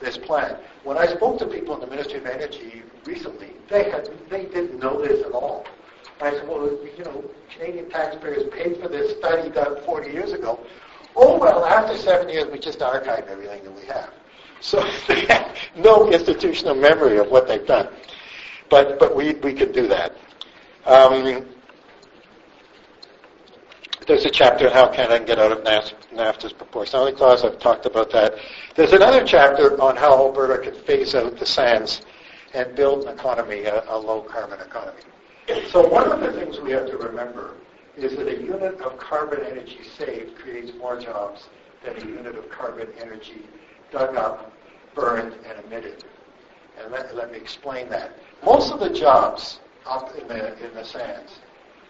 this 0.00 0.16
plan. 0.16 0.56
When 0.82 0.96
I 0.96 1.06
spoke 1.06 1.38
to 1.40 1.46
people 1.46 1.74
in 1.74 1.80
the 1.80 1.86
Ministry 1.86 2.18
of 2.18 2.26
Energy 2.26 2.82
recently, 3.04 3.50
they 3.68 3.90
had 3.90 4.08
they 4.30 4.46
didn't 4.46 4.78
know 4.78 5.00
this 5.04 5.24
at 5.24 5.32
all. 5.32 5.66
I 6.22 6.32
said, 6.32 6.48
well, 6.48 6.66
you 6.66 7.04
know, 7.04 7.24
Canadian 7.54 7.90
taxpayers 7.90 8.44
paid 8.52 8.78
for 8.80 8.88
this 8.88 9.16
study 9.18 9.50
done 9.50 9.76
40 9.84 10.10
years 10.10 10.32
ago. 10.32 10.60
Oh 11.16 11.38
well, 11.38 11.64
after 11.64 11.96
seven 11.96 12.28
years, 12.28 12.46
we 12.50 12.58
just 12.58 12.80
archive 12.80 13.26
everything 13.28 13.64
that 13.64 13.74
we 13.74 13.84
have. 13.86 14.10
So 14.60 14.82
they 15.08 15.26
have 15.26 15.54
no 15.76 16.10
institutional 16.10 16.74
memory 16.74 17.18
of 17.18 17.28
what 17.28 17.46
they've 17.46 17.66
done. 17.66 17.88
But 18.70 18.98
but 18.98 19.14
we 19.14 19.34
we 19.34 19.52
can 19.52 19.72
do 19.72 19.86
that. 19.88 20.16
Um, 20.86 21.46
there's 24.06 24.24
a 24.24 24.30
chapter 24.30 24.66
on 24.66 24.72
how 24.72 24.88
Canada 24.88 25.18
can 25.18 25.26
get 25.26 25.38
out 25.38 25.52
of 25.52 25.58
NAFTA's 25.62 26.52
proportionality 26.52 27.16
clause. 27.16 27.44
I've 27.44 27.58
talked 27.58 27.86
about 27.86 28.10
that. 28.12 28.34
There's 28.74 28.92
another 28.92 29.24
chapter 29.24 29.80
on 29.80 29.96
how 29.96 30.14
Alberta 30.14 30.62
can 30.62 30.74
phase 30.84 31.14
out 31.14 31.38
the 31.38 31.46
sands 31.46 32.02
and 32.54 32.74
build 32.74 33.04
an 33.04 33.14
economy, 33.14 33.64
a, 33.64 33.84
a 33.88 33.96
low 33.96 34.22
carbon 34.22 34.58
economy. 34.60 35.02
So 35.68 35.86
one 35.86 36.10
of 36.10 36.20
the 36.20 36.32
things 36.32 36.60
we 36.60 36.72
have 36.72 36.86
to 36.86 36.96
remember 36.96 37.56
is 37.96 38.16
that 38.16 38.26
a 38.26 38.40
unit 38.40 38.80
of 38.80 38.98
carbon 38.98 39.40
energy 39.44 39.80
saved 39.98 40.36
creates 40.38 40.72
more 40.78 40.98
jobs 40.98 41.48
than 41.84 41.96
a 41.96 42.06
unit 42.06 42.36
of 42.36 42.50
carbon 42.50 42.88
energy 43.00 43.42
dug 43.92 44.16
up, 44.16 44.52
burned, 44.94 45.34
and 45.46 45.64
emitted. 45.64 46.04
And 46.80 46.90
let, 46.90 47.14
let 47.14 47.32
me 47.32 47.38
explain 47.38 47.88
that. 47.90 48.12
Most 48.44 48.72
of 48.72 48.80
the 48.80 48.90
jobs 48.90 49.60
up 49.86 50.14
in 50.16 50.26
the, 50.28 50.66
in 50.66 50.74
the 50.74 50.84
sands 50.84 51.40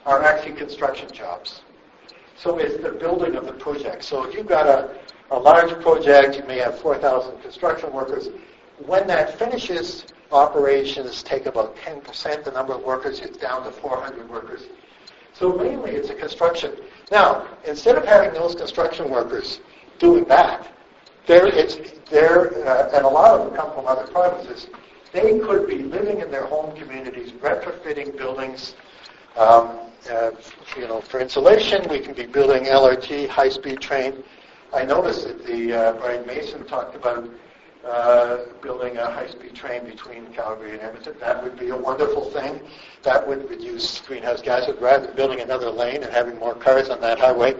are 0.06 0.22
actually 0.22 0.56
construction 0.56 1.10
jobs. 1.12 1.62
So 2.36 2.58
it's 2.58 2.82
the 2.82 2.92
building 2.92 3.34
of 3.36 3.44
the 3.44 3.52
project. 3.52 4.04
So 4.04 4.24
if 4.26 4.34
you've 4.34 4.46
got 4.46 4.66
a, 4.66 4.98
a 5.30 5.38
large 5.38 5.80
project, 5.82 6.36
you 6.36 6.44
may 6.44 6.58
have 6.58 6.78
4,000 6.78 7.40
construction 7.42 7.92
workers. 7.92 8.28
When 8.86 9.06
that 9.08 9.38
finishes, 9.38 10.06
operations 10.32 11.22
take 11.22 11.46
about 11.46 11.76
10%. 11.76 12.44
The 12.44 12.50
number 12.52 12.72
of 12.74 12.82
workers 12.82 13.20
is 13.20 13.36
down 13.36 13.64
to 13.64 13.70
400 13.70 14.28
workers. 14.30 14.62
So 15.32 15.52
mainly 15.52 15.92
it's 15.92 16.10
a 16.10 16.14
construction. 16.14 16.72
Now, 17.10 17.46
instead 17.66 17.96
of 17.96 18.04
having 18.04 18.32
those 18.32 18.54
construction 18.54 19.10
workers 19.10 19.60
doing 19.98 20.24
that, 20.24 20.66
there 21.26 21.46
it's 21.46 21.76
there, 22.10 22.66
uh, 22.66 22.90
and 22.94 23.04
a 23.04 23.08
lot 23.08 23.38
of 23.38 23.46
them 23.46 23.56
come 23.56 23.72
from 23.74 23.86
other 23.86 24.06
provinces. 24.10 24.68
They 25.12 25.38
could 25.40 25.66
be 25.66 25.78
living 25.78 26.20
in 26.20 26.30
their 26.30 26.46
home 26.46 26.76
communities, 26.76 27.32
retrofitting 27.32 28.16
buildings, 28.16 28.74
um, 29.36 29.90
uh, 30.10 30.30
you 30.76 30.88
know, 30.88 31.00
for 31.00 31.20
insulation, 31.20 31.86
we 31.88 32.00
can 32.00 32.14
be 32.14 32.26
building 32.26 32.64
LRT, 32.64 33.28
high-speed 33.28 33.80
train. 33.80 34.24
I 34.72 34.84
noticed 34.84 35.26
that 35.26 35.44
the 35.44 35.72
uh, 35.72 35.92
Brian 35.94 36.26
Mason 36.26 36.64
talked 36.64 36.94
about 36.94 37.28
uh, 37.84 38.38
building 38.62 38.96
a 38.98 39.10
high-speed 39.10 39.54
train 39.54 39.84
between 39.84 40.26
Calgary 40.32 40.72
and 40.72 40.80
Edmonton. 40.80 41.16
That 41.20 41.42
would 41.42 41.58
be 41.58 41.70
a 41.70 41.76
wonderful 41.76 42.30
thing. 42.30 42.60
That 43.02 43.26
would 43.26 43.48
reduce 43.48 44.00
greenhouse 44.00 44.42
gases 44.42 44.80
rather 44.80 45.06
than 45.06 45.16
building 45.16 45.40
another 45.40 45.70
lane 45.70 46.02
and 46.02 46.12
having 46.12 46.38
more 46.38 46.54
cars 46.54 46.88
on 46.88 47.00
that 47.00 47.18
highway. 47.18 47.54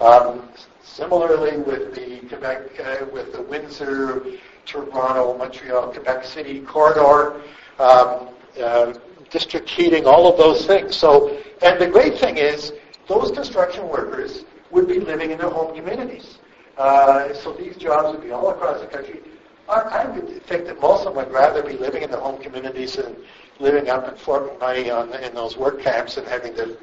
Um, 0.00 0.48
similarly, 0.82 1.58
with 1.58 1.94
the 1.94 2.26
Quebec, 2.28 2.80
uh, 2.80 3.06
with 3.12 3.32
the 3.32 3.42
Windsor, 3.42 4.24
Toronto, 4.66 5.36
Montreal, 5.36 5.92
Quebec 5.92 6.24
City 6.24 6.60
corridor, 6.60 7.40
um, 7.78 8.28
uh, 8.62 8.94
district 9.30 9.68
heating, 9.68 10.06
all 10.06 10.30
of 10.30 10.36
those 10.36 10.66
things. 10.66 10.96
So, 10.96 11.38
and 11.62 11.80
the 11.80 11.88
great 11.88 12.18
thing 12.18 12.36
is, 12.36 12.72
those 13.08 13.30
construction 13.30 13.88
workers 13.88 14.44
would 14.70 14.86
be 14.88 15.00
living 15.00 15.30
in 15.30 15.38
their 15.38 15.50
home 15.50 15.74
communities. 15.74 16.38
Uh, 16.78 17.32
so 17.34 17.52
these 17.52 17.76
jobs 17.76 18.14
would 18.14 18.24
be 18.24 18.30
all 18.30 18.50
across 18.50 18.80
the 18.80 18.86
country. 18.86 19.20
I 19.68 20.06
would 20.06 20.44
think 20.44 20.66
that 20.66 20.80
most 20.80 21.06
of 21.06 21.14
them 21.14 21.24
would 21.24 21.32
rather 21.32 21.62
be 21.62 21.74
living 21.74 22.02
in 22.02 22.10
their 22.10 22.20
home 22.20 22.40
communities 22.42 22.96
and 22.96 23.16
living 23.58 23.88
up 23.88 24.08
in 24.08 24.16
Fort 24.16 24.58
McMurray 24.58 24.94
on, 24.94 25.12
in 25.22 25.34
those 25.34 25.56
work 25.56 25.80
camps 25.80 26.16
and 26.16 26.26
having 26.26 26.54
to 26.56 26.76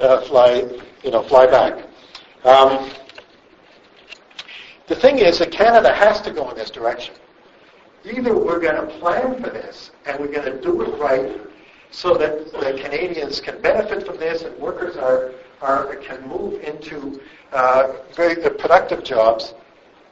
uh, 0.00 0.20
fly, 0.22 0.68
you 1.02 1.10
know, 1.10 1.22
fly 1.22 1.46
back. 1.46 1.86
Um, 2.44 2.90
the 4.88 4.94
thing 4.94 5.18
is 5.18 5.38
that 5.38 5.50
Canada 5.50 5.92
has 5.92 6.20
to 6.22 6.30
go 6.30 6.48
in 6.50 6.56
this 6.56 6.70
direction. 6.70 7.14
Either 8.04 8.36
we're 8.38 8.60
going 8.60 8.76
to 8.76 8.86
plan 8.98 9.42
for 9.42 9.50
this 9.50 9.90
and 10.06 10.18
we're 10.20 10.32
going 10.32 10.44
to 10.44 10.60
do 10.60 10.82
it 10.82 10.98
right 10.98 11.40
so 11.90 12.14
that 12.14 12.52
the 12.52 12.80
Canadians 12.82 13.40
can 13.40 13.60
benefit 13.60 14.06
from 14.06 14.16
this 14.18 14.42
and 14.42 14.56
workers 14.58 14.96
are, 14.96 15.32
are 15.60 15.96
can 15.96 16.26
move 16.28 16.60
into 16.62 17.20
uh, 17.52 17.94
very 18.14 18.36
productive 18.36 19.02
jobs, 19.02 19.54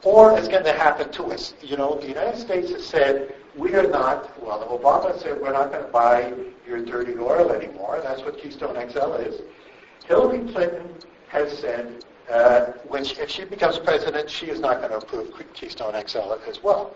or 0.03 0.37
it's 0.37 0.47
going 0.47 0.63
to 0.63 0.73
happen 0.73 1.11
to 1.11 1.25
us. 1.25 1.53
You 1.61 1.77
know, 1.77 1.99
the 1.99 2.07
United 2.07 2.39
States 2.39 2.71
has 2.71 2.85
said 2.85 3.35
we 3.55 3.75
are 3.75 3.87
not, 3.87 4.41
well, 4.43 4.67
Obama 4.67 5.17
said 5.21 5.39
we're 5.39 5.53
not 5.53 5.71
going 5.71 5.85
to 5.85 5.91
buy 5.91 6.33
your 6.67 6.83
dirty 6.83 7.13
oil 7.17 7.51
anymore. 7.51 8.01
That's 8.03 8.21
what 8.21 8.37
Keystone 8.37 8.75
XL 8.89 9.13
is. 9.13 9.41
Hillary 10.05 10.51
Clinton 10.51 10.89
has 11.29 11.57
said 11.57 12.03
uh, 12.29 12.71
she, 13.03 13.15
if 13.21 13.29
she 13.29 13.45
becomes 13.45 13.77
president, 13.79 14.29
she 14.29 14.47
is 14.47 14.59
not 14.59 14.79
going 14.79 14.89
to 14.89 14.97
approve 14.97 15.31
Keystone 15.53 15.93
XL 16.07 16.33
as 16.47 16.63
well. 16.63 16.95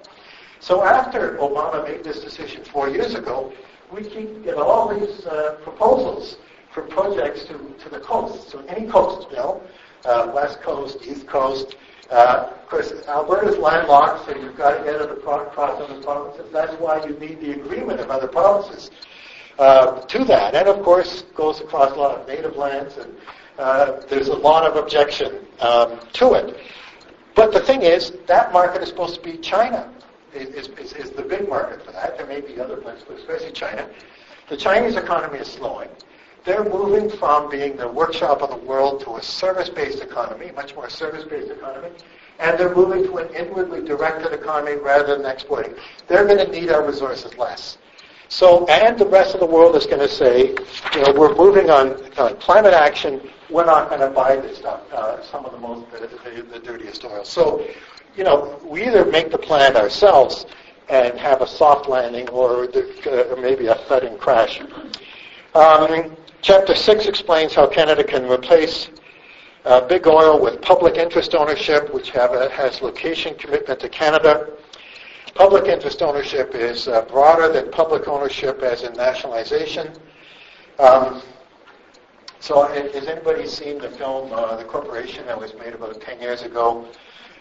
So 0.59 0.83
after 0.83 1.37
Obama 1.37 1.83
made 1.87 2.03
this 2.03 2.19
decision 2.19 2.63
four 2.63 2.89
years 2.89 3.15
ago, 3.15 3.53
we 3.91 4.03
keep 4.03 4.43
getting 4.43 4.59
all 4.59 4.93
these 4.93 5.25
uh, 5.25 5.57
proposals 5.63 6.37
for 6.71 6.83
projects 6.83 7.45
to, 7.45 7.57
to 7.79 7.89
the 7.89 7.99
coast, 7.99 8.51
to 8.51 8.59
any 8.67 8.87
coast, 8.87 9.31
know, 9.31 9.61
uh, 10.05 10.31
west 10.33 10.61
coast, 10.61 10.99
east 11.03 11.27
coast. 11.27 11.75
Uh, 12.11 12.51
of 12.51 12.67
course, 12.67 12.91
Alberta's 13.07 13.57
landlocked, 13.57 14.25
so 14.25 14.35
you've 14.35 14.57
got 14.57 14.77
to 14.77 14.83
get 14.83 14.95
it 14.95 15.11
across 15.11 15.47
other 15.57 16.01
provinces. 16.01 16.51
That's 16.51 16.73
why 16.73 17.05
you 17.05 17.17
need 17.19 17.39
the 17.39 17.51
agreement 17.53 17.99
of 17.99 18.09
other 18.09 18.27
provinces 18.27 18.91
uh, 19.59 20.01
to 20.01 20.23
that. 20.25 20.55
And 20.55 20.67
of 20.67 20.83
course, 20.83 21.23
goes 21.35 21.61
across 21.61 21.91
a 21.91 21.95
lot 21.95 22.19
of 22.19 22.27
native 22.27 22.55
lands 22.55 22.97
and 22.97 23.15
uh, 23.59 24.01
there's 24.09 24.29
a 24.29 24.35
lot 24.35 24.65
of 24.65 24.75
objection 24.75 25.45
um, 25.59 25.99
to 26.13 26.33
it. 26.33 26.57
But 27.35 27.51
the 27.51 27.59
thing 27.59 27.83
is, 27.83 28.13
that 28.27 28.51
market 28.51 28.81
is 28.81 28.89
supposed 28.89 29.15
to 29.15 29.21
be 29.21 29.37
China, 29.37 29.91
is, 30.33 30.67
is, 30.69 30.93
is 30.93 31.11
the 31.11 31.21
big 31.21 31.47
market 31.47 31.85
for 31.85 31.91
that. 31.91 32.17
There 32.17 32.25
may 32.25 32.41
be 32.41 32.59
other 32.59 32.77
places, 32.77 33.03
but 33.07 33.17
especially 33.17 33.51
China. 33.51 33.89
The 34.49 34.57
Chinese 34.57 34.95
economy 34.95 35.39
is 35.39 35.47
slowing. 35.47 35.89
They're 36.45 36.63
moving 36.63 37.09
from 37.09 37.49
being 37.49 37.75
the 37.75 37.87
workshop 37.87 38.41
of 38.41 38.49
the 38.49 38.65
world 38.65 39.01
to 39.01 39.17
a 39.17 39.21
service-based 39.21 40.01
economy, 40.01 40.51
much 40.55 40.73
more 40.73 40.89
service-based 40.89 41.51
economy, 41.51 41.89
and 42.39 42.57
they're 42.57 42.73
moving 42.73 43.03
to 43.03 43.17
an 43.17 43.33
inwardly 43.35 43.83
directed 43.83 44.31
economy 44.33 44.77
rather 44.77 45.17
than 45.17 45.25
exporting. 45.25 45.75
They're 46.07 46.25
going 46.25 46.43
to 46.45 46.51
need 46.51 46.71
our 46.71 46.85
resources 46.87 47.37
less. 47.37 47.77
So, 48.29 48.65
and 48.67 48.97
the 48.97 49.07
rest 49.07 49.33
of 49.33 49.41
the 49.41 49.45
world 49.45 49.75
is 49.75 49.85
going 49.85 49.99
to 49.99 50.07
say, 50.07 50.55
you 50.95 51.01
know, 51.01 51.13
we're 51.13 51.35
moving 51.35 51.69
on 51.69 51.97
climate 52.39 52.73
action. 52.73 53.21
We're 53.49 53.65
not 53.65 53.89
going 53.89 54.01
to 54.01 54.09
buy 54.09 54.35
this 54.35 54.59
stuff, 54.59 54.81
uh, 54.93 55.23
some 55.23 55.45
of 55.45 55.51
the 55.51 55.57
most, 55.57 55.89
the, 55.91 56.07
the, 56.07 56.43
the, 56.43 56.59
dirtiest 56.59 57.03
oil. 57.03 57.25
So, 57.25 57.65
you 58.15 58.23
know, 58.23 58.59
we 58.63 58.85
either 58.85 59.05
make 59.05 59.31
the 59.31 59.39
plant 59.39 59.75
ourselves 59.75 60.45
and 60.87 61.17
have 61.17 61.41
a 61.41 61.47
soft 61.47 61.89
landing 61.89 62.29
or, 62.29 62.67
the, 62.67 63.33
uh, 63.33 63.41
maybe 63.41 63.67
a 63.67 63.75
thudding 63.75 64.17
crash. 64.17 64.61
Um, 65.55 66.15
chapter 66.41 66.75
6 66.75 67.07
explains 67.07 67.55
how 67.55 67.65
Canada 67.67 68.03
can 68.03 68.29
replace 68.29 68.89
uh, 69.65 69.81
big 69.81 70.07
oil 70.07 70.39
with 70.39 70.61
public 70.61 70.97
interest 70.97 71.33
ownership, 71.33 71.91
which 71.93 72.13
a, 72.15 72.49
has 72.51 72.81
location 72.81 73.35
commitment 73.35 73.79
to 73.79 73.89
Canada. 73.89 74.51
Public 75.33 75.65
interest 75.65 76.01
ownership 76.01 76.53
is 76.53 76.87
uh, 76.87 77.01
broader 77.03 77.51
than 77.51 77.71
public 77.71 78.07
ownership 78.07 78.61
as 78.61 78.83
in 78.83 78.93
nationalization. 78.93 79.91
Um, 80.77 81.23
so 82.39 82.63
has 82.67 83.07
anybody 83.07 83.47
seen 83.47 83.79
the 83.79 83.89
film 83.91 84.31
uh, 84.31 84.55
The 84.55 84.63
Corporation 84.63 85.25
that 85.25 85.39
was 85.39 85.53
made 85.55 85.73
about 85.73 85.99
10 86.01 86.21
years 86.21 86.43
ago? 86.43 86.87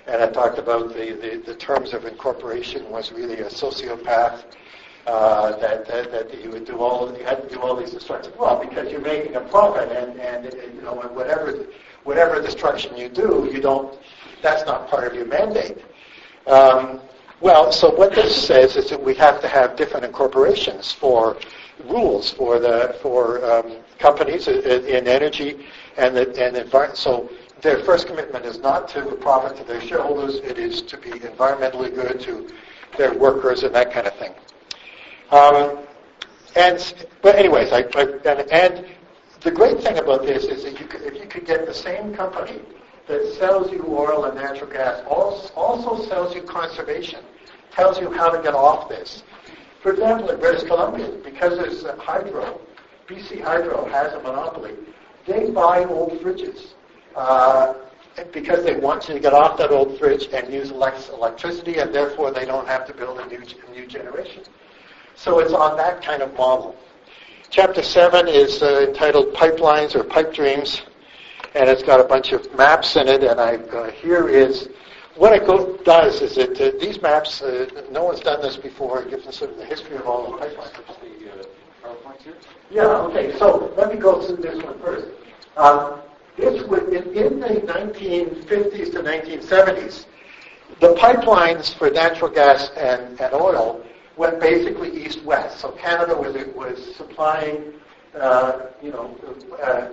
And 0.06 0.22
it 0.22 0.32
talked 0.32 0.58
about 0.58 0.88
the, 0.88 1.12
the, 1.12 1.42
the 1.44 1.54
terms 1.54 1.92
of 1.92 2.06
incorporation 2.06 2.88
was 2.90 3.12
really 3.12 3.40
a 3.40 3.48
sociopath 3.50 4.44
uh, 5.08 5.56
that, 5.56 5.86
that, 5.86 6.10
that 6.10 6.42
you 6.42 6.50
would 6.50 6.66
do 6.66 6.80
all 6.80 7.16
you 7.16 7.24
had 7.24 7.42
to 7.42 7.48
do 7.48 7.60
all 7.60 7.74
these 7.74 7.92
destructions. 7.92 8.36
Well, 8.38 8.58
because 8.62 8.92
you're 8.92 9.00
making 9.00 9.36
a 9.36 9.40
profit, 9.40 9.90
and 9.90 10.20
and 10.20 10.52
you 10.74 10.82
know 10.82 10.94
whatever 10.94 11.64
whatever 12.04 12.42
destruction 12.42 12.94
you 12.96 13.08
do, 13.08 13.48
you 13.50 13.60
don't. 13.60 13.98
That's 14.42 14.66
not 14.66 14.88
part 14.88 15.06
of 15.06 15.14
your 15.14 15.24
mandate. 15.24 15.78
Um, 16.46 17.00
well, 17.40 17.70
so 17.70 17.94
what 17.94 18.14
this 18.14 18.46
says 18.46 18.76
is 18.76 18.90
that 18.90 19.02
we 19.02 19.14
have 19.14 19.40
to 19.40 19.48
have 19.48 19.76
different 19.76 20.04
incorporations 20.04 20.90
for 20.90 21.36
rules 21.84 22.30
for 22.30 22.58
the 22.58 22.96
for 23.00 23.44
um, 23.44 23.76
companies 23.98 24.48
in 24.48 25.06
energy 25.06 25.66
and 25.96 26.16
the, 26.16 26.28
and 26.44 26.56
environment. 26.56 26.98
So 26.98 27.30
their 27.60 27.78
first 27.80 28.06
commitment 28.06 28.44
is 28.44 28.58
not 28.58 28.88
to 28.90 29.02
profit 29.16 29.56
to 29.58 29.64
their 29.64 29.80
shareholders; 29.80 30.36
it 30.36 30.58
is 30.58 30.82
to 30.82 30.96
be 30.96 31.10
environmentally 31.10 31.94
good 31.94 32.20
to 32.22 32.48
their 32.96 33.14
workers 33.14 33.62
and 33.62 33.74
that 33.74 33.92
kind 33.92 34.06
of 34.06 34.14
thing. 34.14 34.34
Um, 35.30 35.78
and 36.56 37.06
but 37.22 37.36
anyways, 37.36 37.72
I, 37.72 37.84
I, 37.94 38.02
and, 38.24 38.50
and 38.50 38.86
the 39.42 39.50
great 39.50 39.80
thing 39.80 39.98
about 39.98 40.22
this 40.22 40.44
is 40.44 40.64
that 40.64 40.80
you 40.80 40.86
could, 40.86 41.02
if 41.02 41.14
you 41.14 41.26
could 41.26 41.46
get 41.46 41.66
the 41.66 41.74
same 41.74 42.14
company 42.14 42.60
that 43.08 43.34
sells 43.38 43.72
you 43.72 43.84
oil 43.88 44.26
and 44.26 44.36
natural 44.36 44.70
gas 44.70 45.02
also 45.06 46.04
sells 46.04 46.34
you 46.34 46.42
conservation, 46.42 47.20
tells 47.72 47.98
you 47.98 48.12
how 48.12 48.28
to 48.28 48.40
get 48.42 48.54
off 48.54 48.88
this. 48.88 49.22
For 49.82 49.92
example, 49.92 50.30
in 50.30 50.38
British 50.38 50.64
Columbia, 50.64 51.08
because 51.24 51.58
there's 51.58 51.84
hydro, 51.98 52.60
BC 53.08 53.42
Hydro 53.42 53.86
has 53.86 54.12
a 54.12 54.20
monopoly, 54.20 54.74
they 55.26 55.50
buy 55.50 55.84
old 55.84 56.20
fridges 56.20 56.74
uh, 57.16 57.74
because 58.32 58.64
they 58.64 58.76
want 58.76 59.08
you 59.08 59.14
to 59.14 59.20
get 59.20 59.32
off 59.32 59.56
that 59.58 59.70
old 59.70 59.98
fridge 59.98 60.28
and 60.32 60.52
use 60.52 60.70
less 60.70 61.08
electricity, 61.08 61.78
and 61.78 61.94
therefore 61.94 62.30
they 62.30 62.44
don't 62.44 62.66
have 62.68 62.86
to 62.86 62.92
build 62.92 63.18
a 63.20 63.26
new, 63.26 63.40
a 63.40 63.70
new 63.72 63.86
generation. 63.86 64.42
So 65.14 65.38
it's 65.38 65.52
on 65.52 65.76
that 65.78 66.02
kind 66.02 66.22
of 66.22 66.34
model. 66.34 66.76
Chapter 67.50 67.82
7 67.82 68.28
is 68.28 68.62
uh, 68.62 68.86
entitled 68.88 69.34
Pipelines 69.34 69.94
or 69.94 70.04
Pipe 70.04 70.34
Dreams 70.34 70.82
and 71.54 71.68
it's 71.68 71.82
got 71.82 72.00
a 72.00 72.04
bunch 72.04 72.32
of 72.32 72.52
maps 72.56 72.96
in 72.96 73.08
it. 73.08 73.22
And 73.22 73.40
I 73.40 73.56
uh, 73.56 73.90
here 73.90 74.28
is 74.28 74.68
what 75.16 75.32
it 75.32 75.84
does 75.84 76.20
is 76.22 76.38
it 76.38 76.60
uh, 76.60 76.78
these 76.78 77.00
maps. 77.02 77.42
Uh, 77.42 77.66
no 77.90 78.04
one's 78.04 78.20
done 78.20 78.40
this 78.42 78.56
before. 78.56 79.02
It 79.02 79.10
gives 79.10 79.26
us 79.26 79.36
sort 79.36 79.50
of 79.50 79.56
the 79.56 79.64
history 79.64 79.96
of 79.96 80.06
all 80.06 80.30
the 80.30 80.38
pipelines. 80.38 80.78
Uh? 81.84 81.92
Yeah. 82.70 82.82
Okay. 82.82 83.36
So 83.38 83.72
let 83.76 83.92
me 83.92 84.00
go 84.00 84.22
through 84.22 84.36
this 84.36 84.62
one 84.62 84.78
first. 84.80 85.08
Um, 85.56 86.00
this 86.38 86.62
in, 86.62 87.16
in 87.16 87.40
the 87.40 87.48
1950s 87.66 88.92
to 88.92 89.02
1970s. 89.02 90.06
The 90.80 90.94
pipelines 90.94 91.74
for 91.74 91.90
natural 91.90 92.30
gas 92.30 92.70
and, 92.76 93.20
and 93.20 93.34
oil 93.34 93.84
went 94.16 94.40
basically 94.40 95.04
east-west. 95.04 95.58
So 95.60 95.72
Canada 95.72 96.14
was 96.14 96.36
was 96.54 96.94
supplying, 96.94 97.72
uh, 98.14 98.66
you 98.80 98.90
know, 98.90 99.16
uh, 99.62 99.88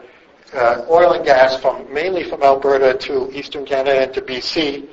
uh, 0.53 0.85
oil 0.89 1.13
and 1.13 1.25
gas 1.25 1.59
from 1.59 1.91
mainly 1.93 2.23
from 2.23 2.43
Alberta 2.43 2.97
to 3.07 3.31
eastern 3.37 3.65
Canada 3.65 4.01
and 4.01 4.13
to 4.13 4.21
BC. 4.21 4.87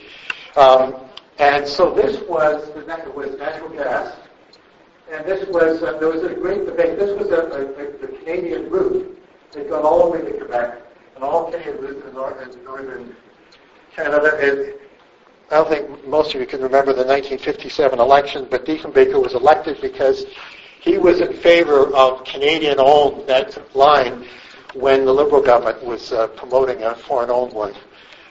Um, 0.57 0.94
and 1.38 1.66
so 1.66 1.94
this 1.94 2.20
was 2.28 2.68
was 3.14 3.36
natural 3.38 3.70
gas, 3.70 4.16
and 5.11 5.24
this 5.26 5.46
was 5.48 5.82
uh, 5.82 5.98
there 5.98 6.09
was 6.09 6.22
a 6.22 6.34
great 6.34 6.66
debate. 6.66 6.98
This 6.98 7.18
was 7.18 7.30
a, 7.30 7.42
a, 7.42 7.66
a, 7.72 7.98
the 7.98 8.18
Canadian 8.18 8.70
route. 8.70 9.18
It 9.57 9.68
got 9.68 9.82
all 9.82 10.11
the 10.11 10.18
way 10.18 10.30
to 10.30 10.38
Quebec 10.38 10.82
and 11.14 11.24
all 11.24 11.50
Canadian 11.50 11.78
route 11.78 12.05
in, 12.07 12.14
northern, 12.14 12.64
northern 12.64 13.16
Canada. 13.94 14.36
It, 14.40 14.80
I 15.50 15.57
don't 15.57 15.68
think 15.68 16.07
most 16.07 16.34
of 16.34 16.40
you 16.40 16.46
can 16.46 16.62
remember 16.62 16.92
the 16.92 17.05
1957 17.05 17.98
election, 17.98 18.46
but 18.50 18.64
Diefenbaker 18.64 19.22
was 19.22 19.34
elected 19.34 19.82
because 19.82 20.24
he 20.80 20.96
was 20.96 21.20
in 21.20 21.34
favor 21.34 21.94
of 21.94 22.24
Canadian-owned 22.24 23.28
that 23.28 23.76
line 23.76 24.26
when 24.74 25.04
the 25.04 25.12
Liberal 25.12 25.42
government 25.42 25.82
was 25.84 26.12
uh, 26.12 26.28
promoting 26.28 26.82
a 26.82 26.94
foreign-owned 26.94 27.52
one. 27.52 27.74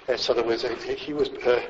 And 0.08 0.20
so 0.20 0.34
there 0.34 0.44
was 0.44 0.64
a, 0.64 0.74
he 0.76 1.14
was, 1.14 1.30
uh, 1.30 1.62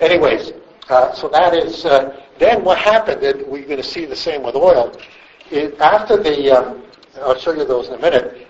anyways, 0.00 0.52
uh, 0.88 1.12
so 1.14 1.28
that 1.28 1.54
is, 1.54 1.84
uh, 1.84 2.20
then 2.38 2.64
what 2.64 2.78
happened, 2.78 3.22
and 3.22 3.46
we're 3.46 3.64
going 3.64 3.76
to 3.76 3.82
see 3.82 4.04
the 4.04 4.16
same 4.16 4.42
with 4.42 4.54
oil, 4.54 4.96
is 5.50 5.78
after 5.80 6.16
the, 6.16 6.50
um, 6.50 6.82
I'll 7.20 7.38
show 7.38 7.52
you 7.52 7.64
those 7.64 7.88
in 7.88 7.94
a 7.94 7.98
minute, 7.98 8.46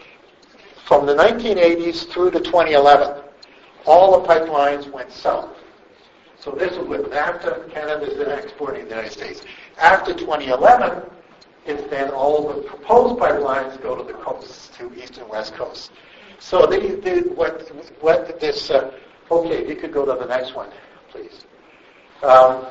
from 0.87 1.07
the 1.07 1.15
1980s 1.15 2.09
through 2.11 2.31
to 2.33 2.41
2011, 2.41 3.23
all 3.87 4.21
the 4.21 4.29
pipelines 4.29 4.91
went 4.91 5.11
south. 5.11 5.51
So 6.39 6.53
this 6.53 6.77
was 6.77 6.87
with 6.87 7.11
NAFTA, 7.11 7.73
Canada's 7.73 8.45
exporting 8.45 8.83
to 8.83 8.89
the 8.89 8.95
United 8.95 9.13
States. 9.13 9.43
After 9.79 10.15
2011, 10.15 11.03
Instead, 11.67 12.11
all 12.11 12.53
the 12.53 12.63
proposed 12.63 13.19
pipelines 13.21 13.81
go 13.83 13.97
to 13.97 14.05
the 14.05 14.19
coasts, 14.19 14.69
to 14.77 14.93
east 14.95 15.19
and 15.19 15.29
west 15.29 15.55
coasts. 15.55 15.91
So 16.39 16.67
they, 16.67 16.95
they, 16.97 17.21
what, 17.21 17.69
what 18.01 18.39
this, 18.41 18.71
uh, 18.71 18.93
okay, 19.31 19.67
you 19.69 19.77
could 19.77 19.93
go 19.93 20.05
to 20.05 20.19
the 20.21 20.27
next 20.29 20.55
one, 20.55 20.71
please. 21.11 21.45
Um, 22.23 22.67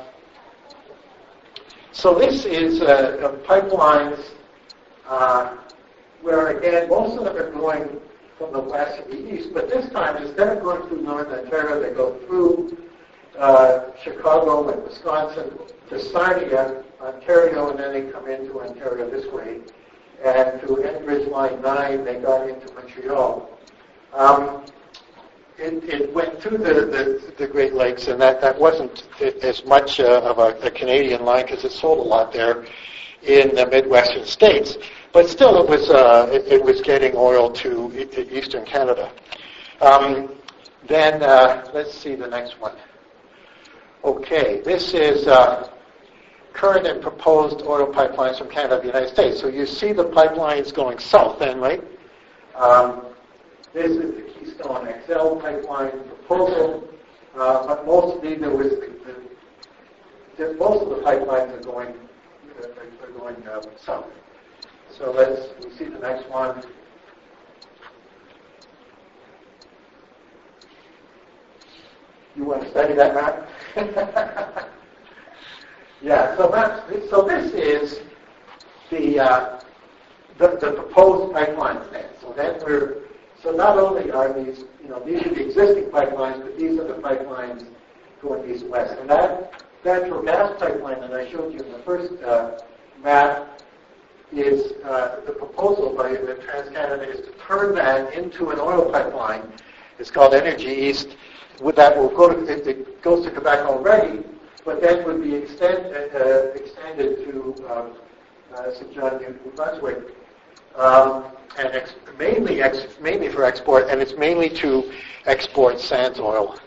So 1.92 2.14
this 2.14 2.44
is 2.44 2.82
uh, 2.82 3.34
pipelines 3.48 4.20
uh, 5.08 5.56
where, 6.20 6.48
again, 6.48 6.90
most 6.90 7.16
of 7.18 7.24
them 7.24 7.36
are 7.38 7.50
going 7.50 7.88
from 8.36 8.52
the 8.52 8.60
west 8.60 9.02
to 9.02 9.08
the 9.08 9.34
east, 9.34 9.54
but 9.54 9.70
this 9.70 9.88
time, 9.90 10.22
instead 10.22 10.58
of 10.58 10.62
going 10.62 10.86
through 10.88 11.00
northern 11.00 11.40
Ontario, 11.40 11.80
they 11.80 11.94
go 11.96 12.18
through 12.26 12.76
uh, 13.38 13.92
Chicago 14.04 14.68
and 14.68 14.84
Wisconsin 14.84 15.56
to 15.88 15.98
Sarnia, 15.98 16.84
Ontario, 17.00 17.70
and 17.70 17.78
then 17.78 17.92
they 17.92 18.10
come 18.10 18.28
into 18.28 18.60
Ontario 18.60 19.10
this 19.10 19.26
way. 19.32 19.60
And 20.24 20.60
through 20.60 20.76
Enbridge 20.76 21.30
Line 21.30 21.60
9, 21.60 22.04
they 22.04 22.20
got 22.20 22.48
into 22.48 22.72
Montreal. 22.74 23.50
Um, 24.14 24.64
it, 25.58 25.84
it, 25.84 26.14
went 26.14 26.40
through 26.40 26.58
the, 26.58 26.74
the, 26.74 27.32
the, 27.38 27.46
Great 27.46 27.74
Lakes, 27.74 28.08
and 28.08 28.20
that, 28.20 28.40
that 28.40 28.58
wasn't 28.58 29.04
as 29.42 29.64
much 29.64 30.00
uh, 30.00 30.20
of 30.22 30.38
a, 30.38 30.58
a, 30.66 30.70
Canadian 30.70 31.24
line 31.24 31.46
because 31.46 31.64
it 31.64 31.72
sold 31.72 31.98
a 31.98 32.02
lot 32.02 32.32
there 32.32 32.66
in 33.22 33.54
the 33.54 33.66
Midwestern 33.66 34.24
states. 34.26 34.76
But 35.12 35.28
still, 35.28 35.62
it 35.62 35.68
was 35.68 35.88
uh, 35.88 36.28
it, 36.30 36.46
it, 36.46 36.62
was 36.62 36.82
getting 36.82 37.12
oil 37.16 37.50
to 37.50 37.90
eastern 38.30 38.66
Canada. 38.66 39.10
Um, 39.80 40.30
then 40.88 41.22
uh, 41.22 41.70
let's 41.72 41.94
see 41.94 42.14
the 42.14 42.26
next 42.26 42.60
one. 42.60 42.76
Okay, 44.04 44.60
this 44.60 44.92
is 44.94 45.26
uh, 45.26 45.70
current 46.56 46.86
and 46.86 47.02
proposed 47.02 47.62
oil 47.62 47.86
pipelines 47.92 48.38
from 48.38 48.48
Canada 48.48 48.76
to 48.76 48.80
the 48.80 48.86
United 48.86 49.12
States. 49.12 49.38
So 49.38 49.48
you 49.48 49.66
see 49.66 49.92
the 49.92 50.04
pipelines 50.04 50.72
going 50.74 50.98
south 50.98 51.38
then, 51.38 51.60
right? 51.60 51.82
Um, 52.54 53.02
this 53.74 53.90
is 53.90 54.14
the 54.14 54.22
Keystone 54.22 54.88
XL 55.06 55.36
pipeline 55.36 55.90
proposal, 55.90 56.88
uh, 57.36 57.66
but 57.66 57.84
most 57.84 58.16
of 58.16 58.22
these, 58.22 58.40
there 58.40 58.50
was, 58.50 58.70
the, 60.38 60.54
most 60.54 60.82
of 60.82 60.88
the 60.88 61.02
pipelines 61.02 61.52
are 61.52 61.62
going, 61.62 61.94
are 63.02 63.10
going 63.18 63.46
uh, 63.46 63.60
south. 63.78 64.06
So 64.90 65.12
let's, 65.12 65.42
we 65.62 65.70
see 65.76 65.84
the 65.84 65.98
next 65.98 66.28
one. 66.30 66.64
You 72.34 72.44
want 72.44 72.62
to 72.62 72.70
study 72.70 72.94
that 72.94 73.14
map? 73.14 74.72
yeah, 76.02 76.36
so 76.36 76.48
that's, 76.48 77.10
so 77.10 77.22
this 77.22 77.52
is 77.52 78.00
the, 78.90 79.18
uh, 79.18 79.60
the, 80.38 80.58
the 80.60 80.72
proposed 80.72 81.34
pipelines 81.34 81.90
then. 81.90 82.06
So 82.20 82.32
then 82.32 82.60
we're 82.64 83.06
so 83.42 83.52
not 83.52 83.78
only 83.78 84.10
are 84.10 84.32
these, 84.32 84.64
you 84.82 84.88
know, 84.88 85.00
these 85.04 85.24
are 85.24 85.34
the 85.34 85.46
existing 85.46 85.84
pipelines, 85.84 86.42
but 86.42 86.58
these 86.58 86.78
are 86.78 86.84
the 86.88 86.94
pipelines 86.94 87.64
going 88.20 88.50
east-west. 88.52 88.98
And 88.98 89.08
that 89.10 89.62
natural 89.84 90.22
gas 90.22 90.58
pipeline 90.58 91.00
that 91.00 91.12
I 91.12 91.30
showed 91.30 91.52
you 91.52 91.60
in 91.60 91.70
the 91.70 91.78
first 91.80 92.20
uh, 92.24 92.58
map 93.04 93.60
is 94.32 94.72
uh, 94.84 95.20
the 95.26 95.32
proposal 95.32 95.94
by 95.94 96.10
the 96.10 96.40
TransCanada 96.44 97.06
is 97.06 97.24
to 97.26 97.32
turn 97.46 97.74
that 97.76 98.14
into 98.14 98.50
an 98.50 98.58
oil 98.58 98.90
pipeline. 98.90 99.42
It's 99.98 100.10
called 100.10 100.34
Energy 100.34 100.66
East. 100.66 101.16
With 101.60 101.76
that 101.76 101.96
will 101.96 102.08
go 102.08 102.28
to, 102.28 102.68
it 102.68 103.00
goes 103.02 103.24
to 103.24 103.30
Quebec 103.30 103.60
already, 103.60 104.24
but 104.66 104.82
that 104.82 105.06
would 105.06 105.22
be 105.22 105.34
extend, 105.36 105.86
uh, 105.94 106.50
extended 106.54 107.24
to 107.24 107.54
um, 107.72 107.92
uh, 108.54 108.72
Saint 108.74 108.92
John, 108.92 109.18
New 109.18 109.32
Brunswick. 109.54 109.98
Um, 110.74 111.24
and 111.56 111.68
ex- 111.68 111.94
mainly 112.18 112.60
ex- 112.60 113.00
mainly 113.00 113.28
for 113.30 113.44
export, 113.44 113.88
and 113.88 114.00
it's 114.02 114.14
mainly 114.18 114.50
to 114.50 114.92
export 115.24 115.80
sand 115.80 116.18
oil. 116.20 116.58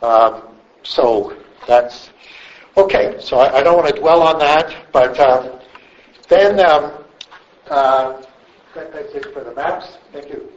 Um, 0.00 0.44
so 0.82 1.36
that's 1.66 2.10
okay. 2.76 3.16
So 3.20 3.38
I, 3.38 3.58
I, 3.58 3.62
don't 3.62 3.76
want 3.76 3.94
to 3.94 4.00
dwell 4.00 4.22
on 4.22 4.38
that, 4.38 4.74
but 4.92 5.18
um, 5.20 5.60
then 6.28 6.58
um, 6.60 7.04
uh, 7.68 8.22
that, 8.74 8.92
that's 8.92 9.12
it 9.12 9.26
for 9.34 9.44
the 9.44 9.52
maps. 9.54 9.98
Thank 10.12 10.28
you. 10.30 10.50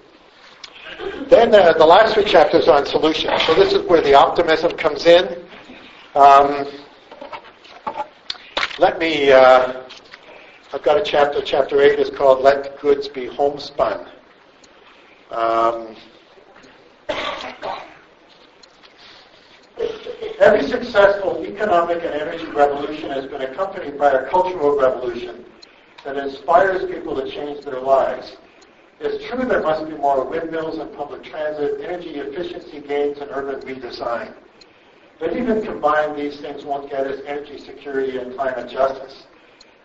Then 1.29 1.53
uh, 1.53 1.73
the 1.73 1.85
last 1.85 2.13
three 2.13 2.23
chapters 2.23 2.69
on 2.69 2.85
solutions. 2.85 3.41
So 3.45 3.53
this 3.53 3.73
is 3.73 3.81
where 3.89 4.01
the 4.01 4.13
optimism 4.13 4.71
comes 4.77 5.05
in. 5.05 5.46
Um, 6.17 6.65
let 8.79 8.97
me. 8.97 9.31
Uh, 9.31 9.83
I've 10.73 10.81
got 10.81 10.97
a 10.97 11.03
chapter, 11.03 11.43
chapter 11.43 11.79
8 11.79 11.99
is 11.99 12.09
called 12.09 12.41
Let 12.41 12.79
Goods 12.81 13.07
Be 13.07 13.27
Homespun. 13.27 14.09
Um, 15.29 15.95
every 20.39 20.67
successful 20.67 21.45
economic 21.45 21.97
and 21.97 22.15
energy 22.15 22.47
revolution 22.47 23.11
has 23.11 23.27
been 23.27 23.43
accompanied 23.43 23.99
by 23.99 24.13
a 24.13 24.27
cultural 24.27 24.75
revolution 24.75 25.45
that 26.03 26.17
inspires 26.17 26.83
people 26.91 27.15
to 27.15 27.29
change 27.29 27.63
their 27.63 27.79
lives. 27.79 28.37
It's 28.99 29.23
true 29.29 29.45
there 29.45 29.61
must 29.61 29.85
be 29.87 29.95
more 29.95 30.25
windmills 30.25 30.79
and 30.79 30.91
public 30.97 31.23
transit, 31.23 31.79
energy 31.79 32.15
efficiency 32.15 32.81
gains, 32.81 33.19
and 33.19 33.29
urban 33.31 33.61
redesign. 33.61 34.33
But 35.19 35.35
even 35.35 35.63
combined, 35.63 36.15
these 36.15 36.39
things 36.39 36.63
won't 36.63 36.89
get 36.89 37.07
us 37.07 37.19
energy 37.25 37.57
security 37.57 38.17
and 38.17 38.35
climate 38.35 38.69
justice. 38.69 39.25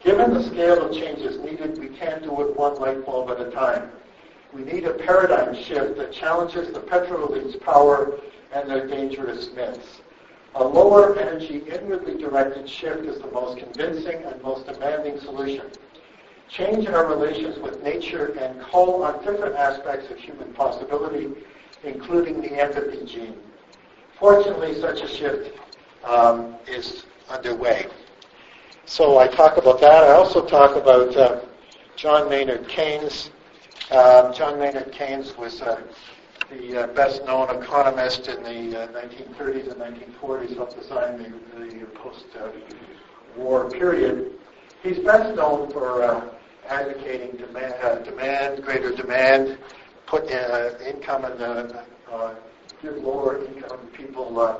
Given 0.05 0.35
the 0.35 0.43
scale 0.43 0.85
of 0.85 0.95
changes 0.95 1.39
needed, 1.39 1.79
we 1.79 1.89
can't 1.89 2.23
do 2.23 2.41
it 2.43 2.57
one 2.57 2.77
light 2.77 3.07
bulb 3.07 3.31
at 3.31 3.41
a 3.41 3.51
time. 3.51 3.91
We 4.53 4.63
need 4.63 4.85
a 4.85 4.93
paradigm 4.93 5.55
shift 5.55 5.97
that 5.97 6.13
challenges 6.13 6.73
the 6.73 6.81
petro 6.81 7.27
elites' 7.27 7.59
power 7.61 8.19
and 8.53 8.69
their 8.69 8.87
dangerous 8.87 9.51
myths. 9.55 10.03
A 10.57 10.63
lower 10.63 11.19
energy, 11.19 11.63
inwardly 11.67 12.19
directed 12.19 12.69
shift 12.69 13.07
is 13.07 13.19
the 13.19 13.31
most 13.31 13.59
convincing 13.59 14.23
and 14.25 14.43
most 14.43 14.67
demanding 14.67 15.19
solution. 15.19 15.67
Change 16.51 16.87
in 16.87 16.95
our 16.95 17.07
relations 17.07 17.59
with 17.59 17.83
nature 17.83 18.37
and 18.39 18.61
call 18.61 19.03
on 19.03 19.25
different 19.25 19.57
aspects 19.57 20.11
of 20.11 20.19
human 20.19 20.53
possibility, 20.53 21.31
including 21.85 22.43
the 22.43 22.53
empathy 22.61 23.07
gene. 23.07 23.37
Fortunately, 24.23 24.81
such 24.81 25.01
a 25.01 25.09
shift 25.09 25.59
um, 26.05 26.55
is 26.69 27.07
underway. 27.29 27.89
So 28.85 29.19
I 29.19 29.27
talk 29.27 29.57
about 29.57 29.81
that. 29.81 30.05
I 30.05 30.13
also 30.13 30.47
talk 30.47 30.77
about 30.77 31.17
uh, 31.17 31.41
John 31.97 32.31
Maynard 32.31 32.69
Keynes. 32.69 33.31
Uh, 33.91 34.33
John 34.33 34.61
Maynard 34.61 34.93
Keynes 34.93 35.37
was 35.37 35.61
uh, 35.61 35.83
the 36.53 36.85
uh, 36.85 36.87
best 36.95 37.25
known 37.25 37.51
economist 37.51 38.29
in 38.29 38.45
the 38.45 38.87
1930s 38.93 39.67
uh, 39.67 39.83
and 39.83 39.97
1940s, 39.97 40.55
helped 40.55 40.79
design 40.79 41.19
the, 41.19 41.59
the 41.59 41.87
post-war 41.87 43.71
period. 43.71 44.35
He's 44.85 45.01
best 45.01 45.35
known 45.35 45.69
for 45.73 46.01
uh, 46.01 46.29
advocating 46.69 47.39
demand, 47.39 48.05
demand, 48.05 48.63
greater 48.63 48.95
demand, 48.95 49.59
put 50.07 50.31
income 50.31 51.25
in 51.25 51.39
the, 51.39 51.85
give 52.83 52.97
lower 52.97 53.45
income 53.45 53.79
people 53.93 54.59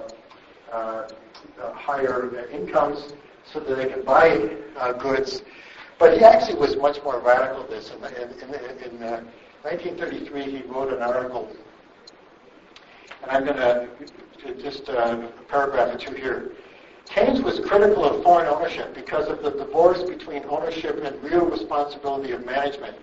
higher 1.75 2.47
incomes 2.51 3.13
so 3.45 3.61
that 3.61 3.77
they 3.77 3.89
can 3.89 4.03
buy 4.05 4.51
uh, 4.77 4.93
goods. 4.93 5.43
But 5.99 6.17
he 6.17 6.25
actually 6.25 6.59
was 6.59 6.77
much 6.77 7.03
more 7.05 7.21
radical 7.21 7.63
than 7.63 7.71
this. 7.71 7.91
In, 7.91 8.05
in, 8.05 8.55
in, 8.55 8.97
in 8.97 9.03
uh, 9.03 9.23
1933, 9.63 10.43
he 10.43 10.63
wrote 10.63 10.93
an 10.93 11.03
article, 11.03 11.49
and 13.23 13.31
I'm 13.31 13.45
going 13.45 13.57
to 13.57 13.89
just 14.61 14.89
uh, 14.89 14.93
a 14.93 15.43
paragraph 15.49 15.95
or 15.95 15.99
two 15.99 16.15
here. 16.15 16.53
Keynes 17.07 17.43
was 17.43 17.61
critical 17.61 18.05
of 18.05 18.23
foreign 18.23 18.47
ownership 18.47 18.95
because 18.95 19.29
of 19.29 19.43
the 19.43 19.51
divorce 19.51 20.03
between 20.03 20.45
ownership 20.49 21.03
and 21.05 21.23
real 21.23 21.45
responsibility 21.45 22.33
of 22.33 22.45
management. 22.45 22.97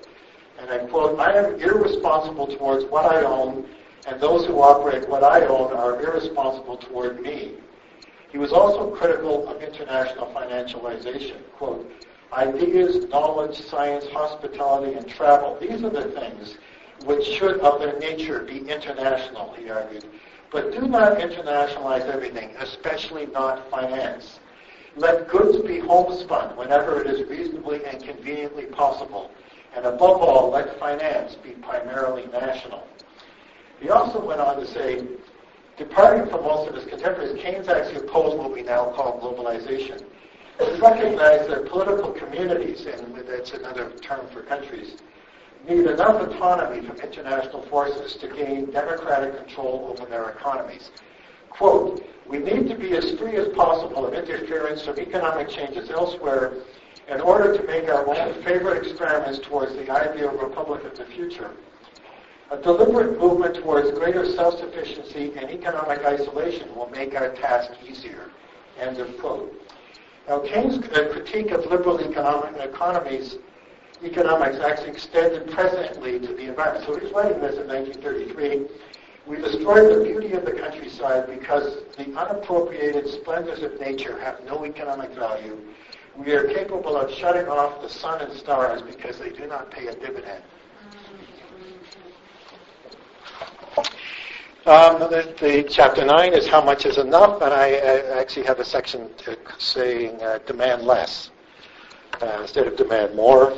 And 0.60 0.70
I 0.70 0.80
quote, 0.88 1.20
I 1.20 1.34
am 1.34 1.62
irresponsible 1.62 2.48
towards 2.48 2.86
what 2.86 3.06
I 3.06 3.24
own, 3.24 3.66
and 4.08 4.20
those 4.20 4.46
who 4.46 4.62
operate 4.62 5.08
what 5.08 5.24
I 5.24 5.46
own 5.46 5.74
are 5.74 6.02
irresponsible 6.02 6.78
toward 6.78 7.22
me. 7.22 7.54
He 8.32 8.38
was 8.38 8.52
also 8.52 8.92
critical 8.96 9.48
of 9.48 9.62
international 9.62 10.28
financialization. 10.28 11.38
Quote, 11.54 11.92
ideas, 12.32 13.10
knowledge, 13.10 13.60
science, 13.60 14.06
hospitality, 14.08 14.94
and 14.94 15.08
travel. 15.08 15.58
These 15.60 15.84
are 15.84 15.90
the 15.90 16.12
things 16.12 16.58
which 17.06 17.26
should 17.26 17.60
of 17.62 17.80
their 17.80 17.98
nature 17.98 18.42
be 18.42 18.60
international, 18.60 19.54
he 19.54 19.70
argued. 19.70 20.06
But 20.52 20.72
do 20.72 20.88
not 20.88 21.18
internationalize 21.18 22.08
everything, 22.08 22.52
especially 22.60 23.28
not 23.28 23.70
finance. 23.70 24.40
Let 24.96 25.30
goods 25.30 25.66
be 25.66 25.80
homespun 25.80 26.58
whenever 26.58 27.02
it 27.02 27.08
is 27.08 27.28
reasonably 27.30 27.86
and 27.86 28.04
conveniently 28.04 28.66
possible. 28.66 29.32
And 29.76 29.86
above 29.86 30.22
all, 30.22 30.50
let 30.50 30.80
finance 30.80 31.36
be 31.36 31.52
primarily 31.52 32.26
national. 32.28 32.84
He 33.80 33.90
also 33.90 34.24
went 34.24 34.42
on 34.42 34.60
to 34.60 34.68
say, 34.68 35.08
Departing 35.78 36.30
from 36.30 36.44
most 36.44 36.68
of 36.68 36.76
his 36.76 36.84
contemporaries, 36.84 37.42
Keynes 37.42 37.70
actually 37.70 38.06
opposed 38.06 38.38
what 38.38 38.52
we 38.52 38.64
now 38.64 38.92
call 38.92 39.18
globalization. 39.22 40.04
He 40.60 40.78
recognized 40.78 41.50
that 41.50 41.68
political 41.68 42.12
communities, 42.12 42.86
and 42.86 43.16
that's 43.16 43.54
another 43.54 43.92
term 44.02 44.28
for 44.28 44.42
countries, 44.42 44.98
need 45.70 45.86
enough 45.86 46.22
autonomy 46.22 46.86
from 46.86 46.98
international 46.98 47.62
forces 47.68 48.18
to 48.18 48.28
gain 48.28 48.72
democratic 48.72 49.38
control 49.38 49.96
over 49.98 50.10
their 50.10 50.32
economies. 50.32 50.92
Quote, 51.50 52.06
We 52.28 52.40
need 52.40 52.68
to 52.68 52.76
be 52.76 52.98
as 52.98 53.12
free 53.18 53.38
as 53.38 53.48
possible 53.56 54.06
of 54.06 54.14
interference 54.14 54.84
from 54.84 55.00
economic 55.00 55.48
changes 55.48 55.90
elsewhere 55.90 56.56
in 57.08 57.22
order 57.22 57.58
to 57.58 57.64
make 57.64 57.88
our 57.88 58.06
own 58.06 58.44
favorite 58.44 58.86
experiments 58.86 59.40
towards 59.40 59.74
the 59.74 59.90
ideal 59.90 60.32
republic 60.32 60.84
of 60.84 60.98
the 60.98 61.06
future. 61.06 61.52
A 62.52 62.58
deliberate 62.58 63.20
movement 63.20 63.58
towards 63.58 63.92
greater 63.92 64.26
self-sufficiency 64.26 65.34
and 65.38 65.52
economic 65.52 66.04
isolation 66.04 66.76
will 66.76 66.90
make 66.90 67.14
our 67.14 67.30
task 67.36 67.72
easier. 67.88 68.32
End 68.80 68.98
of 68.98 69.20
quote. 69.20 69.54
Now, 70.28 70.40
Keynes' 70.40 70.78
uh, 70.78 71.10
critique 71.12 71.52
of 71.52 71.68
liberal 71.68 72.00
economic 72.00 72.60
economies, 72.60 73.38
economics 74.04 74.58
actually 74.58 74.90
extended 74.90 75.52
presently 75.52 76.20
to 76.20 76.34
the 76.34 76.46
environment. 76.46 76.86
So 76.88 76.98
he's 77.00 77.12
writing 77.12 77.40
this 77.40 77.58
in 77.58 77.68
1933. 77.68 78.66
We 79.28 79.38
destroy 79.38 79.96
the 79.96 80.04
beauty 80.04 80.34
of 80.34 80.44
the 80.44 80.54
countryside 80.54 81.28
because 81.28 81.84
the 81.98 82.06
unappropriated 82.18 83.08
splendors 83.10 83.62
of 83.62 83.80
nature 83.80 84.20
have 84.22 84.44
no 84.46 84.66
economic 84.66 85.12
value. 85.12 85.56
We 86.18 86.32
are 86.32 86.48
capable 86.48 86.98
of 86.98 87.14
shutting 87.14 87.48
off 87.48 87.80
the 87.84 87.90
sun 87.90 88.22
and 88.22 88.34
stars 88.34 88.82
because 88.82 89.20
they 89.20 89.30
do 89.30 89.46
not 89.46 89.70
pay 89.70 89.86
a 89.86 89.94
dividend. 89.94 90.44
Um, 94.66 95.00
the, 95.00 95.34
the, 95.40 95.64
chapter 95.70 96.06
9 96.06 96.34
is 96.34 96.46
how 96.46 96.62
much 96.62 96.86
is 96.86 96.98
enough, 96.98 97.42
and 97.42 97.54
I, 97.54 97.76
I 97.76 98.20
actually 98.20 98.46
have 98.46 98.60
a 98.60 98.66
section 98.66 99.10
saying 99.58 100.22
uh, 100.22 100.40
demand 100.46 100.82
less 100.82 101.32
uh, 102.22 102.40
instead 102.42 102.68
of 102.68 102.76
demand 102.76 103.16
more. 103.16 103.54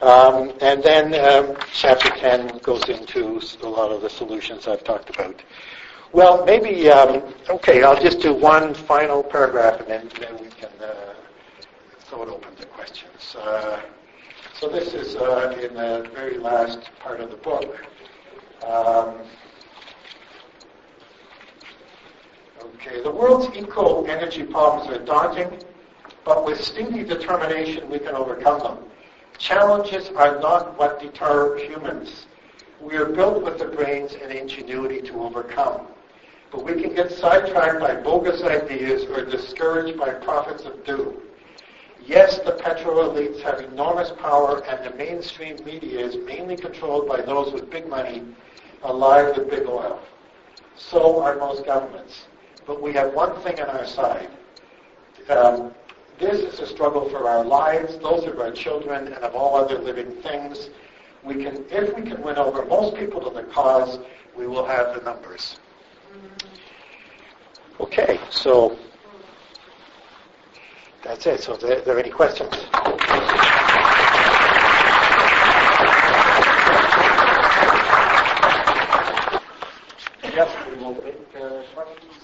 Um, 0.00 0.54
and 0.62 0.82
then 0.82 1.14
um, 1.14 1.56
chapter 1.74 2.08
10 2.08 2.58
goes 2.58 2.88
into 2.88 3.40
a 3.62 3.68
lot 3.68 3.92
of 3.92 4.00
the 4.00 4.08
solutions 4.08 4.66
I've 4.66 4.82
talked 4.82 5.10
about. 5.10 5.42
Well, 6.12 6.44
maybe, 6.46 6.90
um, 6.90 7.34
okay, 7.50 7.82
I'll 7.82 8.00
just 8.00 8.20
do 8.20 8.32
one 8.32 8.72
final 8.72 9.22
paragraph 9.22 9.80
and 9.80 9.88
then, 9.88 10.10
then 10.18 10.42
we 10.42 10.48
can 10.48 10.70
uh, 10.82 11.12
throw 12.00 12.22
it 12.22 12.28
open 12.30 12.56
to 12.56 12.66
questions. 12.66 13.36
Uh, 13.38 13.82
so 14.58 14.68
this 14.68 14.94
is 14.94 15.14
uh, 15.14 15.56
in 15.62 15.74
the 15.74 16.08
very 16.14 16.38
last 16.38 16.90
part 17.00 17.20
of 17.20 17.30
the 17.30 17.36
book. 17.36 17.86
Um, 18.66 19.18
Okay, 22.62 23.02
the 23.02 23.10
world's 23.10 23.56
eco-energy 23.56 24.44
problems 24.44 24.90
are 24.90 25.04
daunting, 25.04 25.62
but 26.24 26.44
with 26.44 26.62
steely 26.62 27.04
determination 27.04 27.88
we 27.90 27.98
can 27.98 28.14
overcome 28.14 28.60
them. 28.60 28.78
Challenges 29.38 30.08
are 30.16 30.38
not 30.40 30.78
what 30.78 31.00
deter 31.00 31.58
humans. 31.58 32.26
We 32.80 32.96
are 32.96 33.06
built 33.06 33.42
with 33.42 33.58
the 33.58 33.66
brains 33.66 34.14
and 34.14 34.30
ingenuity 34.30 35.00
to 35.02 35.22
overcome. 35.22 35.86
But 36.50 36.64
we 36.64 36.80
can 36.80 36.94
get 36.94 37.10
sidetracked 37.10 37.80
by 37.80 37.96
bogus 37.96 38.42
ideas 38.42 39.04
or 39.04 39.24
discouraged 39.24 39.98
by 39.98 40.10
prophets 40.10 40.64
of 40.64 40.84
doom. 40.84 41.16
Yes, 42.04 42.38
the 42.38 42.52
petro 42.52 43.08
elites 43.08 43.40
have 43.42 43.60
enormous 43.60 44.10
power 44.20 44.62
and 44.64 44.84
the 44.84 44.96
mainstream 44.96 45.56
media 45.64 46.00
is 46.00 46.16
mainly 46.26 46.56
controlled 46.56 47.08
by 47.08 47.22
those 47.22 47.52
with 47.52 47.70
big 47.70 47.88
money, 47.88 48.22
alive 48.82 49.36
with 49.36 49.48
big 49.48 49.66
oil. 49.66 50.00
So 50.76 51.22
are 51.22 51.36
most 51.36 51.64
governments. 51.64 52.26
But 52.66 52.80
we 52.80 52.92
have 52.92 53.12
one 53.12 53.40
thing 53.42 53.60
on 53.60 53.68
our 53.68 53.86
side. 53.86 54.28
Um, 55.28 55.72
this 56.18 56.40
is 56.40 56.60
a 56.60 56.66
struggle 56.66 57.08
for 57.08 57.28
our 57.28 57.44
lives, 57.44 57.98
those 57.98 58.24
of 58.24 58.38
our 58.38 58.52
children, 58.52 59.06
and 59.06 59.16
of 59.16 59.34
all 59.34 59.56
other 59.56 59.78
living 59.78 60.12
things. 60.22 60.70
We 61.24 61.42
can, 61.42 61.64
if 61.70 61.94
we 61.96 62.02
can 62.02 62.22
win 62.22 62.36
over 62.36 62.64
most 62.64 62.96
people 62.96 63.20
to 63.20 63.30
the 63.30 63.44
cause, 63.44 63.98
we 64.36 64.46
will 64.46 64.66
have 64.66 64.94
the 64.94 65.00
numbers. 65.02 65.58
Okay, 67.80 68.20
so 68.30 68.78
that's 71.02 71.26
it. 71.26 71.42
So, 71.42 71.54
are 71.54 71.56
there 71.58 71.98
any 71.98 72.10
questions? 72.10 72.54
Yes, 80.34 80.50
we 80.70 80.82
will 80.82 80.94
take 80.94 81.36
uh, 81.36 81.62
questions. 81.74 82.21